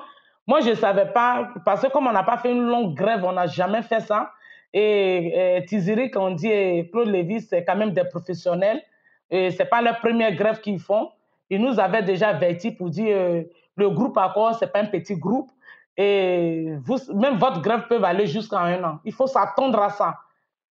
moi, 0.46 0.60
je 0.60 0.70
ne 0.70 0.74
savais 0.74 1.06
pas, 1.06 1.48
parce 1.64 1.82
que 1.82 1.88
comme 1.88 2.06
on 2.06 2.12
n'a 2.12 2.22
pas 2.22 2.38
fait 2.38 2.52
une 2.52 2.66
longue 2.68 2.94
grève, 2.94 3.24
on 3.24 3.32
n'a 3.32 3.46
jamais 3.46 3.82
fait 3.82 4.00
ça. 4.00 4.30
Et, 4.78 5.56
et 5.56 5.64
Tiziri, 5.64 6.10
quand 6.10 6.26
on 6.26 6.30
dit 6.32 6.48
et 6.48 6.90
Claude 6.90 7.08
Lévy, 7.08 7.40
c'est 7.40 7.64
quand 7.64 7.76
même 7.76 7.92
des 7.92 8.04
professionnels. 8.04 8.82
Et 9.30 9.50
ce 9.50 9.62
n'est 9.62 9.68
pas 9.68 9.80
leur 9.80 9.98
première 10.00 10.34
grève 10.36 10.60
qu'ils 10.60 10.78
font. 10.78 11.08
Ils 11.48 11.62
nous 11.62 11.80
avaient 11.80 12.02
déjà 12.02 12.28
avertis 12.28 12.72
pour 12.72 12.90
dire 12.90 13.16
euh, 13.16 13.42
le 13.76 13.88
groupe 13.88 14.18
Accord, 14.18 14.54
ce 14.54 14.66
n'est 14.66 14.70
pas 14.70 14.80
un 14.80 14.86
petit 14.86 15.16
groupe. 15.16 15.50
Et 15.96 16.74
vous, 16.84 16.98
même 17.14 17.38
votre 17.38 17.62
grève 17.62 17.86
peut 17.88 18.02
aller 18.04 18.26
jusqu'à 18.26 18.58
un 18.58 18.84
an. 18.84 18.98
Il 19.06 19.14
faut 19.14 19.26
s'attendre 19.26 19.80
à 19.80 19.88
ça. 19.88 20.14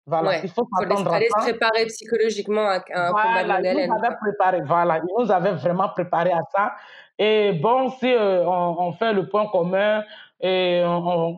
Voilà, 0.05 0.41
il 0.43 0.49
faut 0.49 0.65
s'attendre 0.73 1.13
à 1.13 1.19
ça. 1.19 1.39
se 1.41 1.49
préparer 1.49 1.85
psychologiquement 1.88 2.69
à 2.69 2.75
un 2.95 3.12
voilà, 3.12 3.41
combat 3.41 3.62
de 3.62 3.85
nous 3.85 3.93
avaient 3.93 4.15
préparé, 4.15 4.62
voilà, 4.65 4.97
ils 4.99 5.23
nous 5.23 5.29
avaient 5.29 5.51
vraiment 5.51 5.89
préparé 5.89 6.31
à 6.31 6.41
ça. 6.55 6.71
Et 7.17 7.51
bon, 7.51 7.89
si 7.89 8.12
euh, 8.12 8.45
on, 8.47 8.93
fait 8.93 9.12
le 9.12 9.27
point 9.27 9.47
commun 9.47 10.03
et 10.39 10.81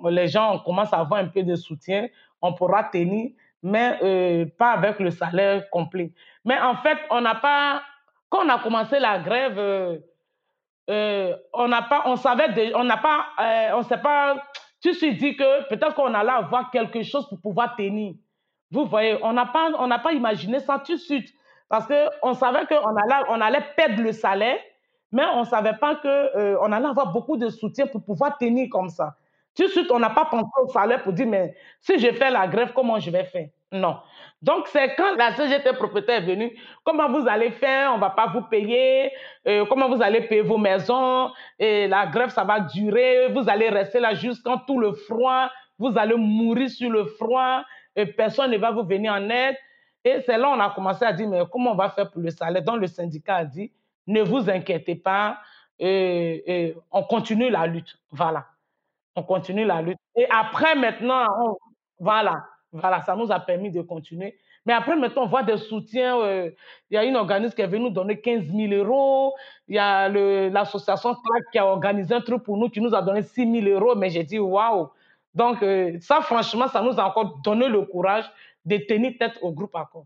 les 0.10 0.28
gens 0.28 0.60
commencent 0.60 0.94
à 0.94 1.00
avoir 1.00 1.22
un 1.22 1.28
peu 1.28 1.42
de 1.42 1.56
soutien, 1.56 2.08
on 2.42 2.54
pourra 2.54 2.86
tenir, 2.86 3.32
mais 3.64 3.98
euh, 4.04 4.46
pas 4.58 4.72
avec 4.72 5.00
le 5.00 5.12
salaire 5.12 5.70
complet. 5.70 6.12
Mais 6.46 6.60
en 6.60 6.76
fait, 6.78 6.98
on 7.10 7.22
n'a 7.22 7.36
pas, 7.36 7.82
quand 8.30 8.46
on 8.46 8.50
a 8.50 8.60
commencé 8.60 9.00
la 9.00 9.20
grève, 9.20 9.58
euh, 9.58 9.98
euh, 10.90 11.36
on 11.54 11.68
n'a 11.68 11.84
pas, 11.84 12.04
on 12.06 12.16
savait, 12.16 12.74
on 12.76 12.84
n'a 12.84 12.98
pas, 12.98 13.28
on 13.76 13.84
sait 13.84 14.00
pas. 14.00 14.44
Tu 14.82 14.94
suis 14.94 15.16
dit 15.16 15.36
que 15.36 15.68
peut-être 15.70 15.94
qu'on 15.94 16.14
allait 16.14 16.32
avoir 16.32 16.72
quelque 16.72 17.04
chose 17.04 17.28
pour 17.30 17.40
pouvoir 17.40 17.76
tenir. 17.76 18.16
Vous 18.72 18.86
voyez, 18.86 19.18
on 19.22 19.34
n'a 19.34 19.46
pas, 19.46 19.70
on 19.78 19.88
n'a 19.88 20.00
pas 20.00 20.14
imaginé 20.14 20.60
ça 20.60 20.80
tout 20.80 20.94
de 20.94 20.98
suite 20.98 21.30
parce 21.72 21.88
que 21.88 22.10
on 22.22 22.34
savait 22.34 22.66
qu'on 22.66 22.96
allait, 22.96 23.24
on 23.30 23.40
allait 23.40 23.64
perdre 23.78 24.02
le 24.02 24.12
salaire, 24.12 24.58
mais 25.12 25.24
on 25.36 25.46
savait 25.46 25.78
pas 25.78 25.96
que 25.96 26.08
euh, 26.08 26.58
on 26.62 26.72
allait 26.72 26.88
avoir 26.88 27.14
beaucoup 27.14 27.38
de 27.38 27.48
soutien 27.50 27.88
pour 27.88 28.04
pouvoir 28.04 28.38
tenir 28.38 28.68
comme 28.70 28.90
ça. 28.90 29.16
Tout 29.56 29.64
de 29.64 29.68
suite, 29.70 29.92
on 29.92 30.00
n'a 30.00 30.10
pas 30.10 30.26
pensé 30.26 30.50
au 30.64 30.68
salaire 30.70 31.04
pour 31.04 31.14
dire 31.14 31.28
mais 31.28 31.56
si 31.82 32.00
je 32.00 32.12
fais 32.14 32.32
la 32.32 32.48
grève, 32.48 32.72
comment 32.74 33.00
je 33.00 33.10
vais 33.10 33.26
faire? 33.26 33.48
Non. 33.72 33.98
Donc, 34.42 34.68
c'est 34.68 34.96
quand 34.96 35.16
la 35.16 35.36
CGT 35.36 35.74
propriétaire 35.74 36.18
est 36.18 36.26
venue, 36.26 36.58
comment 36.84 37.10
vous 37.10 37.28
allez 37.28 37.52
faire, 37.52 37.92
on 37.94 37.98
ne 37.98 38.02
va 38.02 38.10
pas 38.10 38.28
vous 38.28 38.42
payer, 38.42 39.12
euh, 39.48 39.66
comment 39.66 39.88
vous 39.88 40.02
allez 40.02 40.22
payer 40.22 40.42
vos 40.42 40.58
maisons, 40.58 41.32
la 41.60 42.08
grève, 42.08 42.30
ça 42.30 42.44
va 42.44 42.60
durer, 42.60 43.28
vous 43.30 43.48
allez 43.50 43.70
rester 43.70 44.00
là 44.00 44.14
jusqu'en 44.14 44.58
tout 44.58 44.80
le 44.80 44.94
froid, 44.94 45.50
vous 45.78 45.98
allez 45.98 46.16
mourir 46.16 46.70
sur 46.70 46.90
le 46.90 47.06
froid, 47.06 47.64
personne 48.18 48.52
ne 48.52 48.58
va 48.58 48.72
vous 48.72 48.84
venir 48.84 49.14
en 49.14 49.30
aide. 49.30 49.56
Et 50.04 50.22
c'est 50.26 50.38
là 50.38 50.48
qu'on 50.48 50.60
a 50.60 50.70
commencé 50.72 51.06
à 51.06 51.14
dire, 51.14 51.30
mais 51.30 51.42
comment 51.52 51.72
on 51.72 51.76
va 51.76 51.90
faire 51.90 52.10
pour 52.10 52.22
le 52.22 52.32
salaire? 52.32 52.64
Donc, 52.64 52.82
le 52.82 52.88
syndicat 52.88 53.36
a 53.38 53.46
dit, 53.46 53.72
ne 54.08 54.22
vous 54.22 54.50
inquiétez 54.50 54.96
pas, 54.96 55.38
on 55.80 57.04
continue 57.08 57.50
la 57.50 57.68
lutte. 57.68 57.96
Voilà. 58.12 58.48
On 59.16 59.24
continue 59.24 59.66
la 59.66 59.82
lutte. 59.82 59.98
Et 60.16 60.26
après, 60.30 60.76
maintenant, 60.76 61.26
voilà. 62.00 62.46
Voilà, 62.72 63.02
ça 63.02 63.16
nous 63.16 63.32
a 63.32 63.40
permis 63.40 63.70
de 63.70 63.82
continuer. 63.82 64.38
Mais 64.66 64.74
après, 64.74 64.96
maintenant, 64.96 65.24
on 65.24 65.28
voit 65.28 65.44
des 65.44 65.58
soutiens. 65.58 66.20
Euh, 66.22 66.52
il 66.90 66.96
y 66.96 66.98
a 66.98 67.04
une 67.04 67.16
organisme 67.18 67.54
qui 67.54 67.62
est 67.62 67.68
venue 67.68 67.86
nous 67.86 67.90
donner 67.90 68.22
15 68.22 68.46
000 68.46 68.74
euros. 68.74 69.34
Il 69.68 69.76
y 69.76 69.80
a 69.80 70.08
l'association 70.08 71.16
qui 71.52 71.58
a 71.58 71.66
organisé 71.66 72.14
un 72.14 72.22
truc 72.22 72.44
pour 72.44 72.58
nous, 72.58 72.70
qui 72.70 72.80
nous 72.80 72.96
a 72.96 73.02
donné 73.02 73.24
6 73.24 73.62
000 73.62 73.80
euros. 73.80 73.96
Mais 73.96 74.10
j'ai 74.10 74.24
dit, 74.24 74.40
waouh! 74.40 74.90
Donc, 75.34 75.64
euh, 75.64 75.98
ça, 76.00 76.22
franchement, 76.22 76.68
ça 76.68 76.82
nous 76.82 77.00
a 77.00 77.06
encore 77.06 77.40
donné 77.40 77.68
le 77.68 77.82
courage 77.82 78.30
de 78.66 78.78
tenir 78.78 79.14
tête 79.20 79.38
au 79.42 79.52
groupe 79.52 79.76
Accord. 79.76 80.06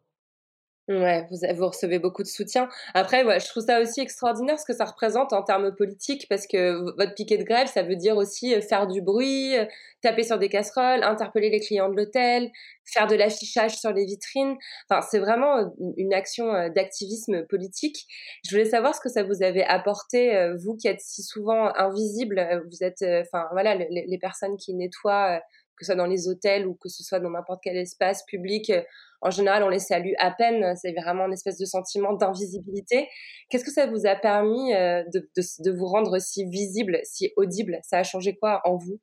Ouais, 0.87 1.25
vous, 1.31 1.37
vous, 1.55 1.67
recevez 1.67 1.97
beaucoup 1.97 2.21
de 2.21 2.27
soutien. 2.27 2.69
Après, 2.93 3.23
ouais, 3.23 3.39
je 3.39 3.47
trouve 3.47 3.63
ça 3.65 3.81
aussi 3.81 4.01
extraordinaire 4.01 4.59
ce 4.59 4.65
que 4.65 4.73
ça 4.73 4.85
représente 4.85 5.33
en 5.33 5.41
termes 5.41 5.73
politiques, 5.73 6.27
parce 6.29 6.45
que 6.45 6.95
votre 6.95 7.15
piquet 7.15 7.39
de 7.39 7.43
grève, 7.43 7.65
ça 7.65 7.81
veut 7.81 7.95
dire 7.95 8.17
aussi 8.17 8.53
euh, 8.53 8.61
faire 8.61 8.85
du 8.85 9.01
bruit, 9.01 9.57
euh, 9.57 9.65
taper 10.01 10.21
sur 10.21 10.37
des 10.37 10.47
casseroles, 10.47 11.01
interpeller 11.01 11.49
les 11.49 11.59
clients 11.59 11.89
de 11.89 11.95
l'hôtel, 11.95 12.51
faire 12.83 13.07
de 13.07 13.15
l'affichage 13.15 13.75
sur 13.75 13.93
les 13.93 14.05
vitrines. 14.05 14.57
Enfin, 14.87 15.01
c'est 15.09 15.17
vraiment 15.17 15.57
euh, 15.57 15.65
une 15.97 16.13
action 16.13 16.45
d'activisme 16.69 17.47
politique. 17.47 18.05
Je 18.43 18.51
voulais 18.51 18.69
savoir 18.69 18.93
ce 18.93 19.01
que 19.01 19.09
ça 19.09 19.23
vous 19.23 19.41
avait 19.41 19.63
apporté, 19.63 20.53
vous 20.63 20.75
qui 20.75 20.87
êtes 20.87 21.01
si 21.01 21.23
souvent 21.23 21.73
invisible. 21.75 22.63
Vous 22.69 22.83
êtes, 22.83 23.03
enfin 23.25 23.47
voilà, 23.53 23.73
les, 23.73 24.05
les 24.07 24.17
personnes 24.19 24.55
qui 24.57 24.75
nettoient 24.75 25.41
que 25.77 25.85
ce 25.85 25.87
soit 25.87 25.95
dans 25.95 26.05
les 26.05 26.27
hôtels 26.27 26.67
ou 26.67 26.75
que 26.75 26.89
ce 26.89 27.03
soit 27.03 27.19
dans 27.19 27.29
n'importe 27.29 27.59
quel 27.63 27.77
espace 27.77 28.23
public 28.25 28.71
en 29.25 29.31
général, 29.31 29.63
on 29.63 29.69
les 29.69 29.79
salue 29.79 30.13
à 30.19 30.29
peine. 30.29 30.75
C'est 30.75 30.93
vraiment 30.93 31.25
une 31.25 31.33
espèce 31.33 31.57
de 31.57 31.65
sentiment 31.65 32.13
d'invisibilité. 32.13 33.09
Qu'est-ce 33.49 33.65
que 33.65 33.71
ça 33.71 33.87
vous 33.87 34.05
a 34.05 34.15
permis 34.15 34.73
euh, 34.75 35.03
de, 35.13 35.71
vous 35.71 35.87
rendre 35.87 36.19
si 36.19 36.45
visible, 36.45 36.99
si 37.03 37.31
audible? 37.35 37.79
Ça 37.81 37.97
a 37.97 38.03
changé 38.03 38.35
quoi 38.35 38.61
en 38.65 38.75
vous? 38.75 38.99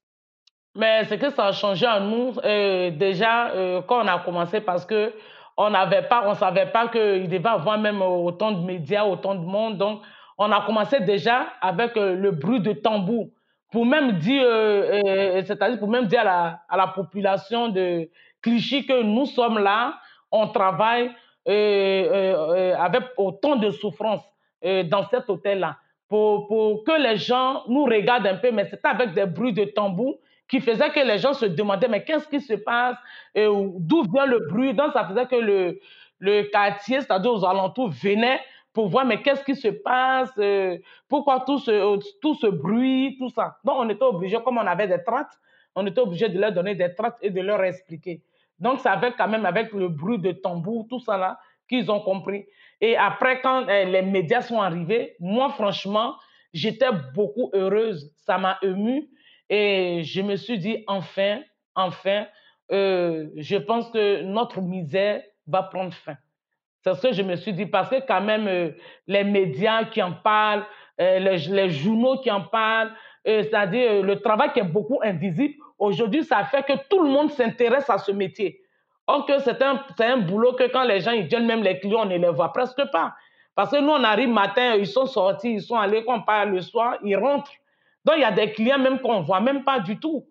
Mais 0.76 1.04
c'est 1.08 1.18
que 1.18 1.30
ça 1.30 1.46
a 1.46 1.52
changé 1.52 1.86
en 1.88 2.00
nous 2.00 2.34
euh, 2.44 2.92
déjà 2.92 3.50
euh, 3.50 3.82
quand 3.82 4.04
on 4.04 4.06
a 4.06 4.20
commencé 4.20 4.60
parce 4.60 4.86
que 4.86 5.12
on 5.56 5.70
n'avait 5.70 6.08
pas, 6.08 6.22
on 6.26 6.34
savait 6.34 6.70
pas 6.70 6.88
qu'il 6.88 7.28
devait 7.28 7.48
avoir 7.48 7.78
même 7.78 8.00
autant 8.00 8.52
de 8.52 8.64
médias, 8.64 9.04
autant 9.04 9.34
de 9.34 9.44
monde. 9.44 9.76
Donc, 9.76 10.00
on 10.38 10.50
a 10.50 10.64
commencé 10.64 11.00
déjà 11.00 11.48
avec 11.60 11.96
le 11.96 12.30
bruit 12.30 12.60
de 12.60 12.72
tambour 12.72 13.28
pour 13.72 13.86
même 13.86 14.12
dire, 14.18 14.46
c'est-à-dire 15.46 15.78
pour 15.78 15.88
même 15.88 16.06
dire 16.06 16.20
à 16.20 16.24
la, 16.24 16.60
à 16.68 16.76
la 16.76 16.86
population 16.88 17.68
de 17.68 18.08
Clichy 18.42 18.86
que 18.86 19.02
nous 19.02 19.26
sommes 19.26 19.58
là, 19.58 19.94
on 20.30 20.48
travaille 20.48 21.10
euh, 21.48 21.50
euh, 21.50 22.54
euh, 22.54 22.76
avec 22.76 23.02
autant 23.16 23.56
de 23.56 23.70
souffrance 23.70 24.22
dans 24.62 25.08
cet 25.08 25.28
hôtel-là. 25.28 25.76
Pour, 26.08 26.46
pour, 26.46 26.84
que 26.84 27.02
les 27.02 27.16
gens 27.16 27.64
nous 27.66 27.84
regardent 27.84 28.28
un 28.28 28.36
peu, 28.36 28.52
mais 28.52 28.64
c'était 28.66 28.86
avec 28.86 29.12
des 29.12 29.26
bruits 29.26 29.52
de 29.52 29.64
tambour 29.64 30.18
qui 30.48 30.60
faisaient 30.60 30.90
que 30.90 31.00
les 31.00 31.18
gens 31.18 31.32
se 31.32 31.46
demandaient, 31.46 31.88
mais 31.88 32.04
qu'est-ce 32.04 32.28
qui 32.28 32.40
se 32.40 32.54
passe? 32.54 32.96
D'où 33.34 34.04
vient 34.12 34.26
le 34.26 34.46
bruit? 34.48 34.72
Donc, 34.72 34.92
ça 34.92 35.04
faisait 35.04 35.26
que 35.26 35.34
le, 35.34 35.80
le 36.20 36.42
quartier, 36.42 37.00
c'est-à-dire 37.00 37.32
aux 37.32 37.44
alentours, 37.44 37.90
venait 37.90 38.38
pour 38.72 38.88
voir, 38.88 39.04
mais 39.04 39.20
qu'est-ce 39.22 39.44
qui 39.44 39.54
se 39.54 39.68
passe 39.68 40.32
Pourquoi 41.08 41.40
tout 41.40 41.58
ce, 41.58 41.98
tout 42.20 42.34
ce 42.34 42.46
bruit, 42.46 43.16
tout 43.18 43.28
ça 43.28 43.58
Donc, 43.64 43.76
on 43.78 43.88
était 43.88 44.04
obligé, 44.04 44.38
comme 44.42 44.58
on 44.58 44.66
avait 44.66 44.88
des 44.88 45.02
tracts, 45.02 45.38
on 45.74 45.86
était 45.86 46.00
obligé 46.00 46.28
de 46.28 46.38
leur 46.38 46.52
donner 46.52 46.74
des 46.74 46.94
tracts 46.94 47.18
et 47.22 47.30
de 47.30 47.40
leur 47.40 47.62
expliquer. 47.62 48.22
Donc, 48.58 48.80
c'est 48.80 48.88
avec 48.88 49.16
quand 49.16 49.28
même 49.28 49.44
avec 49.44 49.72
le 49.72 49.88
bruit 49.88 50.18
de 50.18 50.32
tambour, 50.32 50.86
tout 50.88 51.00
ça 51.00 51.16
là, 51.16 51.38
qu'ils 51.68 51.90
ont 51.90 52.00
compris. 52.00 52.46
Et 52.80 52.96
après, 52.96 53.40
quand 53.40 53.68
euh, 53.68 53.84
les 53.84 54.02
médias 54.02 54.42
sont 54.42 54.60
arrivés, 54.60 55.16
moi, 55.20 55.50
franchement, 55.50 56.16
j'étais 56.52 56.90
beaucoup 57.14 57.50
heureuse. 57.54 58.12
Ça 58.16 58.38
m'a 58.38 58.58
émue. 58.62 59.08
Et 59.48 60.02
je 60.04 60.22
me 60.22 60.36
suis 60.36 60.58
dit, 60.58 60.84
enfin, 60.86 61.40
enfin, 61.74 62.26
euh, 62.70 63.28
je 63.36 63.56
pense 63.56 63.90
que 63.90 64.22
notre 64.22 64.60
misère 64.60 65.22
va 65.46 65.62
prendre 65.62 65.92
fin. 65.92 66.16
C'est 66.82 66.94
ce 66.94 67.02
que 67.02 67.12
je 67.12 67.22
me 67.22 67.36
suis 67.36 67.52
dit, 67.52 67.66
parce 67.66 67.88
que 67.90 68.04
quand 68.06 68.20
même, 68.20 68.48
euh, 68.48 68.70
les 69.06 69.24
médias 69.24 69.84
qui 69.84 70.02
en 70.02 70.12
parlent, 70.12 70.64
les, 70.98 71.38
les, 71.38 71.70
journaux 71.70 72.18
qui 72.18 72.30
en 72.30 72.42
parlent, 72.42 72.92
c'est-à-dire 73.24 74.02
le 74.02 74.20
travail 74.20 74.52
qui 74.52 74.60
est 74.60 74.64
beaucoup 74.64 75.00
invisible, 75.02 75.54
aujourd'hui, 75.78 76.22
ça 76.22 76.44
fait 76.44 76.62
que 76.62 76.74
tout 76.88 77.02
le 77.02 77.08
monde 77.08 77.30
s'intéresse 77.32 77.90
à 77.90 77.98
ce 77.98 78.12
métier. 78.12 78.60
Or 79.06 79.28
c'est 79.44 79.60
un, 79.62 79.84
un, 79.98 80.16
boulot 80.18 80.52
que 80.52 80.70
quand 80.70 80.84
les 80.84 81.00
gens 81.00 81.10
ils 81.10 81.26
viennent, 81.26 81.46
même 81.46 81.62
les 81.62 81.78
clients, 81.80 82.02
on 82.02 82.06
ne 82.06 82.16
les 82.16 82.30
voit 82.30 82.52
presque 82.52 82.82
pas. 82.92 83.14
Parce 83.54 83.70
que 83.70 83.80
nous, 83.80 83.90
on 83.90 84.04
arrive 84.04 84.28
matin, 84.28 84.74
ils 84.76 84.86
sont 84.86 85.06
sortis, 85.06 85.54
ils 85.54 85.62
sont 85.62 85.76
allés, 85.76 86.04
quand 86.04 86.18
on 86.18 86.22
part 86.22 86.46
le 86.46 86.60
soir, 86.60 86.96
ils 87.02 87.16
rentrent. 87.16 87.50
Donc, 88.04 88.16
il 88.16 88.22
y 88.22 88.24
a 88.24 88.32
des 88.32 88.52
clients 88.52 88.78
même 88.78 89.00
qu'on 89.00 89.20
ne 89.20 89.24
voit 89.24 89.40
même 89.40 89.64
pas 89.64 89.80
du 89.80 89.98
tout. 89.98 90.26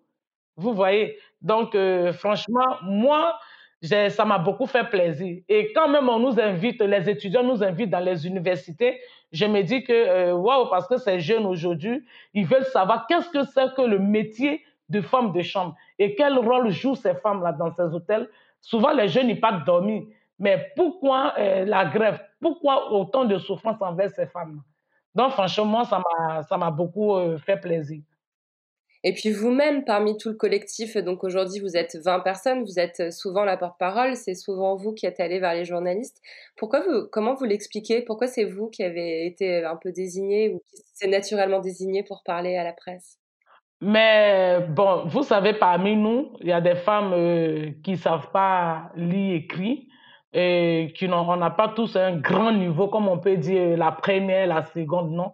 Vous 0.56 0.74
voyez? 0.74 1.18
Donc, 1.40 1.74
euh, 1.74 2.12
franchement, 2.12 2.78
moi, 2.82 3.38
ça 3.82 4.24
m'a 4.24 4.38
beaucoup 4.38 4.66
fait 4.66 4.84
plaisir. 4.84 5.42
Et 5.48 5.72
quand 5.72 5.88
même 5.88 6.08
on 6.08 6.18
nous 6.18 6.38
invite, 6.40 6.80
les 6.80 7.10
étudiants 7.10 7.42
nous 7.42 7.62
invitent 7.62 7.90
dans 7.90 8.00
les 8.00 8.26
universités, 8.26 9.00
je 9.32 9.46
me 9.46 9.62
dis 9.62 9.82
que, 9.82 9.92
euh, 9.92 10.34
waouh, 10.34 10.68
parce 10.68 10.86
que 10.86 10.98
ces 10.98 11.18
jeunes 11.20 11.46
aujourd'hui, 11.46 12.04
ils 12.34 12.46
veulent 12.46 12.66
savoir 12.66 13.06
qu'est-ce 13.06 13.30
que 13.30 13.44
c'est 13.44 13.74
que 13.74 13.82
le 13.82 13.98
métier 13.98 14.62
de 14.88 15.00
femme 15.00 15.32
de 15.32 15.40
chambre 15.42 15.74
et 15.98 16.14
quel 16.14 16.38
rôle 16.38 16.70
jouent 16.70 16.94
ces 16.94 17.14
femmes-là 17.14 17.52
dans 17.52 17.70
ces 17.70 17.94
hôtels 17.94 18.28
Souvent, 18.60 18.92
les 18.92 19.08
jeunes 19.08 19.26
n'y 19.26 19.34
pas 19.34 19.52
dormir. 19.52 20.04
Mais 20.38 20.72
pourquoi 20.76 21.34
euh, 21.38 21.64
la 21.64 21.86
grève? 21.86 22.20
Pourquoi 22.40 22.92
autant 22.92 23.24
de 23.24 23.38
souffrance 23.38 23.80
envers 23.80 24.10
ces 24.10 24.26
femmes 24.26 24.62
Donc, 25.14 25.32
franchement, 25.32 25.84
ça 25.84 26.56
m'a 26.56 26.70
beaucoup 26.70 27.16
euh, 27.16 27.38
fait 27.38 27.56
plaisir. 27.56 28.02
Et 29.04 29.12
puis 29.12 29.30
vous-même, 29.30 29.84
parmi 29.84 30.16
tout 30.16 30.28
le 30.28 30.36
collectif, 30.36 30.96
donc 30.96 31.24
aujourd'hui 31.24 31.60
vous 31.60 31.76
êtes 31.76 31.96
20 31.96 32.20
personnes, 32.20 32.62
vous 32.62 32.78
êtes 32.78 33.12
souvent 33.12 33.44
la 33.44 33.56
porte-parole, 33.56 34.14
c'est 34.14 34.34
souvent 34.34 34.76
vous 34.76 34.92
qui 34.92 35.06
êtes 35.06 35.18
allé 35.18 35.40
vers 35.40 35.54
les 35.54 35.64
journalistes. 35.64 36.20
Pourquoi 36.56 36.80
vous, 36.80 37.08
comment 37.10 37.34
vous 37.34 37.44
l'expliquez? 37.44 38.02
Pourquoi 38.02 38.28
c'est 38.28 38.44
vous 38.44 38.68
qui 38.68 38.84
avez 38.84 39.26
été 39.26 39.64
un 39.64 39.76
peu 39.76 39.90
désigné 39.90 40.50
ou 40.50 40.62
qui 40.70 40.82
s'est 40.94 41.08
naturellement 41.08 41.58
désigné 41.58 42.04
pour 42.04 42.22
parler 42.24 42.56
à 42.56 42.62
la 42.62 42.72
presse? 42.72 43.18
Mais 43.80 44.60
bon, 44.68 45.06
vous 45.06 45.24
savez, 45.24 45.54
parmi 45.54 45.96
nous, 45.96 46.30
il 46.40 46.46
y 46.46 46.52
a 46.52 46.60
des 46.60 46.76
femmes 46.76 47.12
euh, 47.14 47.70
qui 47.82 47.92
ne 47.92 47.96
savent 47.96 48.30
pas 48.30 48.92
lire 48.94 49.34
écrit 49.34 49.88
et 50.32 50.92
qui 50.96 51.08
n'ont 51.08 51.36
n'a 51.36 51.50
pas 51.50 51.68
tous 51.68 51.96
un 51.96 52.16
grand 52.16 52.52
niveau, 52.52 52.86
comme 52.86 53.08
on 53.08 53.18
peut 53.18 53.36
dire 53.36 53.76
la 53.76 53.90
première, 53.90 54.46
la 54.46 54.64
seconde, 54.66 55.10
non. 55.10 55.32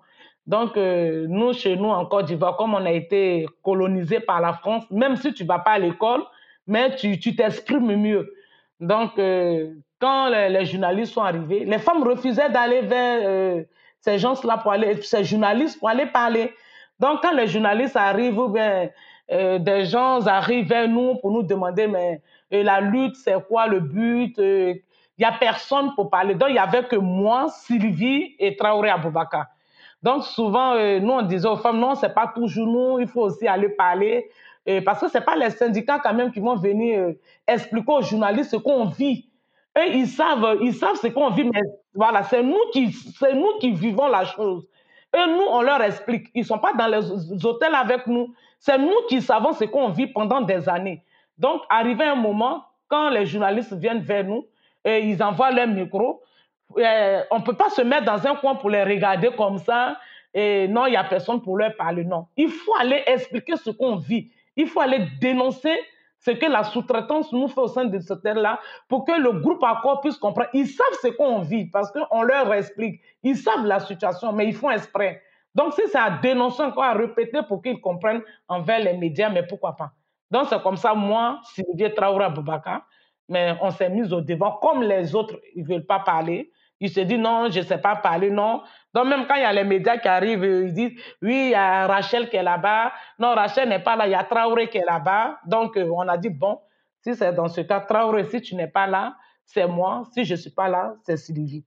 Donc, 0.48 0.76
euh, 0.76 1.26
nous, 1.28 1.52
chez 1.52 1.76
nous, 1.76 1.90
en 1.90 2.04
Côte 2.06 2.26
d'Ivoire, 2.26 2.56
comme 2.56 2.74
on 2.74 2.84
a 2.84 2.90
été 2.90 3.46
colonisé 3.62 4.18
par 4.18 4.40
la 4.40 4.54
France, 4.54 4.84
même 4.90 5.14
si 5.14 5.32
tu 5.32 5.44
vas 5.44 5.60
pas 5.60 5.72
à 5.72 5.78
l'école, 5.78 6.22
mais 6.66 6.96
tu 6.96 7.36
t'exprimes 7.36 7.94
mieux. 7.94 8.34
Donc, 8.80 9.16
euh, 9.18 9.74
quand 10.00 10.28
les, 10.28 10.64
journalistes 10.64 11.12
sont 11.12 11.22
arrivés, 11.22 11.64
les 11.64 11.78
femmes 11.78 12.02
refusaient 12.02 12.50
d'aller 12.50 12.80
vers 12.80 13.64
ces 14.00 14.18
gens-là 14.18 14.58
pour 14.58 14.72
aller, 14.72 15.00
ces 15.02 15.22
journalistes 15.22 15.78
pour 15.78 15.88
aller 15.88 16.06
parler. 16.06 16.52
Donc, 16.98 17.20
quand 17.22 17.32
les 17.32 17.46
journalistes 17.46 17.96
arrivent 17.96 18.40
euh, 19.30 19.58
des 19.58 19.84
gens 19.84 20.26
arrivent 20.26 20.68
vers 20.68 20.88
nous 20.88 21.16
pour 21.16 21.30
nous 21.30 21.42
demander, 21.42 21.86
mais 21.86 22.22
euh, 22.52 22.62
la 22.62 22.80
lutte, 22.80 23.16
c'est 23.16 23.36
quoi 23.46 23.66
le 23.66 23.80
but 23.80 24.34
Il 24.38 24.44
euh, 24.44 24.74
n'y 25.18 25.24
a 25.24 25.32
personne 25.32 25.94
pour 25.94 26.08
parler. 26.08 26.34
Donc, 26.34 26.48
il 26.48 26.54
n'y 26.54 26.58
avait 26.58 26.84
que 26.84 26.96
moi, 26.96 27.48
Sylvie 27.50 28.34
et 28.38 28.56
Traoré 28.56 28.88
Aboubaka. 28.88 29.48
Donc, 30.02 30.24
souvent, 30.24 30.74
nous, 31.00 31.12
on 31.12 31.22
disait 31.22 31.48
aux 31.48 31.56
femmes, 31.56 31.80
non, 31.80 31.94
ce 31.94 32.06
n'est 32.06 32.12
pas 32.12 32.28
toujours 32.28 32.66
nous, 32.66 33.00
il 33.00 33.08
faut 33.08 33.22
aussi 33.22 33.46
aller 33.48 33.68
parler. 33.68 34.30
parce 34.84 35.00
que 35.00 35.08
ce 35.08 35.18
n'est 35.18 35.24
pas 35.24 35.36
les 35.36 35.50
syndicats 35.50 35.98
quand 35.98 36.14
même 36.14 36.30
qui 36.30 36.40
vont 36.40 36.56
venir 36.56 37.14
expliquer 37.46 37.92
aux 37.92 38.02
journalistes 38.02 38.50
ce 38.50 38.56
qu'on 38.56 38.86
vit. 38.86 39.28
Eux, 39.76 39.88
ils 39.94 40.06
savent, 40.08 40.58
ils 40.62 40.74
savent 40.74 40.96
ce 40.96 41.08
qu'on 41.08 41.30
vit, 41.30 41.44
mais 41.44 41.62
voilà, 41.94 42.22
c'est 42.22 42.42
nous, 42.42 42.58
qui, 42.72 42.94
nous 43.34 43.58
qui 43.60 43.72
vivons 43.72 44.08
la 44.08 44.24
chose. 44.24 44.66
Et 45.14 45.26
nous, 45.26 45.44
on 45.50 45.62
leur 45.62 45.80
explique. 45.82 46.28
Ils 46.34 46.42
ne 46.42 46.46
sont 46.46 46.58
pas 46.58 46.74
dans 46.74 46.86
les 46.86 47.44
hôtels 47.44 47.74
avec 47.74 48.06
nous. 48.06 48.34
C'est 48.58 48.78
nous 48.78 48.94
qui 49.08 49.22
savons 49.22 49.52
ce 49.52 49.64
qu'on 49.64 49.88
vit 49.88 50.06
pendant 50.06 50.40
des 50.42 50.68
années. 50.68 51.02
Donc, 51.38 51.62
arrivé 51.70 52.04
un 52.04 52.16
moment, 52.16 52.64
quand 52.88 53.08
les 53.10 53.24
journalistes 53.26 53.72
viennent 53.74 54.00
vers 54.00 54.24
nous, 54.24 54.46
et 54.84 55.00
ils 55.00 55.22
envoient 55.22 55.50
leur 55.50 55.66
micro, 55.66 56.22
euh, 56.76 57.22
on 57.30 57.38
ne 57.38 57.44
peut 57.44 57.56
pas 57.56 57.70
se 57.70 57.82
mettre 57.82 58.04
dans 58.04 58.26
un 58.26 58.34
coin 58.36 58.54
pour 58.56 58.70
les 58.70 58.82
regarder 58.82 59.30
comme 59.36 59.58
ça. 59.58 59.96
Et 60.34 60.68
non, 60.68 60.86
il 60.86 60.90
n'y 60.90 60.96
a 60.96 61.04
personne 61.04 61.40
pour 61.40 61.56
leur 61.56 61.74
parler. 61.76 62.04
Non. 62.04 62.26
Il 62.36 62.50
faut 62.50 62.74
aller 62.78 63.02
expliquer 63.06 63.56
ce 63.56 63.70
qu'on 63.70 63.96
vit. 63.96 64.30
Il 64.56 64.68
faut 64.68 64.80
aller 64.80 65.08
dénoncer 65.20 65.74
ce 66.20 66.32
que 66.32 66.46
la 66.46 66.64
sous-traitance 66.64 67.32
nous 67.32 67.48
fait 67.48 67.60
au 67.60 67.68
sein 67.68 67.84
de 67.84 67.98
ce 68.00 68.12
terre-là 68.14 68.60
pour 68.88 69.04
que 69.04 69.12
le 69.12 69.32
groupe 69.32 69.62
accord 69.62 70.00
puisse 70.00 70.16
comprendre. 70.16 70.50
Ils 70.52 70.66
savent 70.66 70.98
ce 71.00 71.08
qu'on 71.08 71.40
vit 71.40 71.66
parce 71.66 71.90
qu'on 71.92 72.22
leur 72.22 72.52
explique. 72.52 73.00
Ils 73.22 73.36
savent 73.36 73.64
la 73.64 73.80
situation, 73.80 74.32
mais 74.32 74.46
ils 74.46 74.54
font 74.54 74.70
exprès. 74.70 75.22
Donc, 75.54 75.74
si 75.74 75.82
c'est 75.90 75.98
à 75.98 76.10
dénoncer 76.10 76.62
encore, 76.62 76.84
à 76.84 76.92
répéter 76.92 77.40
pour 77.48 77.62
qu'ils 77.62 77.80
comprennent 77.80 78.22
envers 78.48 78.80
les 78.80 78.96
médias, 78.96 79.30
mais 79.30 79.44
pourquoi 79.46 79.76
pas 79.76 79.92
Donc, 80.30 80.46
c'est 80.48 80.60
comme 80.62 80.76
ça, 80.76 80.94
moi, 80.94 81.40
Sylvie 81.54 81.92
Traoré 81.94 82.28
Boubacar, 82.30 82.82
mais 83.28 83.54
on 83.60 83.70
s'est 83.70 83.90
mis 83.90 84.12
au 84.12 84.20
devant. 84.20 84.52
Comme 84.52 84.82
les 84.82 85.14
autres, 85.14 85.40
ils 85.54 85.62
ne 85.62 85.68
veulent 85.68 85.86
pas 85.86 86.00
parler, 86.00 86.50
ils 86.80 86.90
se 86.90 87.00
disent 87.00 87.18
non, 87.18 87.50
je 87.50 87.60
ne 87.60 87.64
sais 87.64 87.78
pas 87.78 87.96
parler, 87.96 88.30
non. 88.30 88.62
Donc, 88.94 89.06
même 89.06 89.26
quand 89.26 89.34
il 89.34 89.42
y 89.42 89.44
a 89.44 89.52
les 89.52 89.64
médias 89.64 89.98
qui 89.98 90.08
arrivent, 90.08 90.44
ils 90.44 90.72
disent 90.72 91.00
oui, 91.22 91.46
il 91.46 91.50
y 91.50 91.54
a 91.54 91.86
Rachel 91.86 92.28
qui 92.28 92.36
est 92.36 92.42
là-bas. 92.42 92.92
Non, 93.18 93.34
Rachel 93.34 93.68
n'est 93.68 93.82
pas 93.82 93.96
là, 93.96 94.06
il 94.06 94.12
y 94.12 94.14
a 94.14 94.24
Traoré 94.24 94.68
qui 94.68 94.78
est 94.78 94.84
là-bas. 94.84 95.38
Donc, 95.46 95.76
euh, 95.76 95.90
on 95.92 96.06
a 96.08 96.16
dit 96.16 96.30
bon, 96.30 96.60
si 97.02 97.14
c'est 97.14 97.32
dans 97.32 97.48
ce 97.48 97.62
cas, 97.62 97.80
Traoré, 97.80 98.24
si 98.24 98.40
tu 98.40 98.54
n'es 98.54 98.68
pas 98.68 98.86
là, 98.86 99.16
c'est 99.44 99.66
moi. 99.66 100.04
Si 100.12 100.24
je 100.24 100.34
ne 100.34 100.38
suis 100.38 100.50
pas 100.50 100.68
là, 100.68 100.94
c'est 101.04 101.16
Sylvie. 101.16 101.64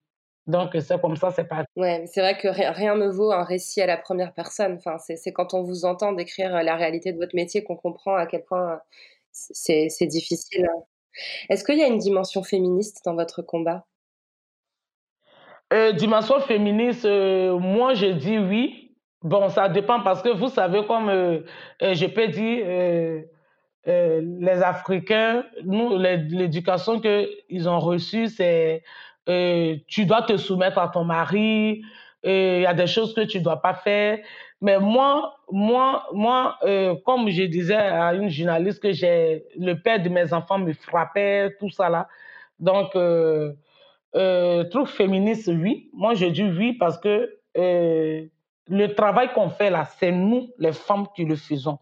Donc, 0.47 0.71
c'est 0.79 0.99
comme 0.99 1.15
ça, 1.15 1.31
c'est 1.31 1.43
pas. 1.43 1.65
Ouais, 1.75 2.03
c'est 2.07 2.21
vrai 2.21 2.37
que 2.37 2.47
rien, 2.47 2.95
ne 2.95 3.07
vaut 3.07 3.31
un 3.31 3.43
récit 3.43 3.81
à 3.81 3.85
la 3.85 3.97
première 3.97 4.33
personne. 4.33 4.77
Enfin, 4.77 4.97
c'est 4.97 5.31
quand 5.33 5.53
on 5.53 5.61
vous 5.61 5.85
entend 5.85 6.13
décrire 6.13 6.55
euh, 6.55 6.63
la 6.63 6.75
réalité 6.75 7.11
de 7.11 7.17
votre 7.17 7.35
métier 7.35 7.63
qu'on 7.63 7.75
comprend 7.75 8.15
à 8.15 8.25
quel 8.25 8.43
point 8.43 8.73
euh, 8.73 8.77
c'est 9.31 10.07
difficile. 10.07 10.67
Est-ce 11.49 11.63
qu'il 11.63 11.77
y 11.77 11.83
a 11.83 11.87
une 11.87 11.97
dimension 11.97 12.43
féministe 12.43 13.01
dans 13.05 13.15
votre 13.15 13.41
combat? 13.41 13.85
Euh, 15.73 15.93
dimension 15.93 16.39
féministe, 16.41 17.05
euh, 17.05 17.57
moi 17.57 17.93
je 17.93 18.07
dis 18.07 18.37
oui. 18.37 18.91
Bon, 19.21 19.49
ça 19.49 19.69
dépend 19.69 20.01
parce 20.01 20.21
que 20.21 20.29
vous 20.29 20.49
savez, 20.49 20.85
comme 20.85 21.09
euh, 21.09 21.41
je 21.81 22.05
peux 22.07 22.27
dire, 22.27 23.23
les 23.85 24.63
Africains, 24.63 25.45
nous, 25.63 25.97
l'éducation 25.97 26.99
qu'ils 26.99 27.69
ont 27.69 27.79
reçue, 27.79 28.27
c'est 28.27 28.83
tu 29.27 30.05
dois 30.05 30.23
te 30.23 30.37
soumettre 30.37 30.79
à 30.79 30.87
ton 30.89 31.03
mari, 31.03 31.83
il 32.23 32.61
y 32.61 32.65
a 32.65 32.73
des 32.73 32.87
choses 32.87 33.13
que 33.13 33.21
tu 33.21 33.39
ne 33.39 33.43
dois 33.43 33.61
pas 33.61 33.73
faire. 33.73 34.19
Mais 34.61 34.79
moi, 34.79 35.37
moi, 35.51 36.05
moi 36.13 36.57
comme 37.05 37.29
je 37.29 37.43
disais 37.43 37.75
à 37.75 38.13
une 38.13 38.29
journaliste 38.29 38.81
que 38.81 38.91
j'ai, 38.91 39.45
le 39.57 39.73
père 39.73 40.01
de 40.01 40.09
mes 40.09 40.31
enfants 40.33 40.59
me 40.59 40.73
frappait, 40.73 41.55
tout 41.59 41.69
ça 41.69 41.89
là. 41.89 42.07
Donc, 42.59 42.95
euh, 44.15 44.63
truc 44.65 44.87
féministe, 44.87 45.47
oui. 45.47 45.89
Moi, 45.93 46.15
je 46.15 46.25
dis 46.25 46.43
oui 46.43 46.73
parce 46.73 46.97
que 46.97 47.37
euh, 47.57 48.25
le 48.67 48.87
travail 48.93 49.31
qu'on 49.33 49.49
fait 49.49 49.69
là, 49.69 49.85
c'est 49.99 50.11
nous, 50.11 50.49
les 50.57 50.73
femmes, 50.73 51.07
qui 51.15 51.25
le 51.25 51.35
faisons. 51.35 51.79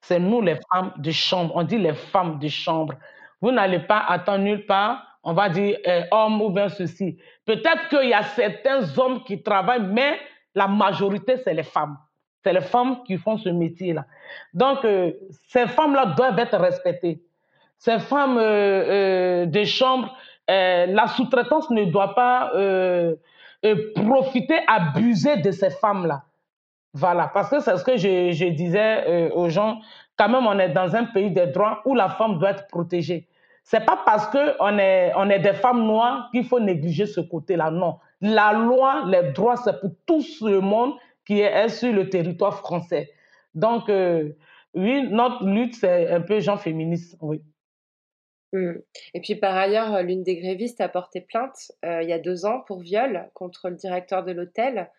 C'est 0.00 0.20
nous, 0.20 0.40
les 0.40 0.56
femmes 0.72 0.92
de 0.96 1.10
chambre. 1.10 1.52
On 1.56 1.64
dit 1.64 1.78
les 1.78 1.94
femmes 1.94 2.38
de 2.38 2.48
chambre. 2.48 2.94
Vous 3.40 3.50
n'allez 3.50 3.80
pas 3.80 3.98
attendre 3.98 4.44
nulle 4.44 4.66
part. 4.66 5.04
On 5.22 5.32
va 5.32 5.48
dire 5.48 5.76
euh, 5.86 6.02
homme 6.10 6.40
ou 6.42 6.50
bien 6.50 6.68
ceci. 6.68 7.18
Peut-être 7.44 7.88
qu'il 7.88 8.08
y 8.08 8.14
a 8.14 8.22
certains 8.22 8.80
hommes 8.98 9.22
qui 9.24 9.42
travaillent, 9.42 9.86
mais 9.86 10.18
la 10.54 10.68
majorité, 10.68 11.36
c'est 11.38 11.54
les 11.54 11.62
femmes. 11.62 11.96
C'est 12.44 12.52
les 12.52 12.60
femmes 12.60 13.02
qui 13.04 13.16
font 13.16 13.36
ce 13.36 13.48
métier-là. 13.48 14.06
Donc, 14.54 14.84
euh, 14.84 15.12
ces 15.48 15.66
femmes-là 15.66 16.14
doivent 16.16 16.38
être 16.38 16.56
respectées. 16.56 17.22
Ces 17.78 17.98
femmes 17.98 18.36
de 18.38 19.64
chambre, 19.64 20.12
euh, 20.50 20.86
la 20.86 21.08
sous-traitance 21.08 21.70
ne 21.70 21.84
doit 21.84 22.14
pas 22.14 22.52
euh, 22.54 23.16
euh, 23.66 23.92
profiter, 23.94 24.58
abuser 24.66 25.36
de 25.38 25.50
ces 25.50 25.70
femmes-là. 25.70 26.22
Voilà, 26.94 27.30
parce 27.32 27.50
que 27.50 27.60
c'est 27.60 27.76
ce 27.76 27.84
que 27.84 27.96
je, 27.96 28.48
disais 28.48 29.30
aux 29.32 29.50
gens. 29.50 29.78
Quand 30.16 30.28
même, 30.28 30.46
on 30.46 30.58
est 30.58 30.70
dans 30.70 30.96
un 30.96 31.04
pays 31.04 31.30
des 31.30 31.48
droits 31.48 31.82
où 31.84 31.94
la 31.94 32.08
femme 32.08 32.38
doit 32.38 32.50
être 32.50 32.66
protégée. 32.68 33.28
C'est 33.70 33.84
pas 33.84 34.00
parce 34.06 34.28
qu'on 34.28 34.78
est, 34.78 35.12
on 35.14 35.28
est 35.28 35.40
des 35.40 35.52
femmes 35.52 35.84
noires 35.84 36.30
qu'il 36.32 36.46
faut 36.46 36.58
négliger 36.58 37.04
ce 37.04 37.20
côté-là. 37.20 37.70
Non. 37.70 37.98
La 38.22 38.54
loi, 38.54 39.04
les 39.08 39.30
droits, 39.32 39.58
c'est 39.58 39.78
pour 39.78 39.90
tout 40.06 40.24
le 40.40 40.60
monde 40.60 40.94
qui 41.26 41.40
est 41.40 41.68
sur 41.68 41.92
le 41.92 42.08
territoire 42.08 42.60
français. 42.60 43.10
Donc, 43.54 43.90
oui, 44.72 45.08
notre 45.10 45.44
lutte, 45.44 45.74
c'est 45.74 46.08
un 46.08 46.22
peu 46.22 46.40
genre 46.40 46.58
féministe, 46.58 47.18
oui. 47.20 47.42
Mmh. 48.54 48.76
Et 49.12 49.20
puis 49.20 49.34
par 49.34 49.54
ailleurs, 49.54 50.02
l'une 50.02 50.22
des 50.22 50.38
grévistes 50.38 50.80
a 50.80 50.88
porté 50.88 51.20
plainte 51.20 51.70
il 51.82 52.08
y 52.08 52.14
a 52.14 52.18
deux 52.18 52.46
ans 52.46 52.62
pour 52.66 52.80
viol 52.80 53.28
contre 53.34 53.68
le 53.68 53.76
directeur 53.76 54.24
de 54.24 54.32
l'hôtel. 54.32 54.90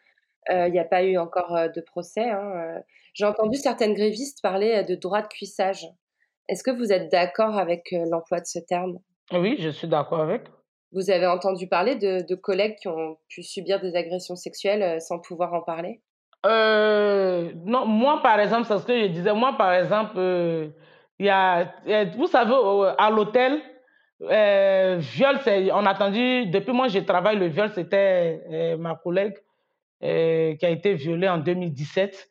Il 0.48 0.72
n'y 0.72 0.78
a 0.78 0.86
pas 0.86 1.02
eu 1.02 1.18
encore 1.18 1.58
de 1.76 1.82
procès. 1.82 2.30
Hein, 2.30 2.84
J'ai 3.16 3.26
entendu 3.26 3.58
certaines 3.58 3.96
grévistes 3.96 4.44
parler 4.44 4.84
de 4.84 4.94
droit 4.94 5.24
de 5.24 5.28
cuissage. 5.28 5.88
Est-ce 6.50 6.64
que 6.64 6.72
vous 6.72 6.92
êtes 6.92 7.12
d'accord 7.12 7.58
avec 7.58 7.94
l'emploi 8.10 8.40
de 8.40 8.46
ce 8.46 8.60
terme? 8.60 8.98
Oui, 9.32 9.56
je 9.60 9.70
suis 9.70 9.88
d'accord 9.88 10.20
avec. 10.20 10.44
Vous 10.92 11.12
avez 11.12 11.28
entendu 11.28 11.68
parler 11.68 11.96
de, 11.96 12.36
collègues 12.36 12.76
qui 12.82 12.88
ont 12.88 13.18
pu 13.30 13.44
subir 13.44 13.80
des 13.80 13.96
agressions 13.96 14.36
sexuelles 14.36 15.00
sans 15.00 15.20
pouvoir 15.20 15.54
en 15.54 15.62
parler? 15.62 16.02
Euh, 16.46 17.52
Non, 17.66 17.86
moi 17.86 18.22
par 18.24 18.40
exemple, 18.40 18.66
c'est 18.68 18.80
ce 18.80 18.86
que 18.86 19.00
je 19.00 19.08
disais. 19.08 19.34
Moi 19.34 19.56
par 19.58 19.74
exemple, 19.74 20.20
il 21.20 21.26
y 21.26 21.30
a, 21.30 21.72
vous 22.18 22.28
savez, 22.28 22.56
à 22.98 23.10
l'hôtel, 23.12 23.62
euh, 24.22 24.98
viol, 25.00 25.40
on 25.74 25.86
a 25.86 25.92
attendu, 25.92 26.48
depuis 26.48 26.74
moi 26.74 26.88
je 26.90 27.00
travaille, 27.00 27.38
le 27.38 27.48
viol, 27.48 27.72
c'était 27.74 28.42
euh, 28.52 28.78
ma 28.78 28.96
collègue 28.96 29.36
euh, 30.04 30.56
qui 30.56 30.66
a 30.66 30.70
été 30.70 30.94
violée 30.94 31.30
en 31.30 31.38
2017. 31.38 32.29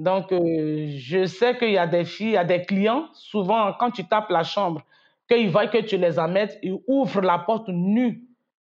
Donc, 0.00 0.32
euh, 0.32 0.86
je 0.96 1.26
sais 1.26 1.58
qu'il 1.58 1.72
y 1.72 1.78
a 1.78 1.86
des 1.86 2.06
filles, 2.06 2.28
il 2.28 2.32
y 2.32 2.36
a 2.38 2.44
des 2.44 2.62
clients, 2.62 3.04
souvent 3.12 3.74
quand 3.78 3.90
tu 3.90 4.02
tapes 4.04 4.30
la 4.30 4.42
chambre, 4.42 4.80
qu'ils 5.28 5.50
voient 5.50 5.66
que 5.66 5.76
tu 5.76 5.98
les 5.98 6.18
amènes, 6.18 6.48
ils 6.62 6.78
ouvrent 6.86 7.20
la 7.20 7.38
porte 7.38 7.68
nue, 7.68 8.22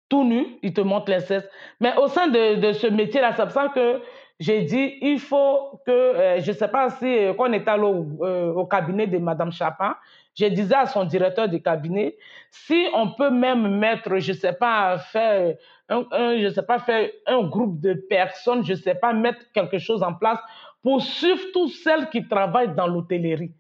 tout 0.09 0.25
nu, 0.25 0.47
ils 0.63 0.73
te 0.73 0.81
montrent 0.81 1.11
les 1.11 1.21
cesses. 1.21 1.47
Mais 1.79 1.95
au 1.99 2.09
sein 2.09 2.29
de, 2.29 2.55
de 2.55 2.73
ce 2.73 2.87
métier-là, 2.87 3.35
c'est 3.37 3.43
pour 3.43 3.53
ça 3.53 3.69
que 3.69 4.01
j'ai 4.39 4.63
dit, 4.63 4.99
il 5.01 5.19
faut 5.19 5.81
que, 5.87 5.91
euh, 5.91 6.41
je 6.41 6.53
ne 6.53 6.57
sais 6.57 6.69
pas 6.69 6.91
si, 6.91 7.05
euh, 7.07 7.35
quand 7.35 7.49
on 7.49 7.53
était 7.53 7.71
allé 7.71 7.83
au, 7.85 8.67
cabinet 8.67 9.07
de 9.07 9.19
Mme 9.19 9.51
Chapin, 9.51 9.95
je 10.39 10.47
disais 10.47 10.75
à 10.75 10.87
son 10.87 11.05
directeur 11.05 11.49
de 11.49 11.57
cabinet, 11.57 12.17
si 12.51 12.87
on 12.95 13.13
peut 13.13 13.31
même 13.31 13.79
mettre, 13.79 14.19
je 14.19 14.33
ne 14.33 14.37
sais 14.37 14.53
pas, 14.53 14.99
faire 14.99 15.55
un, 15.89 16.05
je 16.39 16.51
sais 16.51 16.63
pas, 16.63 16.79
faire 16.79 17.09
un 17.27 17.43
groupe 17.45 17.81
de 17.81 17.95
personnes, 17.95 18.65
je 18.65 18.73
ne 18.73 18.79
sais 18.79 18.95
pas, 18.95 19.15
mettre 19.15 19.41
quelque 19.55 19.79
chose 19.79 20.03
en 20.03 20.13
place 20.13 20.41
pour 20.87 21.03
toutes 21.53 21.73
celles 21.73 22.09
qui 22.11 22.29
travaillent 22.29 22.73
dans 22.77 22.87
l'hôtellerie. 22.87 23.53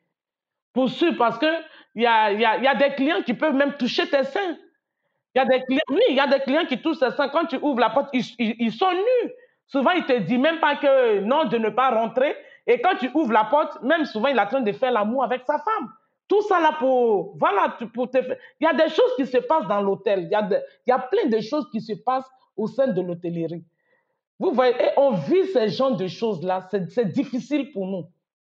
Pour 0.73 0.89
suivre, 0.89 1.17
parce 1.19 1.37
qu'il 1.41 1.59
y 1.97 2.07
a, 2.07 2.31
y, 2.31 2.45
a, 2.45 2.59
y 2.59 2.69
a 2.69 2.75
des 2.77 2.95
clients 2.95 3.21
qui 3.27 3.35
peuvent 3.35 3.57
même 3.57 3.77
toucher 3.77 4.09
tes 4.09 4.23
seins. 4.23 4.57
Il 5.35 5.39
y 5.39 5.41
a 5.41 5.45
des 5.45 5.61
clients, 5.65 5.81
oui, 5.91 6.03
il 6.09 6.15
y 6.15 6.21
a 6.21 6.29
des 6.29 6.39
clients 6.39 6.67
qui 6.67 6.81
touchent 6.81 7.01
tes 7.01 7.11
seins. 7.11 7.29
Quand 7.31 7.47
tu 7.47 7.57
ouvres 7.57 7.81
la 7.81 7.91
porte, 7.91 8.11
ils, 8.13 8.25
ils, 8.39 8.55
ils 8.61 8.73
sont 8.73 8.93
nus. 8.93 9.33
Souvent, 9.67 9.91
il 9.91 10.05
te 10.05 10.17
dit 10.21 10.39
même 10.39 10.61
pas 10.61 10.77
que 10.77 11.19
non, 11.19 11.47
de 11.47 11.59
ne 11.59 11.71
pas 11.71 11.91
rentrer. 11.91 12.37
Et 12.65 12.81
quand 12.81 12.95
tu 12.95 13.11
ouvres 13.13 13.33
la 13.33 13.43
porte, 13.43 13.83
même 13.83 14.05
souvent, 14.05 14.29
il 14.29 14.37
est 14.37 14.41
en 14.41 14.47
train 14.47 14.61
de 14.61 14.71
faire 14.71 14.93
l'amour 14.93 15.25
avec 15.25 15.43
sa 15.47 15.59
femme. 15.59 15.91
Tout 16.29 16.43
ça 16.43 16.61
là 16.61 16.77
pour, 16.79 17.37
voilà, 17.39 17.77
pour 17.93 18.09
te 18.09 18.23
faire. 18.23 18.37
Il 18.61 18.65
y 18.65 18.69
a 18.69 18.73
des 18.73 18.89
choses 18.89 19.17
qui 19.17 19.27
se 19.27 19.39
passent 19.39 19.67
dans 19.67 19.83
l'hôtel. 19.83 20.29
Il, 20.31 20.61
il 20.87 20.91
y 20.91 20.93
a 20.93 20.99
plein 21.01 21.27
de 21.29 21.41
choses 21.41 21.69
qui 21.73 21.81
se 21.81 21.95
passent 22.05 22.31
au 22.57 22.69
sein 22.69 22.87
de 22.87 23.01
l'hôtellerie. 23.01 23.65
Vous 24.39 24.53
voyez, 24.53 24.75
on 24.97 25.13
vit 25.13 25.47
ces 25.53 25.69
genres 25.69 25.97
de 25.97 26.07
choses-là. 26.07 26.69
C'est 26.71 27.09
difficile 27.09 27.73
pour 27.73 27.87
nous. 27.87 28.05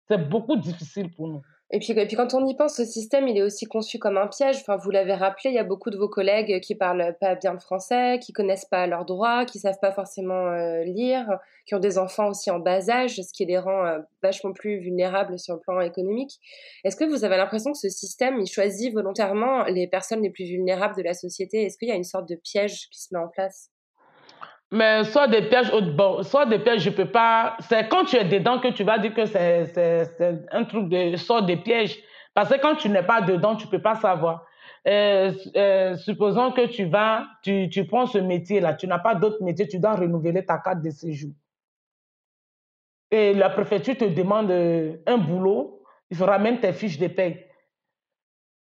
C'est 0.09 0.29
beaucoup 0.29 0.57
difficile 0.57 1.13
pour 1.13 1.29
nous. 1.29 1.43
Et 1.73 1.81
puis, 1.81 1.93
et 1.93 2.07
puis, 2.07 2.15
quand 2.15 2.33
on 2.33 2.47
y 2.47 2.55
pense, 2.55 2.77
ce 2.77 2.85
système, 2.85 3.27
il 3.27 3.37
est 3.37 3.43
aussi 3.43 3.65
conçu 3.65 3.99
comme 3.99 4.17
un 4.17 4.29
piège. 4.29 4.59
Enfin, 4.61 4.77
vous 4.77 4.91
l'avez 4.91 5.15
rappelé, 5.15 5.51
il 5.51 5.55
y 5.55 5.59
a 5.59 5.65
beaucoup 5.65 5.91
de 5.91 5.97
vos 5.97 6.09
collègues 6.09 6.61
qui 6.61 6.77
parlent 6.77 7.17
pas 7.21 7.35
bien 7.35 7.53
le 7.53 7.59
français, 7.59 8.21
qui 8.23 8.33
connaissent 8.33 8.67
pas 8.67 8.87
leurs 8.87 9.05
droits, 9.05 9.45
qui 9.45 9.59
savent 9.59 9.81
pas 9.83 9.91
forcément 9.91 10.47
euh, 10.53 10.85
lire, 10.85 11.27
qui 11.67 11.75
ont 11.75 11.81
des 11.81 11.99
enfants 11.99 12.29
aussi 12.29 12.53
en 12.53 12.61
bas 12.61 12.89
âge, 12.89 13.17
ce 13.17 13.33
qui 13.33 13.45
les 13.47 13.59
rend 13.59 13.85
euh, 13.85 13.99
vachement 14.23 14.53
plus 14.53 14.79
vulnérables 14.79 15.41
sur 15.41 15.55
le 15.55 15.61
plan 15.61 15.81
économique. 15.81 16.39
Est-ce 16.85 16.95
que 16.95 17.05
vous 17.05 17.25
avez 17.25 17.37
l'impression 17.37 17.73
que 17.73 17.79
ce 17.79 17.89
système, 17.89 18.39
il 18.41 18.47
choisit 18.47 18.95
volontairement 18.95 19.65
les 19.65 19.89
personnes 19.89 20.23
les 20.23 20.31
plus 20.31 20.45
vulnérables 20.45 20.97
de 20.97 21.03
la 21.03 21.15
société? 21.15 21.65
Est-ce 21.65 21.79
qu'il 21.79 21.89
y 21.89 21.93
a 21.93 21.97
une 21.97 22.05
sorte 22.05 22.29
de 22.29 22.37
piège 22.37 22.89
qui 22.91 23.03
se 23.03 23.09
met 23.13 23.21
en 23.21 23.29
place? 23.29 23.73
Mais 24.71 25.05
soit 25.05 25.29
des 25.29 25.43
pièges, 25.43 25.71
bon, 25.71 26.23
soit 26.23 26.47
des 26.47 26.59
pièges, 26.59 26.83
je 26.83 26.91
peux 26.91 27.11
pas. 27.11 27.57
C'est 27.61 27.89
quand 27.89 28.05
tu 28.05 28.17
es 28.17 28.25
dedans 28.25 28.59
que 28.59 28.69
tu 28.69 28.83
vas 28.85 28.99
dire 28.99 29.15
que 29.15 29.25
c'est 29.25 30.45
un 30.51 30.65
truc 30.65 30.89
de 30.89 31.17
soit 31.17 31.43
des 31.43 31.57
pièges. 31.57 31.99
Parce 32.35 32.51
que 32.51 32.61
quand 32.61 32.75
tu 32.75 32.89
n'es 32.91 33.03
pas 33.03 33.23
dedans, 33.23 33.57
tu 33.57 33.67
peux 33.67 33.81
pas 33.81 33.95
savoir. 33.95 34.45
Euh, 34.87 35.33
euh, 35.57 35.97
supposons 35.97 36.53
que 36.53 36.67
tu 36.67 36.85
vas, 36.85 37.27
tu, 37.43 37.69
tu 37.71 37.87
prends 37.87 38.07
ce 38.07 38.19
métier-là, 38.19 38.75
tu 38.75 38.87
n'as 38.87 38.99
pas 38.99 39.15
d'autre 39.15 39.43
métier, 39.43 39.67
tu 39.67 39.81
dois 39.81 39.95
renouveler 39.95 40.45
ta 40.45 40.59
carte 40.59 40.83
de 40.83 40.91
séjour. 40.91 41.33
Et 43.11 43.35
la 43.35 43.51
préfecture 43.51 43.97
te 43.97 44.05
demande 44.05 44.51
euh, 44.51 44.97
un 45.07 45.17
boulot, 45.17 45.83
il 46.11 46.17
faut 46.17 46.27
ramener 46.27 46.61
tes 46.61 46.73
fiches 46.73 46.99
de 46.99 47.09
paie. 47.09 47.49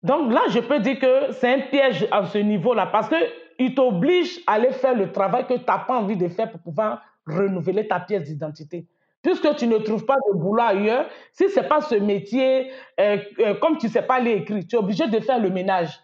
Donc 0.03 0.31
là, 0.33 0.41
je 0.49 0.59
peux 0.59 0.79
dire 0.79 0.99
que 0.99 1.31
c'est 1.33 1.53
un 1.53 1.59
piège 1.67 2.07
à 2.11 2.25
ce 2.25 2.37
niveau-là 2.37 2.87
parce 2.87 3.07
que 3.07 3.15
il 3.59 3.75
t'oblige 3.75 4.39
à 4.47 4.53
aller 4.53 4.71
faire 4.71 4.95
le 4.95 5.11
travail 5.11 5.45
que 5.45 5.53
tu 5.53 5.65
n'as 5.67 5.79
pas 5.79 5.99
envie 5.99 6.15
de 6.15 6.27
faire 6.29 6.49
pour 6.49 6.61
pouvoir 6.61 7.03
renouveler 7.27 7.87
ta 7.87 7.99
pièce 7.99 8.23
d'identité. 8.23 8.87
Puisque 9.21 9.53
tu 9.57 9.67
ne 9.67 9.77
trouves 9.79 10.05
pas 10.05 10.15
de 10.15 10.37
boulot 10.37 10.63
ailleurs, 10.63 11.05
si 11.33 11.49
ce 11.49 11.59
n'est 11.59 11.67
pas 11.67 11.81
ce 11.81 11.95
métier, 11.95 12.71
euh, 12.99 13.17
euh, 13.39 13.53
comme 13.55 13.77
tu 13.77 13.87
ne 13.87 13.91
sais 13.91 14.01
pas 14.01 14.19
lire 14.21 14.37
écrire, 14.37 14.63
tu 14.67 14.75
es 14.75 14.79
obligé 14.79 15.07
de 15.07 15.19
faire 15.19 15.39
le 15.39 15.49
ménage. 15.49 15.99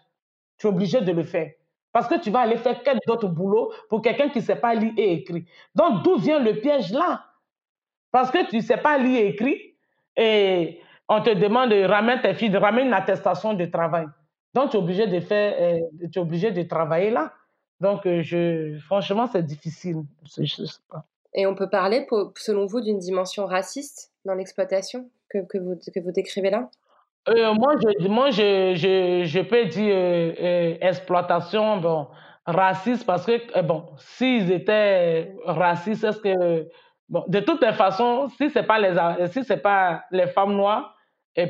Tu 0.58 0.66
es 0.66 0.70
obligé 0.70 1.00
de 1.00 1.12
le 1.12 1.22
faire. 1.22 1.50
Parce 1.92 2.08
que 2.08 2.20
tu 2.20 2.30
vas 2.30 2.40
aller 2.40 2.58
faire 2.58 2.82
quel 2.84 2.98
autre 3.08 3.28
boulot 3.28 3.72
pour 3.88 4.02
quelqu'un 4.02 4.28
qui 4.28 4.40
ne 4.40 4.44
sait 4.44 4.56
pas 4.56 4.74
lire 4.74 4.92
et 4.98 5.14
écrire. 5.14 5.44
Donc, 5.74 6.02
d'où 6.04 6.18
vient 6.18 6.40
le 6.40 6.60
piège 6.60 6.92
là? 6.92 7.24
Parce 8.12 8.30
que 8.30 8.46
tu 8.50 8.56
ne 8.56 8.60
sais 8.60 8.76
pas 8.76 8.98
lire 8.98 9.18
et 9.18 9.28
écrire 9.28 9.56
et 10.14 10.80
on 11.08 11.22
te 11.22 11.30
demande 11.30 11.70
de 11.70 11.84
ramener 11.84 12.20
tes 12.20 12.34
filles, 12.34 12.50
de 12.50 12.58
ramener 12.58 12.82
une 12.82 12.92
attestation 12.92 13.54
de 13.54 13.64
travail. 13.64 14.06
Donc, 14.52 14.70
tu 14.70 14.76
es 14.76 14.80
obligé 14.80 15.06
de 15.06 15.20
faire, 15.20 15.54
euh, 15.58 15.80
tu 16.12 16.18
es 16.18 16.22
obligé 16.22 16.50
de 16.50 16.62
travailler 16.62 17.10
là. 17.10 17.32
Donc, 17.80 18.06
euh, 18.06 18.22
je, 18.22 18.78
franchement, 18.86 19.26
c'est 19.26 19.44
difficile. 19.44 20.02
Je, 20.38 20.44
sais 20.46 20.78
pas. 20.90 21.04
Et 21.34 21.46
on 21.46 21.54
peut 21.54 21.68
parler, 21.68 22.06
selon 22.36 22.66
vous, 22.66 22.80
d'une 22.80 22.98
dimension 22.98 23.46
raciste 23.46 24.12
dans 24.24 24.34
l'exploitation 24.34 25.10
que, 25.28 25.38
que, 25.46 25.58
vous, 25.58 25.76
que 25.76 26.00
vous 26.00 26.12
décrivez 26.12 26.50
là? 26.50 26.70
Euh, 27.28 27.52
Moi, 27.54 27.74
je, 27.82 28.08
moi 28.08 28.30
je, 28.30 28.74
je, 28.76 29.24
je 29.24 29.40
peux 29.40 29.66
dire 29.66 29.94
euh, 29.94 30.32
euh 30.40 30.76
exploitation 30.80 31.78
bon, 31.78 32.06
raciste 32.46 33.04
parce 33.04 33.26
que, 33.26 33.60
bon, 33.62 33.86
s'ils 33.98 34.52
étaient 34.52 35.34
racistes, 35.44 36.04
est-ce 36.04 36.20
que. 36.20 36.68
Bon, 37.08 37.24
de 37.28 37.38
toutes 37.38 37.62
les 37.62 37.72
façons, 37.72 38.28
si 38.36 38.50
ce 38.50 38.58
n'est 38.58 38.66
pas, 38.66 38.78
les, 38.80 39.28
si 39.28 39.56
pas 39.58 40.02
les 40.10 40.26
femmes 40.26 40.56
noires, 40.56 40.96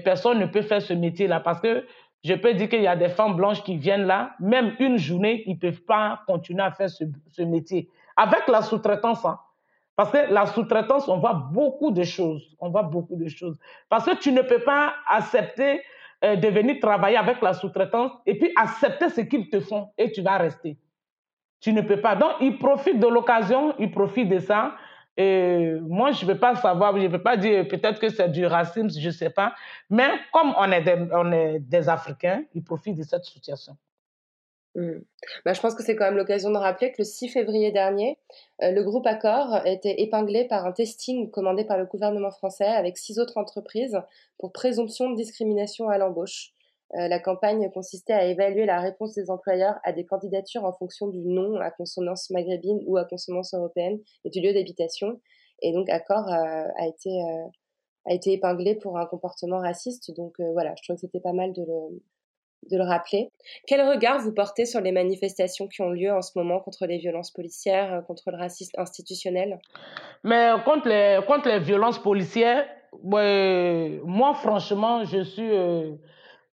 personne 0.04 0.38
ne 0.38 0.46
peut 0.46 0.60
faire 0.62 0.82
ce 0.82 0.92
métier-là 0.92 1.40
parce 1.40 1.60
que 1.60 1.86
je 2.24 2.34
peux 2.34 2.54
dire 2.54 2.68
qu'il 2.68 2.82
y 2.82 2.86
a 2.86 2.96
des 2.96 3.08
femmes 3.08 3.36
blanches 3.36 3.62
qui 3.62 3.76
viennent 3.76 4.06
là, 4.06 4.32
même 4.40 4.74
une 4.80 4.98
journée, 4.98 5.44
ils 5.46 5.54
ne 5.54 5.58
peuvent 5.58 5.82
pas 5.82 6.20
continuer 6.26 6.62
à 6.62 6.70
faire 6.70 6.90
ce, 6.90 7.42
métier. 7.42 7.88
Avec 8.16 8.48
la 8.48 8.62
sous-traitance, 8.62 9.24
hein. 9.24 9.38
parce 9.94 10.10
que 10.10 10.32
la 10.32 10.46
sous-traitance, 10.46 11.08
on 11.08 11.18
voit 11.18 11.34
beaucoup 11.52 11.90
de 11.90 12.02
choses. 12.02 12.56
On 12.58 12.70
voit 12.70 12.82
beaucoup 12.82 13.16
de 13.16 13.28
choses. 13.28 13.58
Parce 13.88 14.06
que 14.06 14.16
tu 14.16 14.32
ne 14.32 14.42
peux 14.42 14.60
pas 14.60 14.94
accepter 15.08 15.82
euh, 16.24 16.34
de 16.34 16.48
venir 16.48 16.76
travailler 16.80 17.16
avec 17.16 17.42
la 17.42 17.52
sous-traitance 17.52 18.12
et 18.24 18.38
puis 18.38 18.50
accepter 18.56 19.10
ce 19.10 19.20
qu'ils 19.20 19.50
te 19.50 19.60
font 19.60 19.90
et 19.98 20.10
tu 20.10 20.22
vas 20.22 20.38
rester. 20.38 20.78
Tu 21.60 21.72
ne 21.72 21.82
peux 21.82 22.00
pas. 22.00 22.16
Donc, 22.16 22.32
ils 22.40 22.58
profitent 22.58 23.00
de 23.00 23.06
l'occasion, 23.06 23.74
ils 23.78 23.90
profitent 23.90 24.28
de 24.28 24.38
ça. 24.38 24.74
Et 25.16 25.74
moi, 25.80 26.12
je 26.12 26.26
ne 26.26 26.32
peux 26.32 26.38
pas 26.38 26.54
savoir, 26.56 26.96
je 26.96 27.02
ne 27.02 27.08
peux 27.08 27.22
pas 27.22 27.36
dire 27.36 27.66
peut-être 27.68 27.98
que 27.98 28.10
c'est 28.10 28.28
du 28.28 28.44
racisme, 28.46 28.90
je 28.90 29.06
ne 29.06 29.12
sais 29.12 29.30
pas. 29.30 29.54
Mais 29.88 30.08
comme 30.32 30.54
on 30.58 30.70
est 30.72 31.60
des, 31.60 31.88
Africains, 31.88 32.44
ils 32.54 32.62
profitent 32.62 32.98
de 32.98 33.02
cette 33.02 33.24
situation. 33.24 33.76
Mmh. 34.74 34.98
Je 35.46 35.60
pense 35.60 35.74
que 35.74 35.82
c'est 35.82 35.96
quand 35.96 36.04
même 36.04 36.18
l'occasion 36.18 36.50
de 36.50 36.58
rappeler 36.58 36.90
que 36.92 36.96
le 36.98 37.04
6 37.04 37.30
février 37.30 37.72
dernier, 37.72 38.18
euh, 38.62 38.72
le 38.72 38.82
groupe 38.82 39.06
Accor 39.06 39.54
a 39.54 39.66
été 39.66 40.02
épinglé 40.02 40.44
par 40.44 40.66
un 40.66 40.72
testing 40.72 41.30
commandé 41.30 41.64
par 41.64 41.78
le 41.78 41.86
gouvernement 41.86 42.30
français 42.30 42.66
avec 42.66 42.98
six 42.98 43.18
autres 43.18 43.38
entreprises 43.38 43.98
pour 44.38 44.52
présomption 44.52 45.08
de 45.08 45.16
discrimination 45.16 45.88
à 45.88 45.96
l'embauche. 45.96 46.52
Euh, 46.94 47.08
la 47.08 47.18
campagne 47.18 47.68
consistait 47.72 48.12
à 48.12 48.24
évaluer 48.26 48.64
la 48.64 48.80
réponse 48.80 49.14
des 49.14 49.30
employeurs 49.30 49.74
à 49.82 49.92
des 49.92 50.04
candidatures 50.04 50.64
en 50.64 50.72
fonction 50.72 51.08
du 51.08 51.20
nom 51.20 51.56
à 51.56 51.70
consonance 51.70 52.30
maghrébine 52.30 52.80
ou 52.86 52.96
à 52.96 53.04
consonance 53.04 53.54
européenne 53.54 53.98
et 54.24 54.30
du 54.30 54.40
lieu 54.40 54.52
d'habitation. 54.52 55.20
Et 55.62 55.72
donc, 55.72 55.88
Accor 55.88 56.28
euh, 56.28 56.68
a, 56.78 56.86
été, 56.86 57.10
euh, 57.10 57.48
a 58.06 58.14
été 58.14 58.32
épinglé 58.32 58.76
pour 58.76 58.98
un 58.98 59.06
comportement 59.06 59.58
raciste. 59.58 60.14
Donc 60.14 60.34
voilà, 60.38 60.74
je 60.76 60.84
trouve 60.84 60.96
que 60.96 61.00
c'était 61.00 61.20
pas 61.20 61.32
mal 61.32 61.52
de 61.52 61.62
le, 61.62 62.02
de 62.70 62.76
le 62.76 62.84
rappeler. 62.84 63.30
Quel 63.66 63.80
regard 63.88 64.20
vous 64.20 64.32
portez 64.32 64.64
sur 64.64 64.80
les 64.80 64.92
manifestations 64.92 65.66
qui 65.66 65.82
ont 65.82 65.90
lieu 65.90 66.12
en 66.12 66.22
ce 66.22 66.38
moment 66.38 66.60
contre 66.60 66.86
les 66.86 66.98
violences 66.98 67.32
policières, 67.32 68.04
contre 68.06 68.30
le 68.30 68.36
racisme 68.36 68.78
institutionnel? 68.78 69.58
Mais 70.22 70.50
contre 70.64 70.88
les, 70.88 71.20
contre 71.26 71.48
les 71.48 71.58
violences 71.58 72.00
policières, 72.00 72.64
moi, 73.02 74.34
franchement, 74.34 75.04
je 75.04 75.22
suis 75.22 75.50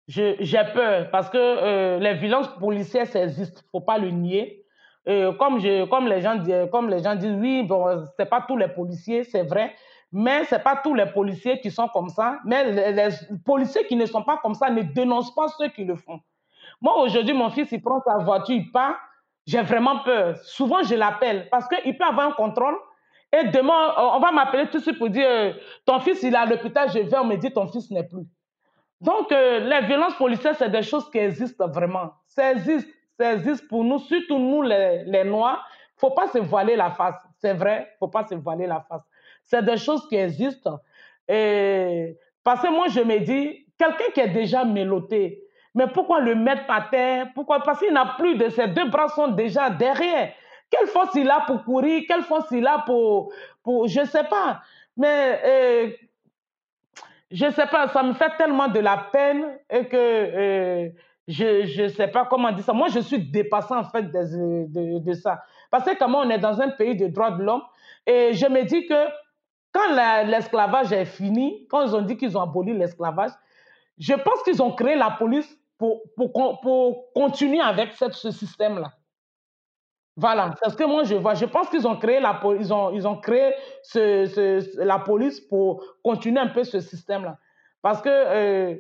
j'ai 0.08 0.64
peur 0.74 1.10
parce 1.12 1.30
que 1.30 1.38
euh, 1.38 2.00
les 2.00 2.14
violences 2.16 2.50
policières, 2.60 3.08
ça 3.08 3.24
existe, 3.24 3.64
faut 3.72 3.82
pas 3.82 3.98
le 3.98 4.10
nier. 4.10 4.66
Euh, 5.08 5.34
comme, 5.34 5.60
je, 5.60 5.86
comme, 5.86 6.08
les 6.08 6.22
gens, 6.22 6.38
comme 6.72 6.90
les 6.90 7.04
gens 7.04 7.16
disent, 7.16 7.38
oui, 7.40 7.64
bon, 7.64 8.06
c'est 8.18 8.30
pas 8.30 8.44
tous 8.48 8.56
les 8.58 8.70
policiers, 8.70 9.24
c'est 9.26 9.44
vrai, 9.44 9.76
Mais 10.14 10.46
ce 10.46 10.56
n'est 10.56 10.62
pas 10.62 10.80
tous 10.82 10.94
les 10.94 11.08
policiers 11.08 11.60
qui 11.60 11.72
sont 11.72 11.88
comme 11.90 12.10
ça. 12.10 12.40
Mais 12.46 12.92
les, 12.92 13.10
policiers 13.46 13.86
qui 13.86 13.96
ne 13.96 14.06
sont 14.06 14.24
pas 14.24 14.38
comme 14.38 14.54
ça 14.54 14.70
ne 14.70 14.82
dénoncent 14.82 15.34
pas 15.36 15.48
ceux 15.58 15.70
qui 15.70 15.84
le 15.84 15.96
font. 15.96 16.20
Moi, 16.82 16.98
aujourd'hui, 17.00 17.34
mon 17.34 17.50
fils, 17.50 17.72
il 17.72 17.82
prend 17.82 18.02
sa 18.02 18.18
voiture, 18.18 18.56
il 18.56 18.72
part. 18.72 18.96
J'ai 19.46 19.62
vraiment 19.62 20.00
peur. 20.00 20.38
Souvent, 20.38 20.84
je 20.84 20.96
l'appelle 20.96 21.50
parce 21.50 21.68
qu'il 21.68 21.98
peut 21.98 22.06
avoir 22.06 22.28
un 22.28 22.32
contrôle. 22.32 22.76
Et 23.34 23.46
demain, 23.46 23.94
on 23.98 24.20
va 24.20 24.32
m'appeler 24.32 24.68
tout 24.68 24.78
de 24.78 24.84
suite 24.84 24.98
pour 24.98 25.10
dire 25.10 25.28
euh, 25.28 25.54
Ton 25.86 26.00
fils, 26.00 26.22
il 26.24 26.34
est 26.34 26.38
à 26.38 26.46
l'hôpital, 26.46 26.90
je 26.94 27.00
vais, 27.00 27.18
on 27.18 27.26
me 27.26 27.36
dit 27.36 27.52
Ton 27.52 27.68
fils 27.68 27.90
n'est 27.90 28.08
plus. 28.08 28.26
Donc, 29.04 29.34
euh, 29.34 29.60
les 29.60 29.86
violences 29.86 30.16
policières, 30.16 30.56
c'est 30.56 30.70
des 30.70 30.82
choses 30.82 31.10
qui 31.12 31.18
existent 31.18 31.68
vraiment. 31.68 32.14
Ça 32.26 32.54
existe, 32.54 32.88
ça 33.20 33.34
existe 33.34 33.68
pour 33.68 33.84
nous, 33.84 34.00
surtout 34.00 34.40
nous, 34.40 34.62
les, 34.62 35.24
Noirs. 35.26 35.68
Il 35.70 35.96
ne 35.96 36.10
faut 36.10 36.16
pas 36.16 36.30
se 36.30 36.38
voiler 36.38 36.78
la 36.78 36.90
face. 36.90 37.16
C'est 37.40 37.54
vrai, 37.54 37.80
il 37.80 37.94
ne 37.94 37.98
faut 38.00 38.08
pas 38.08 38.26
se 38.26 38.36
voiler 38.36 38.66
la 38.66 38.80
face. 38.80 39.02
C'est 39.44 39.64
des 39.66 39.76
choses 39.76 40.08
qui 40.08 40.16
existent. 40.16 40.80
Et 41.28 42.18
parce 42.46 42.62
que 42.62 42.70
moi, 42.70 42.88
je 42.88 43.02
me 43.02 43.20
dis, 43.20 43.68
quelqu'un 43.78 44.12
qui 44.14 44.22
est 44.22 44.30
déjà 44.30 44.64
méloté, 44.64 45.44
mais 45.76 45.88
pourquoi 45.88 46.22
le 46.22 46.36
mettre 46.36 46.66
par 46.66 46.90
terre? 46.90 47.28
Pourquoi? 47.36 47.60
Parce 47.60 47.80
qu'il 47.80 47.92
n'a 47.92 48.16
plus 48.18 48.38
de 48.38 48.48
ses 48.48 48.70
deux 48.70 48.88
bras 48.90 49.10
sont 49.10 49.28
déjà 49.28 49.70
derrière. 49.70 50.32
Quelle 50.70 50.88
force 50.88 51.14
il 51.16 51.30
a 51.30 51.42
pour 51.42 51.66
courir? 51.66 52.04
Quelle 52.08 52.24
force 52.24 52.50
il 52.52 52.66
a 52.66 52.80
pour, 52.86 53.34
pour 53.64 53.86
je 53.90 54.00
ne 54.00 54.06
sais 54.06 54.24
pas. 54.24 54.62
Mais 54.96 55.42
euh, 55.44 55.90
je 57.34 57.46
ne 57.46 57.52
sais 57.52 57.66
pas, 57.66 57.88
ça 57.88 58.04
me 58.04 58.14
fait 58.14 58.32
tellement 58.38 58.68
de 58.68 58.80
la 58.80 59.10
peine 59.12 59.58
et 59.70 59.88
que 59.88 59.98
euh, 59.98 60.90
je 61.28 61.82
ne 61.82 61.88
sais 61.88 62.08
pas 62.08 62.26
comment 62.26 62.52
dire 62.52 62.64
ça. 62.64 62.74
Moi, 62.74 62.90
je 62.90 63.00
suis 63.00 63.20
dépassé 63.20 63.74
en 63.74 63.84
fait 63.86 64.04
de, 64.04 64.68
de, 64.68 65.00
de 65.00 65.14
ça. 65.14 65.44
Parce 65.72 65.84
que 65.84 65.98
comment 65.98 66.20
on 66.20 66.30
est 66.30 66.38
dans 66.38 66.62
un 66.62 66.70
pays 66.70 66.96
de 66.96 67.08
droits 67.08 67.32
de 67.32 67.42
l'homme, 67.42 67.64
et 68.06 68.34
je 68.34 68.46
me 68.48 68.64
dis 68.64 68.86
que 68.86 69.08
quand 69.72 69.96
l'esclavage 70.28 70.92
est 70.94 71.06
fini, 71.06 71.66
quand 71.70 71.82
ils 71.82 71.96
ont 71.96 72.04
dit 72.04 72.18
qu'ils 72.18 72.38
ont 72.38 72.42
aboli 72.42 72.78
l'esclavage, 72.78 73.32
je 73.98 74.14
pense 74.14 74.44
qu'ils 74.44 74.62
ont 74.62 74.72
créé 74.72 74.96
la 74.96 75.10
police 75.10 75.58
pour, 75.80 76.04
pour, 76.16 76.60
pour 76.62 77.12
continuer 77.14 77.62
avec 77.62 77.94
cette, 77.94 78.14
ce 78.14 78.30
système-là. 78.30 78.92
Voilà, 80.16 80.54
c'est 80.62 80.70
ce 80.70 80.76
que 80.76 80.84
moi 80.84 81.04
je 81.04 81.16
vois. 81.16 81.34
Je 81.34 81.46
pense 81.46 81.70
qu'ils 81.70 81.88
ont 81.88 81.96
créé 81.96 82.20
la 82.20 82.40
ils 82.60 82.72
ont, 82.74 82.92
ils 82.92 83.08
ont 83.08 83.16
créé 83.18 83.54
ce, 83.82 84.26
ce, 84.26 84.80
la 84.84 85.00
police 85.00 85.40
pour 85.42 85.84
continuer 86.04 86.40
un 86.40 86.48
peu 86.50 86.64
ce 86.64 86.80
système-là. 86.80 87.38
Parce 87.82 88.02
que 88.02 88.10
euh, 88.10 88.76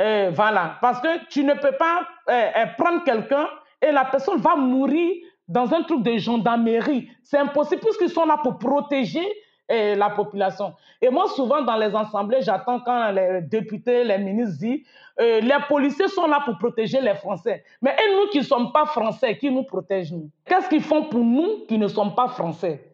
euh, 0.00 0.30
voilà, 0.34 0.78
parce 0.80 1.00
que 1.00 1.24
tu 1.28 1.44
ne 1.44 1.54
peux 1.54 1.76
pas 1.78 2.08
euh, 2.28 2.66
prendre 2.76 3.04
quelqu'un 3.04 3.46
et 3.80 3.92
la 3.92 4.04
personne 4.06 4.40
va 4.40 4.56
mourir 4.56 5.14
dans 5.46 5.72
un 5.72 5.82
truc 5.82 6.02
de 6.02 6.16
gendarmerie. 6.18 7.08
C'est 7.22 7.38
impossible 7.38 7.80
puisqu'ils 7.80 8.10
sont 8.10 8.26
là 8.26 8.38
pour 8.42 8.58
protéger 8.58 9.26
la 9.72 10.10
population. 10.10 10.74
Et 11.00 11.08
moi, 11.08 11.28
souvent, 11.28 11.62
dans 11.62 11.76
les 11.76 11.94
assemblées, 11.94 12.42
j'attends 12.42 12.80
quand 12.80 13.10
les 13.10 13.40
députés, 13.42 14.04
les 14.04 14.18
ministres 14.18 14.58
disent 14.58 14.86
euh, 15.20 15.40
les 15.40 15.58
policiers 15.68 16.08
sont 16.08 16.26
là 16.26 16.40
pour 16.44 16.58
protéger 16.58 17.00
les 17.00 17.14
Français. 17.14 17.64
Mais 17.80 17.90
et 17.90 18.14
nous 18.14 18.28
qui 18.30 18.38
ne 18.38 18.44
sommes 18.44 18.72
pas 18.72 18.86
Français, 18.86 19.36
qui 19.36 19.50
nous 19.50 19.64
protègent, 19.64 20.12
nous? 20.12 20.30
Qu'est-ce 20.44 20.68
qu'ils 20.68 20.82
font 20.82 21.04
pour 21.04 21.20
nous 21.20 21.66
qui 21.68 21.78
ne 21.78 21.88
sommes 21.88 22.14
pas 22.14 22.28
Français? 22.28 22.88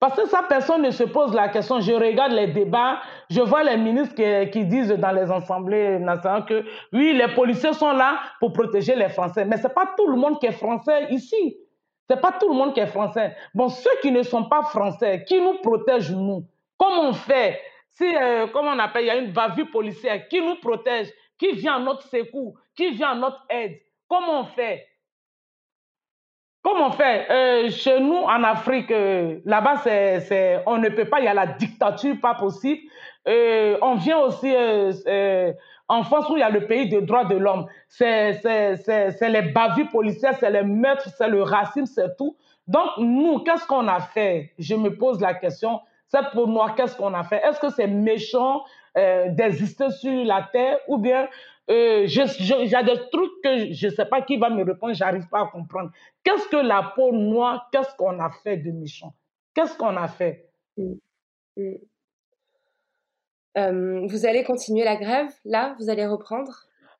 Parce 0.00 0.14
que 0.14 0.28
ça, 0.28 0.44
personne 0.48 0.82
ne 0.82 0.90
se 0.90 1.02
pose 1.02 1.34
la 1.34 1.48
question. 1.48 1.80
Je 1.80 1.92
regarde 1.92 2.32
les 2.32 2.46
débats, 2.46 3.00
je 3.28 3.40
vois 3.40 3.64
les 3.64 3.76
ministres 3.76 4.14
qui, 4.14 4.50
qui, 4.50 4.64
disent 4.64 4.90
dans 4.90 5.10
les 5.10 5.30
assemblées 5.30 5.98
nationales 5.98 6.44
que 6.44 6.64
oui, 6.92 7.14
les 7.14 7.34
policiers 7.34 7.72
sont 7.72 7.92
là 7.92 8.18
pour 8.38 8.52
protéger 8.52 8.94
les 8.94 9.08
Français. 9.08 9.44
Mais 9.44 9.56
ce 9.56 9.64
n'est 9.64 9.74
pas 9.74 9.92
tout 9.96 10.06
le 10.06 10.16
monde 10.16 10.38
qui 10.38 10.46
est 10.46 10.52
français 10.52 11.08
ici. 11.10 11.56
Ce 12.08 12.14
n'est 12.14 12.20
pas 12.20 12.32
tout 12.32 12.48
le 12.48 12.54
monde 12.54 12.72
qui 12.72 12.80
est 12.80 12.86
français. 12.86 13.36
Bon, 13.54 13.68
ceux 13.68 13.90
qui 14.00 14.10
ne 14.10 14.22
sont 14.22 14.44
pas 14.44 14.62
français, 14.62 15.24
qui 15.24 15.40
nous 15.40 15.58
protègent, 15.58 16.12
nous, 16.12 16.44
comment 16.78 17.10
on 17.10 17.12
fait 17.12 17.60
Si, 17.92 18.04
euh, 18.16 18.46
comment 18.52 18.70
on 18.70 18.78
appelle, 18.78 19.04
il 19.04 19.08
y 19.08 19.10
a 19.10 19.16
une 19.16 19.32
bavure 19.32 19.70
policière, 19.70 20.26
qui 20.28 20.40
nous 20.40 20.56
protège 20.56 21.08
Qui 21.38 21.52
vient 21.52 21.76
à 21.76 21.78
notre 21.80 22.04
secours 22.04 22.54
Qui 22.74 22.92
vient 22.92 23.10
à 23.10 23.14
notre 23.14 23.44
aide 23.50 23.78
Comment 24.08 24.40
on 24.40 24.44
fait? 24.44 24.86
Comment 26.62 26.88
on 26.88 26.92
fait? 26.92 27.30
Euh, 27.30 27.70
Chez 27.70 28.00
nous, 28.00 28.16
en 28.16 28.42
Afrique, 28.42 28.90
euh, 28.90 29.40
là-bas, 29.44 29.76
c'est, 29.76 30.62
on 30.66 30.78
ne 30.78 30.88
peut 30.88 31.04
pas, 31.04 31.20
il 31.20 31.26
y 31.26 31.28
a 31.28 31.34
la 31.34 31.46
dictature, 31.46 32.16
pas 32.22 32.34
possible. 32.34 32.90
on 33.26 33.96
vient 33.96 34.18
aussi 34.20 34.50
en 35.88 36.02
France, 36.02 36.28
où 36.28 36.36
il 36.36 36.40
y 36.40 36.42
a 36.42 36.50
le 36.50 36.66
pays 36.66 36.88
des 36.88 37.00
droits 37.00 37.24
de 37.24 37.36
l'homme, 37.36 37.66
c'est 37.88 38.40
les 38.42 39.42
bavures 39.52 39.88
policières, 39.90 40.36
c'est 40.38 40.50
les 40.50 40.62
meurtres, 40.62 41.08
c'est 41.16 41.28
le 41.28 41.42
racisme, 41.42 41.86
c'est 41.86 42.16
tout. 42.16 42.36
Donc, 42.66 42.90
nous, 42.98 43.38
qu'est-ce 43.40 43.66
qu'on 43.66 43.88
a 43.88 44.00
fait? 44.00 44.52
Je 44.58 44.74
me 44.74 44.94
pose 44.94 45.20
la 45.20 45.34
question, 45.34 45.80
cette 46.08 46.30
peau 46.32 46.46
noire, 46.46 46.74
qu'est-ce 46.74 46.96
qu'on 46.96 47.14
a 47.14 47.24
fait? 47.24 47.42
Est-ce 47.42 47.58
que 47.58 47.70
c'est 47.70 47.86
méchant 47.86 48.64
euh, 48.96 49.28
d'exister 49.30 49.90
sur 49.90 50.24
la 50.24 50.48
terre 50.52 50.78
ou 50.88 50.98
bien 50.98 51.28
euh, 51.70 52.06
a 52.06 52.82
des 52.82 53.10
trucs 53.10 53.42
que 53.44 53.72
je 53.72 53.86
ne 53.86 53.92
sais 53.92 54.06
pas 54.06 54.22
qui 54.22 54.38
va 54.38 54.48
me 54.50 54.64
répondre, 54.64 54.94
j'arrive 54.94 55.28
pas 55.28 55.42
à 55.42 55.46
comprendre. 55.46 55.90
Qu'est-ce 56.24 56.48
que 56.48 56.56
la 56.56 56.92
peau 56.94 57.12
noire, 57.12 57.68
qu'est-ce 57.70 57.94
qu'on 57.96 58.18
a 58.20 58.30
fait 58.42 58.56
de 58.56 58.70
méchant? 58.70 59.14
Qu'est-ce 59.54 59.76
qu'on 59.76 59.96
a 59.96 60.08
fait? 60.08 60.50
Mm. 60.76 60.94
Mm. 61.56 61.74
Euh, 63.58 64.06
vous 64.06 64.26
allez 64.26 64.44
continuer 64.44 64.84
la 64.84 64.96
grève 64.96 65.30
là 65.44 65.74
Vous 65.78 65.90
allez 65.90 66.06
reprendre? 66.06 66.52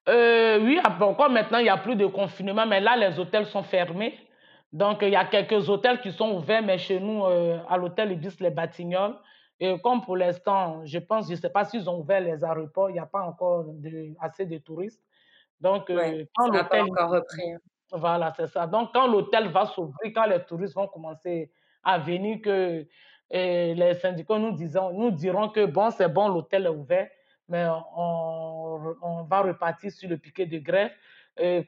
Euh, 0.08 0.58
Oui, 0.60 0.80
ah, 0.82 0.96
encore 1.04 1.30
maintenant, 1.30 1.58
il 1.58 1.64
n'y 1.64 1.68
a 1.68 1.76
plus 1.76 1.96
de 1.96 2.06
confinement, 2.06 2.66
mais 2.66 2.80
là, 2.80 2.96
les 2.96 3.18
hôtels 3.18 3.46
sont 3.46 3.62
fermés. 3.62 4.14
Donc, 4.72 4.98
il 5.02 5.10
y 5.10 5.16
a 5.16 5.24
quelques 5.24 5.68
hôtels 5.68 6.00
qui 6.00 6.12
sont 6.12 6.32
ouverts, 6.32 6.62
mais 6.62 6.78
chez 6.78 7.00
nous, 7.00 7.24
euh, 7.24 7.58
à 7.68 7.76
l'hôtel 7.76 8.12
Ibis 8.12 8.36
Les 8.40 8.50
Batignolles, 8.50 9.16
et 9.60 9.78
comme 9.80 10.02
pour 10.02 10.16
l'instant, 10.16 10.82
je 10.84 10.98
pense, 10.98 11.26
je 11.26 11.32
ne 11.32 11.36
sais 11.36 11.50
pas 11.50 11.64
s'ils 11.64 11.88
ont 11.88 12.00
ouvert 12.00 12.20
les 12.20 12.44
aéroports, 12.44 12.90
il 12.90 12.94
n'y 12.94 12.98
a 12.98 13.06
pas 13.06 13.22
encore 13.22 13.64
de, 13.66 14.14
assez 14.20 14.46
de 14.46 14.58
touristes. 14.58 15.02
Donc, 15.60 15.88
quand 15.88 16.48
l'hôtel. 16.52 16.82
encore 16.82 17.10
repris. 17.10 17.52
Hein. 17.52 17.58
Voilà, 17.90 18.32
c'est 18.36 18.46
ça. 18.46 18.66
Donc, 18.66 18.90
quand 18.92 19.06
l'hôtel 19.06 19.48
va 19.48 19.66
s'ouvrir, 19.66 20.12
quand 20.14 20.26
les 20.26 20.40
touristes 20.44 20.74
vont 20.74 20.86
commencer 20.86 21.50
à 21.82 21.98
venir, 21.98 22.38
que 22.42 22.86
et 23.30 23.74
les 23.74 23.94
syndicats 23.94 24.38
nous, 24.38 24.52
disons, 24.52 24.92
nous 24.92 25.10
diront 25.10 25.48
que 25.48 25.66
bon, 25.66 25.90
c'est 25.90 26.08
bon, 26.08 26.28
l'hôtel 26.28 26.66
est 26.66 26.70
ouvert, 26.70 27.08
mais 27.48 27.66
on, 27.96 29.24
va 29.28 29.42
repartir 29.42 29.90
sur 29.90 30.08
le 30.08 30.16
piquet 30.16 30.46
de 30.46 30.58
grève 30.58 30.90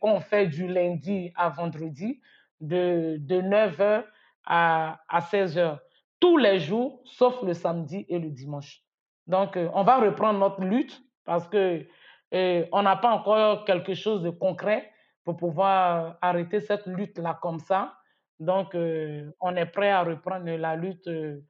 qu'on 0.00 0.20
fait 0.20 0.46
du 0.46 0.66
lundi 0.66 1.32
à 1.36 1.48
vendredi 1.48 2.20
de, 2.60 3.16
de 3.18 3.40
9h 3.40 4.04
à, 4.46 5.00
à 5.08 5.20
16h, 5.20 5.78
tous 6.18 6.36
les 6.36 6.60
jours, 6.60 7.00
sauf 7.04 7.42
le 7.42 7.54
samedi 7.54 8.04
et 8.08 8.18
le 8.18 8.30
dimanche. 8.30 8.82
Donc, 9.26 9.56
euh, 9.56 9.68
on 9.74 9.82
va 9.84 9.98
reprendre 9.98 10.38
notre 10.38 10.62
lutte 10.62 11.02
parce 11.24 11.48
que 11.48 11.86
on 12.32 12.82
n'a 12.82 12.96
pas 12.96 13.10
encore 13.10 13.64
quelque 13.64 13.94
chose 13.94 14.22
de 14.22 14.30
concret 14.30 14.90
pour 15.24 15.36
pouvoir 15.36 16.16
arrêter 16.20 16.60
cette 16.60 16.86
lutte-là 16.86 17.38
comme 17.42 17.58
ça. 17.58 17.94
Donc, 18.38 18.74
euh, 18.74 19.30
on 19.40 19.54
est 19.56 19.66
prêt 19.66 19.90
à 19.90 20.02
reprendre 20.02 20.50
la 20.50 20.76
lutte 20.76 21.06
euh, 21.08 21.40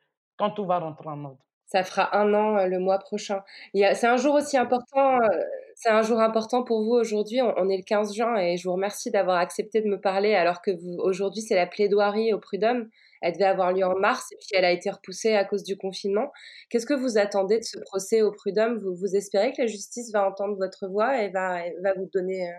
quand 0.41 0.51
tout 0.51 0.67
va 0.67 0.79
rentrer 0.79 1.09
en 1.09 1.25
ordre. 1.25 1.39
Ça 1.67 1.85
fera 1.85 2.17
un 2.19 2.35
an 2.35 2.67
le 2.67 2.81
mois 2.81 2.99
prochain. 2.99 3.43
C'est 3.75 4.07
un 4.07 4.17
jour 4.17 4.35
aussi 4.35 4.57
important. 4.57 5.21
Euh, 5.23 5.29
c'est 5.77 5.91
un 5.91 6.03
jour 6.03 6.19
important 6.19 6.65
pour 6.65 6.83
vous 6.83 6.95
aujourd'hui. 6.95 7.41
On, 7.43 7.69
est 7.69 7.77
le 7.77 7.85
15 7.85 8.13
juin 8.13 8.37
et 8.37 8.57
je 8.57 8.67
vous 8.67 8.75
remercie 8.75 9.13
d'avoir 9.13 9.37
accepté 9.37 9.81
de 9.81 9.87
me 9.87 10.01
parler 10.01 10.35
alors 10.35 10.63
que 10.63 10.73
aujourd'hui 10.99 11.43
c'est 11.43 11.55
la 11.55 11.69
plaidoirie 11.69 12.33
au 12.33 12.41
prud'homme. 12.41 12.89
Elle 13.23 13.35
devait 13.35 13.45
avoir 13.45 13.73
lieu 13.73 13.85
en 13.85 13.97
mars 13.97 14.33
et 14.33 14.37
puis 14.37 14.49
elle 14.55 14.65
a 14.65 14.73
été 14.73 14.91
repoussée 14.91 15.35
à 15.35 15.45
cause 15.45 15.63
du 15.63 15.77
confinement. 15.77 16.33
Qu'est-ce 16.71 16.87
que 16.87 16.95
vous 16.95 17.19
attendez 17.19 17.59
de 17.59 17.65
ce 17.65 17.79
procès 17.79 18.23
au 18.23 18.33
prud'homme? 18.33 18.79
Vous, 18.79 18.97
vous 18.97 19.15
espérez 19.15 19.53
que 19.53 19.63
la 19.63 19.69
justice 19.69 20.11
va 20.13 20.27
entendre 20.27 20.57
votre 20.57 20.89
voix 20.89 21.23
et 21.23 21.31
va, 21.31 21.63
va 21.85 21.93
vous 21.95 22.09
donner 22.13 22.51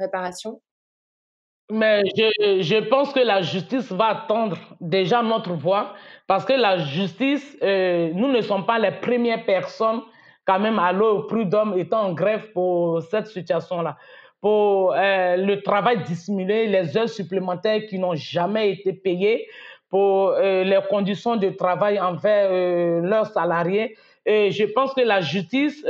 réparation? 0.00 0.62
Mais 1.70 2.04
je, 2.16 2.62
je, 2.62 2.88
pense 2.88 3.12
que 3.12 3.20
la 3.20 3.42
justice 3.42 3.90
va 3.90 4.06
attendre 4.06 4.56
déjà 4.80 5.22
notre 5.22 5.52
voix 5.52 5.94
parce 6.26 6.44
que 6.44 6.52
la 6.52 6.78
justice, 6.78 7.56
euh, 7.62 8.10
nous 8.14 8.28
ne 8.28 8.40
sommes 8.40 8.66
pas 8.66 8.78
les 8.78 8.92
premières 8.92 9.44
personnes 9.44 10.02
quand 10.44 10.60
même 10.60 10.78
à 10.78 10.92
l'eau 10.92 11.24
prud'homme 11.24 11.76
étant 11.76 12.02
en 12.02 12.12
grève 12.12 12.52
pour 12.52 13.02
cette 13.02 13.26
situation-là. 13.26 13.96
Pour 14.40 14.94
euh, 14.94 15.36
le 15.36 15.60
travail 15.62 16.04
dissimulé, 16.04 16.68
les 16.68 16.96
heures 16.96 17.08
supplémentaires 17.08 17.82
qui 17.88 17.98
n'ont 17.98 18.14
jamais 18.14 18.70
été 18.70 18.92
payées, 18.92 19.48
pour 19.90 20.30
euh, 20.30 20.62
les 20.62 20.80
conditions 20.88 21.36
de 21.36 21.48
travail 21.50 21.98
envers 21.98 23.02
leurs 23.02 23.26
salariés. 23.26 23.96
Et 24.24 24.50
je 24.50 24.64
pense 24.64 24.92
que 24.94 25.00
la 25.00 25.20
justice 25.20 25.84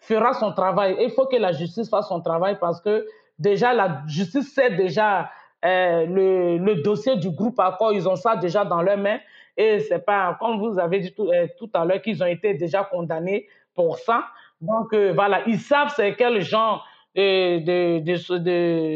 fera 0.00 0.32
son 0.34 0.52
travail. 0.52 0.96
Il 1.00 1.10
faut 1.10 1.26
que 1.26 1.36
la 1.36 1.52
justice 1.52 1.88
fasse 1.88 2.08
son 2.08 2.20
travail 2.20 2.56
parce 2.60 2.80
que 2.80 3.04
déjà, 3.38 3.72
la 3.72 4.02
justice 4.06 4.52
sait 4.52 4.70
déjà 4.70 5.30
euh, 5.64 6.06
le, 6.06 6.58
le, 6.58 6.76
dossier 6.76 7.16
du 7.16 7.30
groupe 7.30 7.58
Accord, 7.58 7.92
ils 7.92 8.08
ont 8.08 8.16
ça 8.16 8.36
déjà 8.36 8.64
dans 8.64 8.82
leurs 8.82 8.98
mains. 8.98 9.18
Et 9.56 9.80
c'est 9.80 10.04
pas, 10.04 10.36
comme 10.38 10.58
vous 10.58 10.78
avez 10.78 11.00
dit 11.00 11.12
tout, 11.12 11.28
euh, 11.28 11.46
tout 11.58 11.70
à 11.72 11.84
l'heure, 11.84 12.02
qu'ils 12.02 12.22
ont 12.22 12.26
été 12.26 12.54
déjà 12.54 12.84
condamnés 12.84 13.48
pour 13.74 13.98
ça. 13.98 14.24
Donc, 14.60 14.92
euh, 14.92 15.12
voilà, 15.14 15.42
ils 15.46 15.58
savent 15.58 15.92
c'est 15.96 16.14
quel 16.14 16.40
genre 16.42 16.86
de, 17.14 17.58
de, 17.58 17.98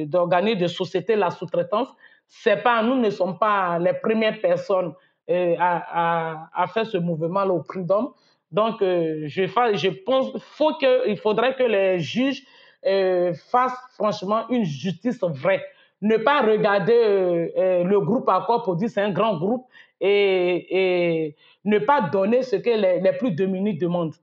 de, 0.05 0.55
de, 0.55 0.67
société 0.67 1.17
la 1.17 1.31
sous-traitance. 1.31 1.89
C'est 2.27 2.63
pas, 2.63 2.83
nous 2.83 2.97
ne 2.97 3.11
sommes 3.11 3.39
pas 3.39 3.79
les 3.79 3.95
premières 3.95 4.41
personnes 4.41 4.93
à, 5.29 6.49
à, 6.55 6.67
faire 6.67 6.87
ce 6.87 6.99
mouvement-là 6.99 7.53
au 7.53 7.63
prix 7.63 7.85
d'homme. 7.85 8.11
Donc, 8.53 8.77
je, 8.81 9.27
je 9.27 9.89
pense 10.05 10.37
faut 10.39 10.75
que, 10.75 11.09
il 11.09 11.17
faudrait 11.17 11.55
que 11.55 11.63
les 11.63 11.99
juges 11.99 12.43
euh, 12.87 13.35
fassent 13.35 13.79
franchement 13.95 14.49
une 14.49 14.65
justice 14.65 15.21
vraie. 15.21 15.65
Ne 16.03 16.17
pas 16.17 16.41
regarder 16.41 16.93
euh, 16.95 17.85
le 17.85 18.01
groupe 18.01 18.29
Accord 18.29 18.63
pour 18.63 18.77
dire 18.77 18.89
c'est 18.89 19.03
un 19.03 19.13
grand 19.13 19.37
groupe 19.37 19.67
et, 20.01 21.37
ne 21.65 21.79
pas 21.79 22.01
donner 22.01 22.43
ce 22.43 22.57
que 22.57 22.71
les, 22.71 23.01
les 23.01 23.13
plus 23.13 23.33
démunis 23.33 23.77
demandent. 23.77 24.15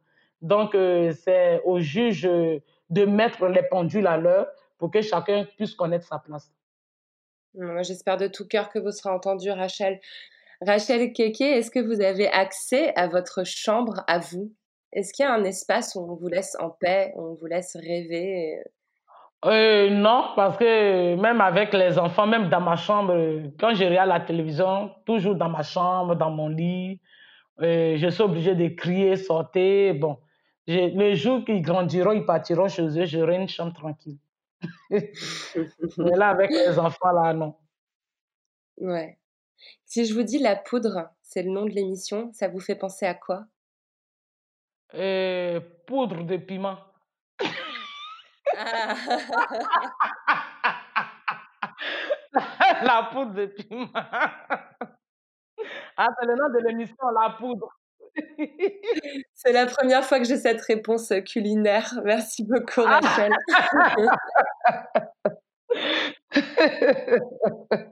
Donc, 0.42 0.72
c'est 0.74 1.62
aux 1.66 1.80
juges 1.80 2.28
de 2.90 3.06
mettre 3.06 3.48
les 3.48 3.64
pendules 3.64 4.08
à 4.08 4.18
l'heure 4.18 4.48
pour 4.78 4.92
que 4.92 5.02
chacun 5.02 5.46
puisse 5.56 5.76
connaître 5.76 6.08
sa 6.08 6.20
place. 6.20 6.52
J'espère 7.82 8.18
de 8.18 8.28
tout 8.28 8.48
cœur 8.48 8.70
que 8.70 8.80
vous 8.80 8.92
serez 8.92 9.10
entendu, 9.10 9.50
Rachel. 9.50 10.00
Rachel 10.62 11.14
Keke, 11.14 11.42
est-ce 11.42 11.72
que 11.72 11.80
vous 11.80 12.02
avez 12.02 12.28
accès 12.28 12.94
à 12.96 13.08
votre 13.08 13.44
chambre 13.46 14.04
à 14.08 14.20
vous? 14.20 14.54
Est-ce 14.94 15.14
qu'il 15.14 15.26
y 15.26 15.28
a 15.28 15.34
un 15.34 15.44
espace 15.44 15.96
où 15.96 16.00
on 16.00 16.16
vous 16.16 16.28
laisse 16.28 16.56
en 16.60 16.70
paix, 16.70 17.14
où 17.16 17.32
on 17.32 17.34
vous 17.34 17.46
laisse 17.46 17.76
rêver 17.76 18.60
euh, 19.46 19.92
non, 19.92 20.30
parce 20.36 20.58
que 20.58 21.16
même 21.16 21.42
avec 21.42 21.72
les 21.74 22.00
enfants, 22.00 22.26
même 22.26 22.50
dans 22.50 22.60
ma 22.60 22.76
chambre, 22.76 23.14
quand 23.60 23.76
je 23.76 23.84
regarde 23.84 24.10
la 24.10 24.20
télévision, 24.20 24.92
toujours 25.06 25.36
dans 25.36 25.50
ma 25.50 25.62
chambre, 25.62 26.16
dans 26.16 26.32
mon 26.32 26.50
lit, 26.50 27.00
euh, 27.62 27.98
je 27.98 28.08
suis 28.08 28.24
obligée 28.24 28.56
de 28.56 28.68
crier, 28.70 29.16
sauter. 29.16 29.94
Bon, 29.94 30.18
le 30.68 31.14
jour 31.14 31.46
qu'ils 31.46 31.62
grandiront, 31.62 32.14
ils 32.14 32.26
partiront 32.26 32.68
chez 32.68 32.88
eux, 33.00 33.06
j'aurai 33.06 33.36
une 33.36 33.48
chambre 33.48 33.74
tranquille. 33.74 34.18
Mais 34.90 36.16
là, 36.16 36.30
avec 36.30 36.50
les 36.50 36.80
enfants, 36.80 37.12
là, 37.12 37.32
non. 37.34 37.56
Ouais. 38.78 39.20
Si 39.86 40.06
je 40.06 40.14
vous 40.14 40.24
dis 40.24 40.40
la 40.40 40.56
poudre, 40.56 41.10
c'est 41.22 41.44
le 41.44 41.52
nom 41.52 41.66
de 41.66 41.72
l'émission, 41.72 42.32
ça 42.34 42.48
vous 42.48 42.60
fait 42.60 42.76
penser 42.76 43.06
à 43.06 43.14
quoi? 43.14 43.46
Euh, 44.96 45.60
Poudre 45.86 46.24
de 46.24 46.38
piment. 46.38 46.78
Ah. 48.58 48.96
la 52.84 53.10
poudre 53.12 53.34
de 53.34 53.46
piment. 53.48 53.90
Ah, 55.98 56.08
c'est 56.20 56.28
le 56.28 56.36
nom 56.36 56.50
de 56.50 56.60
l'émission, 56.68 56.96
la 57.14 57.32
poudre. 57.32 57.70
C'est 59.34 59.52
la 59.52 59.66
première 59.66 60.04
fois 60.04 60.20
que 60.20 60.26
j'ai 60.26 60.38
cette 60.38 60.62
réponse 60.62 61.12
culinaire. 61.26 61.94
Merci 62.04 62.44
beaucoup, 62.44 62.82
ah. 62.86 63.00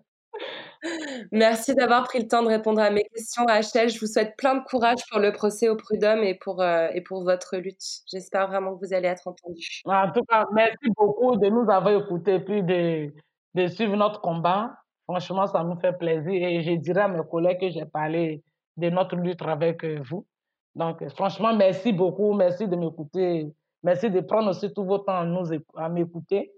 Merci 1.31 1.75
d'avoir 1.75 2.03
pris 2.03 2.19
le 2.19 2.27
temps 2.27 2.43
de 2.43 2.47
répondre 2.47 2.81
à 2.81 2.89
mes 2.89 3.03
questions, 3.03 3.45
Rachel. 3.45 3.89
Je 3.89 3.99
vous 3.99 4.07
souhaite 4.07 4.35
plein 4.37 4.55
de 4.55 4.63
courage 4.63 4.99
pour 5.09 5.19
le 5.19 5.31
procès 5.31 5.69
au 5.69 5.75
prud'homme 5.75 6.23
et 6.23 6.35
pour, 6.35 6.61
euh, 6.61 6.87
et 6.93 7.01
pour 7.01 7.23
votre 7.23 7.57
lutte. 7.57 7.83
J'espère 8.07 8.47
vraiment 8.47 8.75
que 8.75 8.85
vous 8.85 8.93
allez 8.93 9.07
être 9.07 9.27
entendu. 9.27 9.81
En 9.85 10.11
tout 10.11 10.23
cas, 10.29 10.45
merci 10.53 10.89
beaucoup 10.95 11.35
de 11.35 11.47
nous 11.47 11.69
avoir 11.69 12.03
écoutés 12.03 12.39
puis 12.39 12.63
de, 12.63 13.13
de 13.53 13.67
suivre 13.67 13.95
notre 13.95 14.21
combat. 14.21 14.75
Franchement, 15.07 15.45
ça 15.47 15.63
nous 15.63 15.79
fait 15.79 15.93
plaisir 15.93 16.33
et 16.33 16.61
je 16.63 16.71
dirais 16.73 17.01
à 17.01 17.07
mes 17.07 17.21
collègues 17.29 17.59
que 17.59 17.69
j'ai 17.69 17.85
parlé 17.85 18.43
de 18.77 18.89
notre 18.89 19.15
lutte 19.15 19.41
avec 19.41 19.83
euh, 19.83 19.99
vous. 20.09 20.25
Donc, 20.73 21.07
franchement, 21.09 21.55
merci 21.55 21.93
beaucoup. 21.93 22.33
Merci 22.33 22.67
de 22.67 22.75
m'écouter. 22.75 23.47
Merci 23.83 24.09
de 24.09 24.19
prendre 24.21 24.49
aussi 24.49 24.73
tout 24.73 24.83
votre 24.83 25.05
temps 25.05 25.23
à, 25.23 25.83
à 25.85 25.89
m'écouter. 25.89 26.51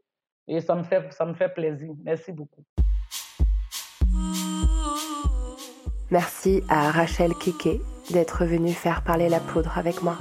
Et 0.48 0.62
ça 0.62 0.76
me, 0.76 0.84
fait, 0.84 1.12
ça 1.12 1.26
me 1.26 1.34
fait 1.34 1.50
plaisir. 1.50 1.91
Merci 2.04 2.32
beaucoup. 2.32 2.64
Merci 6.10 6.64
à 6.70 6.89
Rachel 6.91 7.34
Keke 7.34 7.82
d'être 8.12 8.45
venue 8.45 8.72
faire 8.72 9.03
parler 9.03 9.28
la 9.28 9.41
poudre 9.41 9.78
avec 9.78 10.01
moi. 10.01 10.18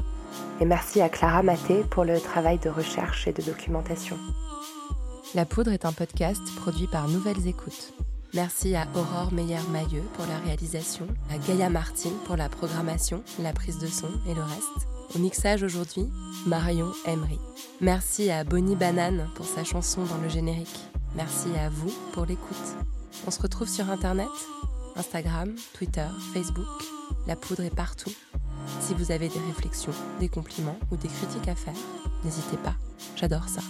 Et 0.61 0.65
merci 0.65 1.01
à 1.01 1.09
Clara 1.09 1.43
Maté 1.43 1.85
pour 1.91 2.05
le 2.05 2.21
travail 2.21 2.59
de 2.59 2.69
recherche 2.69 3.29
et 3.29 3.33
de 3.33 3.43
documentation. 3.43 4.17
La 5.35 5.45
poudre 5.45 5.73
est 5.73 5.85
un 5.85 5.93
podcast 5.93 6.43
produit 6.57 6.89
par 6.89 7.09
Nouvelles 7.09 7.47
Écoutes. 7.47 7.93
Merci 8.35 8.75
à 8.75 8.87
Aurore 8.95 9.33
Meyer-Mailleux 9.33 10.03
pour 10.15 10.27
la 10.27 10.39
réalisation, 10.39 11.07
à 11.31 11.39
Gaïa 11.39 11.71
Martin 11.71 12.11
pour 12.27 12.37
la 12.37 12.49
programmation, 12.49 13.23
la 13.41 13.53
prise 13.53 13.79
de 13.79 13.87
son 13.87 14.09
et 14.29 14.35
le 14.35 14.43
reste. 14.43 14.89
Au 15.15 15.19
mixage 15.19 15.63
aujourd'hui, 15.63 16.09
Marion 16.47 16.91
Emery. 17.07 17.39
Merci 17.81 18.31
à 18.31 18.43
Bonnie 18.43 18.77
Banane 18.77 19.29
pour 19.37 19.47
sa 19.47 19.63
chanson 19.63 20.03
dans 20.03 20.19
le 20.23 20.29
générique. 20.29 20.81
Merci 21.15 21.49
à 21.57 21.71
vous 21.71 21.93
pour 22.13 22.27
l'écoute. 22.27 22.57
On 23.27 23.31
se 23.31 23.41
retrouve 23.41 23.69
sur 23.69 23.89
Internet, 23.91 24.27
Instagram, 24.97 25.55
Twitter, 25.75 26.07
Facebook. 26.33 26.67
La 27.27 27.37
poudre 27.37 27.63
est 27.63 27.75
partout. 27.75 28.13
Si 28.81 28.95
vous 28.95 29.11
avez 29.11 29.29
des 29.29 29.41
réflexions, 29.41 29.93
des 30.21 30.29
compliments 30.29 30.79
ou 30.91 30.97
des 30.97 31.09
critiques 31.09 31.49
à 31.49 31.55
faire, 31.55 31.75
n'hésitez 32.25 32.57
pas. 32.57 32.75
J'adore 33.17 33.49
ça. 33.49 33.61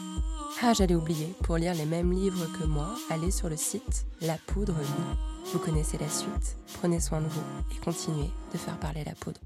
Ah, 0.62 0.72
j'allais 0.72 0.94
oublier, 0.94 1.34
pour 1.42 1.58
lire 1.58 1.74
les 1.74 1.84
mêmes 1.84 2.12
livres 2.12 2.46
que 2.58 2.64
moi, 2.64 2.94
allez 3.10 3.30
sur 3.30 3.48
le 3.48 3.56
site 3.56 4.06
La 4.22 4.38
Poudre 4.46 4.78
Lit. 4.78 5.52
Vous 5.52 5.58
connaissez 5.58 5.98
la 5.98 6.08
suite. 6.08 6.56
Prenez 6.78 7.00
soin 7.00 7.20
de 7.20 7.26
vous 7.26 7.42
et 7.72 7.84
continuez 7.84 8.30
de 8.52 8.58
faire 8.58 8.78
parler 8.78 9.04
la 9.04 9.14
poudre. 9.14 9.40